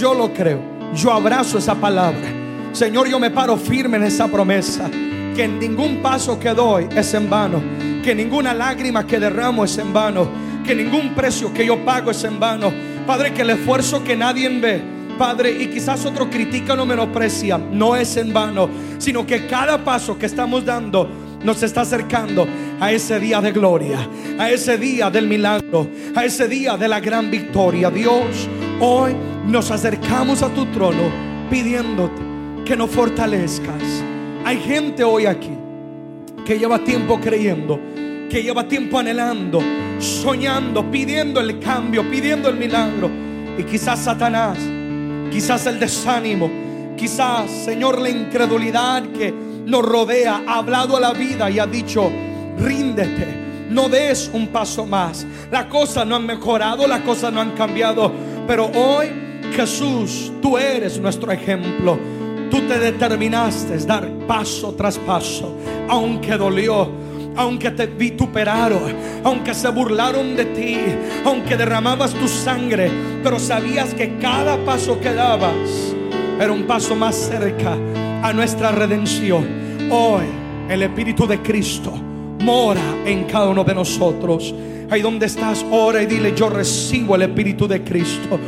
Yo 0.00 0.12
lo 0.14 0.32
creo, 0.32 0.58
yo 0.96 1.12
abrazo 1.12 1.58
esa 1.58 1.76
palabra. 1.76 2.32
Señor, 2.72 3.06
yo 3.08 3.20
me 3.20 3.30
paro 3.30 3.56
firme 3.56 3.98
en 3.98 4.04
esa 4.04 4.26
promesa. 4.26 4.90
Que 5.34 5.48
ningún 5.48 6.02
paso 6.02 6.38
que 6.38 6.50
doy 6.50 6.88
es 6.94 7.14
en 7.14 7.28
vano. 7.28 7.62
Que 8.02 8.14
ninguna 8.14 8.52
lágrima 8.52 9.06
que 9.06 9.18
derramo 9.18 9.64
es 9.64 9.78
en 9.78 9.92
vano. 9.92 10.28
Que 10.64 10.74
ningún 10.74 11.14
precio 11.14 11.52
que 11.52 11.66
yo 11.66 11.84
pago 11.84 12.10
es 12.10 12.22
en 12.24 12.38
vano. 12.38 12.72
Padre, 13.06 13.32
que 13.32 13.42
el 13.42 13.50
esfuerzo 13.50 14.04
que 14.04 14.16
nadie 14.16 14.48
ve 14.48 14.92
Padre, 15.18 15.52
y 15.52 15.68
quizás 15.68 16.04
otro 16.06 16.28
critica 16.30 16.72
o 16.72 16.76
no 16.76 16.86
menosprecia, 16.86 17.58
no 17.58 17.94
es 17.94 18.16
en 18.16 18.32
vano, 18.32 18.68
sino 18.98 19.26
que 19.26 19.46
cada 19.46 19.84
paso 19.84 20.18
que 20.18 20.26
estamos 20.26 20.64
dando 20.64 21.08
nos 21.44 21.62
está 21.62 21.82
acercando 21.82 22.46
a 22.80 22.92
ese 22.92 23.20
día 23.20 23.40
de 23.40 23.52
gloria, 23.52 23.98
a 24.38 24.50
ese 24.50 24.78
día 24.78 25.10
del 25.10 25.26
milagro, 25.26 25.88
a 26.14 26.24
ese 26.24 26.48
día 26.48 26.76
de 26.76 26.88
la 26.88 27.00
gran 27.00 27.30
victoria. 27.30 27.90
Dios, 27.90 28.48
hoy 28.80 29.14
nos 29.46 29.70
acercamos 29.70 30.42
a 30.42 30.48
tu 30.48 30.66
trono 30.66 31.10
pidiéndote 31.50 32.22
que 32.64 32.76
nos 32.76 32.90
fortalezcas. 32.90 34.11
Hay 34.44 34.58
gente 34.60 35.04
hoy 35.04 35.26
aquí 35.26 35.56
que 36.44 36.58
lleva 36.58 36.78
tiempo 36.78 37.20
creyendo, 37.20 37.78
que 38.28 38.42
lleva 38.42 38.66
tiempo 38.66 38.98
anhelando, 38.98 39.60
soñando, 39.98 40.90
pidiendo 40.90 41.40
el 41.40 41.58
cambio, 41.58 42.08
pidiendo 42.10 42.48
el 42.48 42.56
milagro. 42.56 43.10
Y 43.58 43.64
quizás 43.64 44.00
Satanás 44.00 44.58
quizás 45.32 45.66
el 45.66 45.80
desánimo, 45.80 46.50
quizás, 46.96 47.50
Señor, 47.50 48.00
la 48.00 48.10
incredulidad 48.10 49.02
que 49.12 49.32
nos 49.32 49.82
rodea, 49.82 50.42
ha 50.46 50.58
hablado 50.58 50.96
a 50.96 51.00
la 51.00 51.12
vida 51.12 51.50
y 51.50 51.58
ha 51.58 51.66
dicho, 51.66 52.10
ríndete, 52.58 53.26
no 53.70 53.88
des 53.88 54.30
un 54.32 54.48
paso 54.48 54.84
más. 54.86 55.26
Las 55.50 55.66
cosas 55.66 56.06
no 56.06 56.16
han 56.16 56.26
mejorado, 56.26 56.86
las 56.86 57.00
cosas 57.00 57.32
no 57.32 57.40
han 57.40 57.52
cambiado, 57.52 58.12
pero 58.46 58.66
hoy, 58.66 59.08
Jesús, 59.54 60.30
tú 60.42 60.58
eres 60.58 61.00
nuestro 61.00 61.32
ejemplo. 61.32 61.98
Te 62.68 62.78
determinaste 62.78 63.76
dar 63.78 64.08
paso 64.26 64.74
tras 64.74 64.98
paso, 64.98 65.54
aunque 65.88 66.36
dolió, 66.36 66.88
aunque 67.36 67.70
te 67.70 67.86
vituperaron, 67.86 68.94
aunque 69.24 69.54
se 69.54 69.68
burlaron 69.68 70.36
de 70.36 70.44
ti, 70.46 70.78
aunque 71.24 71.56
derramabas 71.56 72.14
tu 72.14 72.26
sangre, 72.28 72.90
pero 73.22 73.38
sabías 73.38 73.94
que 73.94 74.16
cada 74.18 74.56
paso 74.64 74.98
que 75.00 75.12
dabas 75.12 75.94
era 76.40 76.52
un 76.52 76.64
paso 76.64 76.94
más 76.94 77.14
cerca 77.14 77.76
a 78.22 78.32
nuestra 78.32 78.72
redención. 78.72 79.46
Hoy 79.90 80.24
el 80.68 80.82
Espíritu 80.82 81.26
de 81.26 81.40
Cristo 81.42 81.92
mora 82.40 82.82
en 83.04 83.24
cada 83.24 83.48
uno 83.48 83.64
de 83.64 83.74
nosotros. 83.74 84.54
Ahí 84.90 85.00
donde 85.00 85.26
estás, 85.26 85.64
ora 85.70 86.02
y 86.02 86.06
dile, 86.06 86.34
yo 86.34 86.48
recibo 86.48 87.16
el 87.16 87.22
Espíritu 87.22 87.68
de 87.68 87.82
Cristo. 87.82 88.38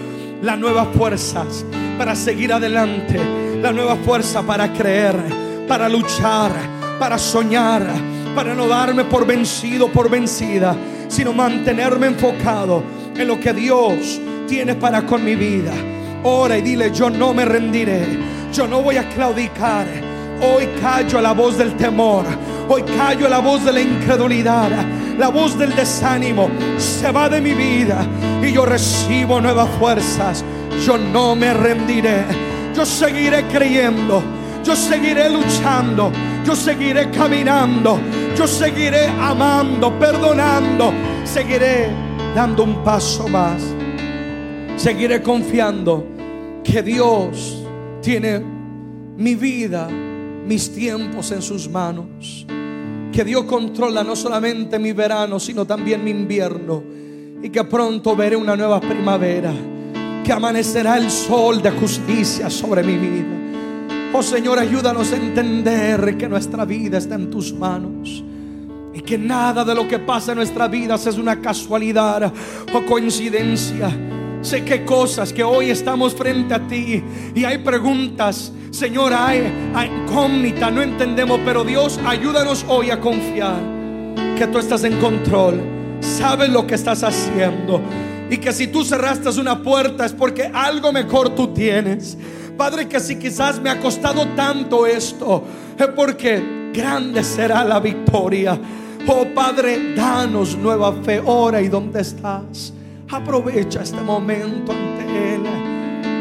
Las 0.43 0.59
nuevas 0.59 0.89
fuerzas 0.95 1.65
para 1.97 2.15
seguir 2.15 2.53
adelante. 2.53 3.44
La 3.65 3.73
nueva 3.73 3.97
fuerza 3.97 4.43
para 4.43 4.73
creer, 4.73 5.17
para 5.67 5.89
luchar, 5.89 6.53
para 7.01 7.19
soñar 7.19 7.83
para 8.35 8.55
no 8.55 8.67
darme 8.67 9.05
por 9.05 9.27
vencido, 9.27 9.89
por 9.89 10.11
vencida, 10.11 10.77
sino 11.09 11.33
mantenerme 11.33 12.09
enfocado 12.09 12.83
en 13.17 13.29
lo 13.29 13.39
que 13.39 13.53
Dios 13.53 14.21
tiene 14.49 14.75
para 14.75 15.07
con 15.07 15.25
mi 15.25 15.37
vida. 15.37 15.73
Ora 16.25 16.59
y 16.59 16.63
dile, 16.63 16.91
yo 16.93 17.11
no 17.11 17.33
me 17.33 17.45
rendiré, 17.45 18.19
yo 18.53 18.67
no 18.67 18.83
voy 18.83 18.97
a 18.97 19.09
claudicar. 19.11 19.87
Hoy 20.43 20.69
callo 20.81 21.19
a 21.19 21.23
la 21.23 21.33
voz 21.33 21.57
del 21.57 21.77
temor, 21.77 22.25
hoy 22.69 22.83
callo 22.83 23.27
a 23.27 23.31
la 23.31 23.39
voz 23.39 23.65
de 23.65 23.73
la 23.73 23.81
incredulidad, 23.81 24.69
la 25.17 25.29
voz 25.29 25.57
del 25.57 25.75
desánimo 25.77 26.51
se 26.77 27.11
va 27.13 27.29
de 27.29 27.41
mi 27.41 27.53
vida 27.53 28.05
y 28.43 28.53
yo 28.53 28.67
recibo 28.67 29.41
nuevas 29.41 29.69
fuerzas. 29.79 30.45
Yo 30.85 30.99
no 30.99 31.37
me 31.37 31.55
rendiré, 31.55 32.25
yo 32.75 32.85
seguiré 32.85 33.45
creyendo, 33.49 34.23
yo 34.65 34.75
seguiré 34.75 35.31
luchando, 35.31 36.11
yo 36.45 36.57
seguiré 36.57 37.11
caminando, 37.11 37.99
yo 38.37 38.47
seguiré 38.47 39.07
amando, 39.07 39.97
perdonando, 39.99 40.93
seguiré 41.25 41.89
dando 42.35 42.65
un 42.65 42.83
paso 42.83 43.29
más. 43.29 43.63
Seguiré 44.77 45.23
confiando 45.23 46.05
que 46.65 46.83
Dios 46.83 47.65
tiene 48.03 48.43
mi 49.17 49.37
vida, 49.37 49.89
mis 49.89 50.75
tiempos 50.75 51.31
en 51.31 51.43
sus 51.43 51.69
manos. 51.69 52.45
Que 53.13 53.23
Dios 53.25 53.45
controla 53.45 54.03
no 54.03 54.17
solamente 54.17 54.81
mi 54.81 54.93
verano, 54.93 55.39
sino 55.39 55.65
también 55.65 56.03
mi 56.03 56.11
invierno. 56.11 56.83
Y 57.41 57.51
que 57.51 57.63
pronto 57.65 58.17
veré 58.17 58.35
una 58.35 58.57
nueva 58.57 58.81
primavera. 58.81 59.53
Que 60.25 60.33
amanecerá 60.33 60.97
el 60.97 61.11
sol 61.11 61.61
de 61.61 61.71
justicia 61.71 62.49
sobre 62.49 62.83
mi 62.83 62.97
vida. 62.97 63.45
Oh 64.15 64.23
Señor, 64.23 64.59
ayúdanos 64.59 65.13
a 65.13 65.17
entender 65.17 66.17
que 66.17 66.29
nuestra 66.29 66.65
vida 66.65 66.97
está 66.97 67.17
en 67.17 67.29
tus 67.29 67.53
manos. 67.53 68.25
Y 68.95 69.01
que 69.03 69.19
nada 69.19 69.65
de 69.65 69.75
lo 69.75 69.87
que 69.87 69.99
pasa 69.99 70.33
en 70.33 70.39
nuestra 70.39 70.67
vida 70.67 70.95
es 70.95 71.19
una 71.19 71.41
casualidad 71.41 72.33
o 72.73 72.87
coincidencia. 72.87 73.91
Sé 74.41 74.65
que 74.65 74.85
cosas 74.85 75.33
que 75.33 75.45
hoy 75.45 75.71
estamos 75.71 76.15
frente 76.15 76.55
a 76.55 76.67
ti 76.67 77.03
y 77.35 77.45
hay 77.45 77.59
preguntas, 77.59 78.53
Señor, 78.71 79.13
hay, 79.13 79.53
hay 79.75 79.91
incógnita, 79.91 80.71
no 80.71 80.81
entendemos, 80.81 81.41
pero 81.45 81.65
Dios, 81.65 82.01
ayúdanos 82.07 82.65
hoy 82.69 82.91
a 82.91 83.01
confiar 83.01 83.61
que 84.39 84.47
tú 84.47 84.59
estás 84.59 84.85
en 84.85 84.99
control, 85.01 85.61
sabes 86.01 86.49
lo 86.49 86.67
que 86.67 86.77
estás 86.77 87.03
haciendo 87.03 87.83
y 88.31 88.39
que 88.39 88.53
si 88.53 88.69
tú 88.69 88.85
cerraste 88.85 89.29
una 89.41 89.63
puerta 89.63 90.07
es 90.07 90.13
porque 90.13 90.51
algo 90.53 90.93
mejor 90.93 91.31
tú 91.31 91.49
tienes. 91.49 92.17
Padre, 92.57 92.89
que 92.89 93.01
si 93.01 93.17
quizás 93.17 93.61
me 93.61 93.71
ha 93.71 93.81
costado 93.81 94.27
tanto 94.37 94.87
esto, 94.87 95.43
es 95.79 95.89
porque 95.89 96.71
grande 96.73 97.23
será 97.25 97.65
la 97.65 97.81
victoria. 97.81 98.59
Oh 99.07 99.27
Padre, 99.35 99.95
danos 99.95 100.57
nueva 100.57 100.93
fe. 101.03 101.21
Ora 101.25 101.61
y 101.61 101.69
donde 101.69 102.01
estás. 102.01 102.73
Aprovecha 103.11 103.83
este 103.83 104.01
momento 104.01 104.73
ante 104.73 105.35
Él 105.35 105.43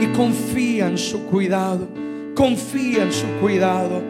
y 0.01 0.07
confía 0.07 0.87
en 0.87 0.97
su 0.97 1.23
cuidado. 1.25 1.87
Confía 2.35 3.03
en 3.03 3.13
su 3.13 3.27
cuidado. 3.39 4.01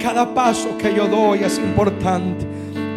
Cada 0.00 0.34
paso 0.34 0.76
que 0.76 0.94
yo 0.94 1.06
doy 1.06 1.44
es 1.44 1.58
importante. 1.58 2.46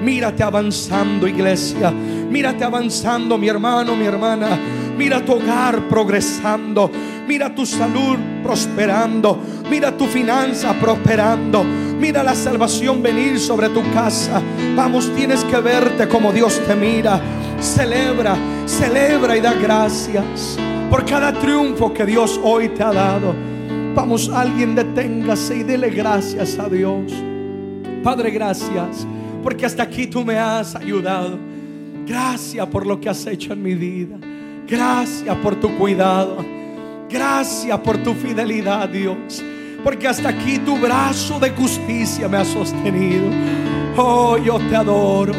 Mírate 0.04 0.42
avanzando, 0.42 1.28
iglesia. 1.28 1.94
Mírate 2.30 2.64
avanzando, 2.64 3.38
mi 3.38 3.48
hermano, 3.48 3.96
mi 3.96 4.06
hermana. 4.06 4.58
Mira 4.98 5.24
tu 5.24 5.34
hogar 5.34 5.88
progresando. 5.88 6.92
Mira 7.28 7.54
tu 7.56 7.66
salud 7.66 8.18
prosperando. 8.44 9.40
Mira 9.70 9.96
tu 9.96 10.06
finanza 10.06 10.74
prosperando. 10.74 11.64
Mira 11.64 12.22
la 12.24 12.36
salvación 12.36 13.02
venir 13.02 13.40
sobre 13.40 13.70
tu 13.70 13.82
casa. 13.94 14.42
Vamos, 14.76 15.14
tienes 15.16 15.44
que 15.44 15.58
verte 15.60 16.08
como 16.08 16.32
Dios 16.32 16.62
te 16.68 16.76
mira. 16.76 17.20
Celebra, 17.60 18.36
celebra 18.66 19.36
y 19.36 19.42
da 19.42 19.54
gracias 19.54 20.58
por 20.90 21.06
cada 21.06 21.34
triunfo 21.34 21.94
que 21.94 22.06
Dios 22.06 22.40
hoy 22.44 22.70
te 22.70 22.84
ha 22.84 22.92
dado. 22.92 23.34
Vamos, 23.96 24.30
alguien 24.30 24.76
deténgase 24.76 25.58
y 25.58 25.64
dele 25.64 25.90
gracias 25.90 26.58
a 26.60 26.70
Dios. 26.70 27.12
Padre, 28.04 28.32
gracias 28.32 29.06
porque 29.44 29.66
hasta 29.66 29.84
aquí 29.84 30.08
tú 30.08 30.24
me 30.24 30.38
has 30.38 30.76
ayudado. 30.76 31.49
Gracias 32.10 32.66
por 32.70 32.88
lo 32.88 33.00
que 33.00 33.08
has 33.08 33.24
hecho 33.28 33.54
en 33.54 33.62
mi 33.62 33.76
vida. 33.76 34.18
Gracias 34.68 35.36
por 35.44 35.58
tu 35.58 35.78
cuidado. 35.78 36.44
Gracias 37.08 37.80
por 37.82 38.00
tu 38.00 38.16
fidelidad, 38.16 38.90
Dios. 38.90 39.44
Porque 39.84 40.08
hasta 40.08 40.30
aquí 40.30 40.58
tu 40.58 40.76
brazo 40.80 41.40
de 41.40 41.52
justicia 41.52 42.28
me 42.28 42.38
ha 42.38 42.46
sostenido. 42.46 43.26
Oh, 43.96 44.40
yo 44.40 44.58
te 44.58 44.76
adoro. 44.76 45.34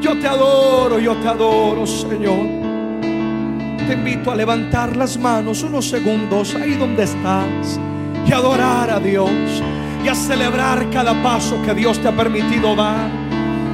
Yo 0.00 0.16
te 0.20 0.28
adoro, 0.28 1.00
yo 1.00 1.16
te 1.16 1.26
adoro, 1.26 1.84
Señor. 1.84 2.46
Te 3.88 3.94
invito 3.94 4.30
a 4.30 4.36
levantar 4.36 4.96
las 4.96 5.18
manos 5.18 5.64
unos 5.64 5.88
segundos 5.88 6.54
ahí 6.54 6.74
donde 6.74 7.02
estás 7.02 7.80
y 8.24 8.32
adorar 8.32 8.90
a 8.90 9.00
Dios 9.00 9.30
y 10.04 10.06
a 10.06 10.14
celebrar 10.14 10.88
cada 10.90 11.20
paso 11.20 11.60
que 11.62 11.74
Dios 11.74 11.98
te 11.98 12.06
ha 12.06 12.12
permitido 12.16 12.76
dar. 12.76 13.10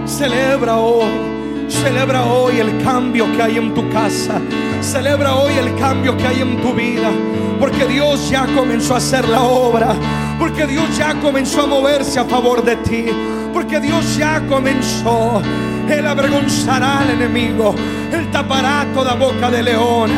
Celebra 0.07 0.78
hoy, 0.78 1.41
celebra 1.73 2.25
hoy 2.27 2.59
el 2.59 2.83
cambio 2.83 3.31
que 3.33 3.43
hay 3.43 3.57
en 3.57 3.75
tu 3.75 3.89
casa. 3.91 4.41
Celebra 4.81 5.35
hoy 5.35 5.55
el 5.55 5.75
cambio 5.77 6.16
que 6.16 6.27
hay 6.27 6.41
en 6.41 6.61
tu 6.61 6.73
vida. 6.75 7.11
Porque 7.59 7.87
Dios 7.87 8.29
ya 8.31 8.47
comenzó 8.55 8.95
a 8.95 8.99
hacer 8.99 9.29
la 9.29 9.43
obra. 9.43 9.95
Porque 10.39 10.66
Dios 10.66 10.97
ya 10.97 11.14
comenzó 11.20 11.62
a 11.62 11.66
moverse 11.66 12.18
a 12.18 12.25
favor 12.25 12.62
de 12.64 12.77
ti. 12.77 13.07
Porque 13.53 13.81
Dios 13.81 14.16
ya 14.16 14.41
comenzó 14.49 15.43
Él 15.89 16.07
avergonzará 16.07 17.01
al 17.01 17.11
enemigo. 17.11 17.75
Él 18.12 18.31
tapará 18.31 18.87
toda 18.95 19.14
boca 19.14 19.51
de 19.51 19.62
león. 19.62 20.11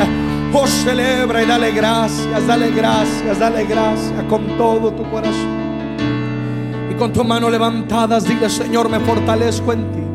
Oh, 0.57 0.69
celebra 0.69 1.43
y 1.43 1.47
dale 1.47 1.73
gracias, 1.73 2.47
dale 2.47 2.71
gracias, 2.71 3.41
dale 3.41 3.65
gracias 3.65 4.23
con 4.29 4.57
todo 4.57 4.93
tu 4.93 5.03
corazón. 5.11 5.65
Y 6.89 6.95
con 6.95 7.13
tu 7.13 7.25
mano 7.25 7.51
levantadas, 7.51 8.25
dile, 8.25 8.49
Señor, 8.49 8.89
me 8.89 9.01
fortalezco 9.01 9.73
en 9.73 9.93
ti. 9.93 10.14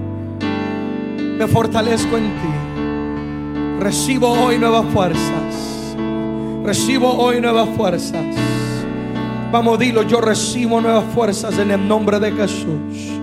Me 1.39 1.47
fortalezco 1.47 2.17
en 2.17 2.25
ti. 2.25 3.81
Recibo 3.81 4.29
hoy 4.29 4.57
nuevas 4.57 4.83
fuerzas. 4.93 5.95
Recibo 6.65 7.13
hoy 7.13 7.39
nuevas 7.39 7.69
fuerzas. 7.77 8.25
Vamos, 9.49 9.79
dilo, 9.79 10.03
yo 10.03 10.19
recibo 10.19 10.81
nuevas 10.81 11.05
fuerzas 11.15 11.57
en 11.57 11.71
el 11.71 11.87
nombre 11.87 12.19
de 12.19 12.33
Jesús. 12.33 13.13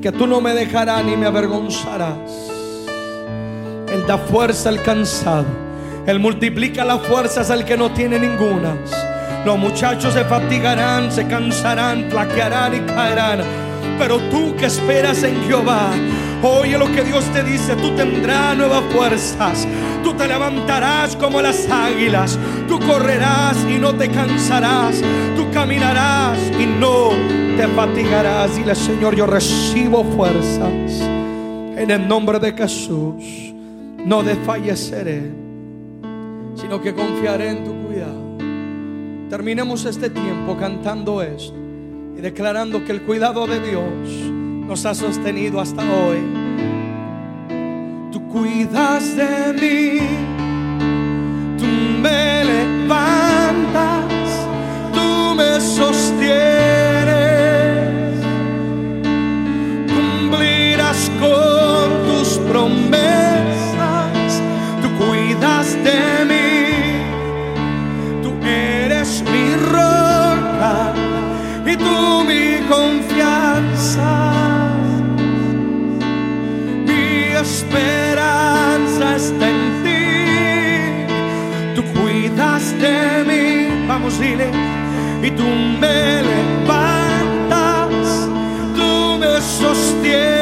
Que 0.00 0.10
tú 0.10 0.26
no 0.26 0.40
me 0.40 0.54
dejarás 0.54 1.04
ni 1.04 1.14
me 1.14 1.26
avergonzarás. 1.26 2.16
Él 3.92 4.02
da 4.06 4.16
fuerza 4.16 4.70
al 4.70 4.82
cansado. 4.82 5.44
Él 6.06 6.20
multiplica 6.20 6.86
las 6.86 7.02
fuerzas 7.02 7.50
al 7.50 7.66
que 7.66 7.76
no 7.76 7.90
tiene 7.90 8.18
ninguna. 8.18 8.78
Los 9.44 9.58
muchachos 9.58 10.14
se 10.14 10.24
fatigarán, 10.24 11.12
se 11.12 11.26
cansarán, 11.26 12.06
flaquearán 12.08 12.76
y 12.76 12.80
caerán. 12.90 13.67
Pero 13.98 14.18
tú 14.30 14.54
que 14.56 14.66
esperas 14.66 15.22
en 15.22 15.42
Jehová, 15.44 15.92
Oye 16.42 16.78
lo 16.78 16.86
que 16.92 17.02
Dios 17.02 17.24
te 17.32 17.42
dice, 17.42 17.74
tú 17.74 17.90
tendrás 17.96 18.56
nuevas 18.56 18.84
fuerzas, 18.94 19.66
tú 20.04 20.14
te 20.14 20.28
levantarás 20.28 21.16
como 21.16 21.42
las 21.42 21.68
águilas, 21.68 22.38
tú 22.68 22.78
correrás 22.78 23.56
y 23.68 23.76
no 23.76 23.92
te 23.96 24.08
cansarás, 24.08 25.02
tú 25.36 25.50
caminarás 25.52 26.38
y 26.56 26.64
no 26.64 27.10
te 27.56 27.66
fatigarás. 27.66 28.54
Dile 28.54 28.76
Señor, 28.76 29.16
yo 29.16 29.26
recibo 29.26 30.04
fuerzas 30.04 31.00
en 31.76 31.90
el 31.90 32.06
nombre 32.06 32.38
de 32.38 32.52
Jesús, 32.52 33.52
no 34.04 34.22
desfalleceré, 34.22 35.32
sino 36.54 36.80
que 36.80 36.94
confiaré 36.94 37.50
en 37.50 37.64
tu 37.64 37.74
cuidado. 37.84 38.38
Terminemos 39.28 39.84
este 39.86 40.08
tiempo 40.08 40.56
cantando 40.56 41.20
esto 41.20 41.67
y 42.18 42.20
declarando 42.20 42.84
que 42.84 42.90
el 42.90 43.02
cuidado 43.02 43.46
de 43.46 43.60
Dios 43.60 44.10
nos 44.66 44.84
ha 44.84 44.94
sostenido 44.94 45.60
hasta 45.60 45.82
hoy. 45.82 46.18
Tú 48.10 48.26
cuidas 48.26 49.16
de 49.16 49.52
mí, 49.52 50.00
y 84.20 85.30
tú 85.30 85.44
me 85.78 86.22
levantas, 86.22 87.48
tú 88.74 89.16
me 89.20 89.40
sostienes. 89.40 90.37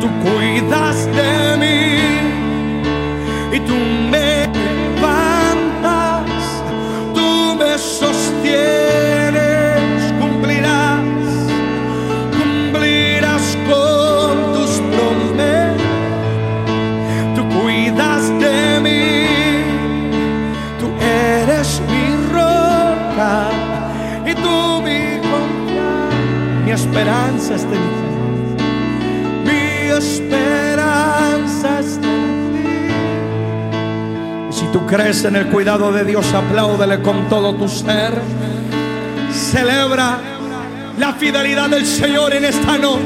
Tú 0.00 0.08
cuidas 0.20 1.06
de 1.06 1.56
mí 1.58 1.98
y 3.56 3.60
tú 3.60 3.74
me 4.10 4.47
crees 34.88 35.22
en 35.24 35.36
el 35.36 35.48
cuidado 35.48 35.92
de 35.92 36.04
Dios, 36.04 36.32
apláudele 36.32 37.02
con 37.02 37.28
todo 37.28 37.54
tu 37.54 37.68
ser. 37.68 38.12
Celebra 39.30 40.18
la 40.98 41.12
fidelidad 41.12 41.68
del 41.68 41.84
Señor 41.84 42.32
en 42.34 42.46
esta 42.46 42.78
noche. 42.78 43.02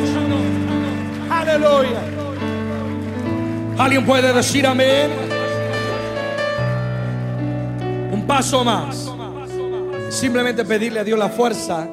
Aleluya. 1.29 2.01
¿Alguien 3.79 4.07
puede 4.07 4.33
decir 4.33 4.67
amén? 4.67 5.11
Un 8.13 8.25
paso 8.27 8.65
más. 8.65 9.11
Simplemente 10.09 10.65
pedirle 10.65 11.01
a 11.01 11.05
Dios 11.05 11.19
la 11.19 11.31
fuerza 11.31 11.89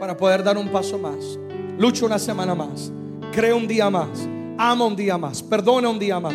para 0.00 0.16
poder 0.16 0.42
dar 0.42 0.56
un 0.56 0.68
paso 0.68 0.98
más. 0.98 1.38
Lucha 1.78 2.06
una 2.06 2.18
semana 2.18 2.54
más. 2.54 2.90
Cree 3.32 3.52
un 3.52 3.68
día 3.68 3.90
más. 3.90 4.08
Ama 4.56 4.86
un 4.86 4.96
día 4.96 5.18
más. 5.18 5.42
Perdona 5.42 5.90
un 5.90 5.98
día 5.98 6.18
más. 6.18 6.34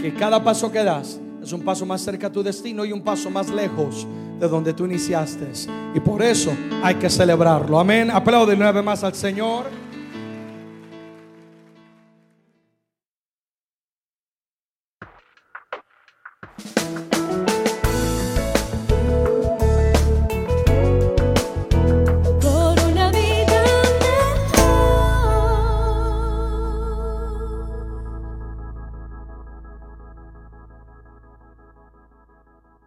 Que 0.00 0.12
cada 0.18 0.42
paso 0.42 0.70
que 0.70 0.84
das 0.84 1.21
es 1.42 1.52
un 1.52 1.62
paso 1.62 1.84
más 1.84 2.00
cerca 2.00 2.28
a 2.28 2.32
tu 2.32 2.42
destino 2.42 2.84
y 2.84 2.92
un 2.92 3.02
paso 3.02 3.30
más 3.30 3.48
lejos 3.50 4.06
de 4.38 4.48
donde 4.48 4.72
tú 4.72 4.84
iniciaste. 4.84 5.50
Y 5.94 6.00
por 6.00 6.22
eso 6.22 6.52
hay 6.82 6.94
que 6.94 7.10
celebrarlo. 7.10 7.78
Amén. 7.78 8.10
Aplaude 8.10 8.54
una 8.54 8.70
vez 8.70 8.84
más 8.84 9.02
al 9.02 9.14
Señor. 9.14 9.81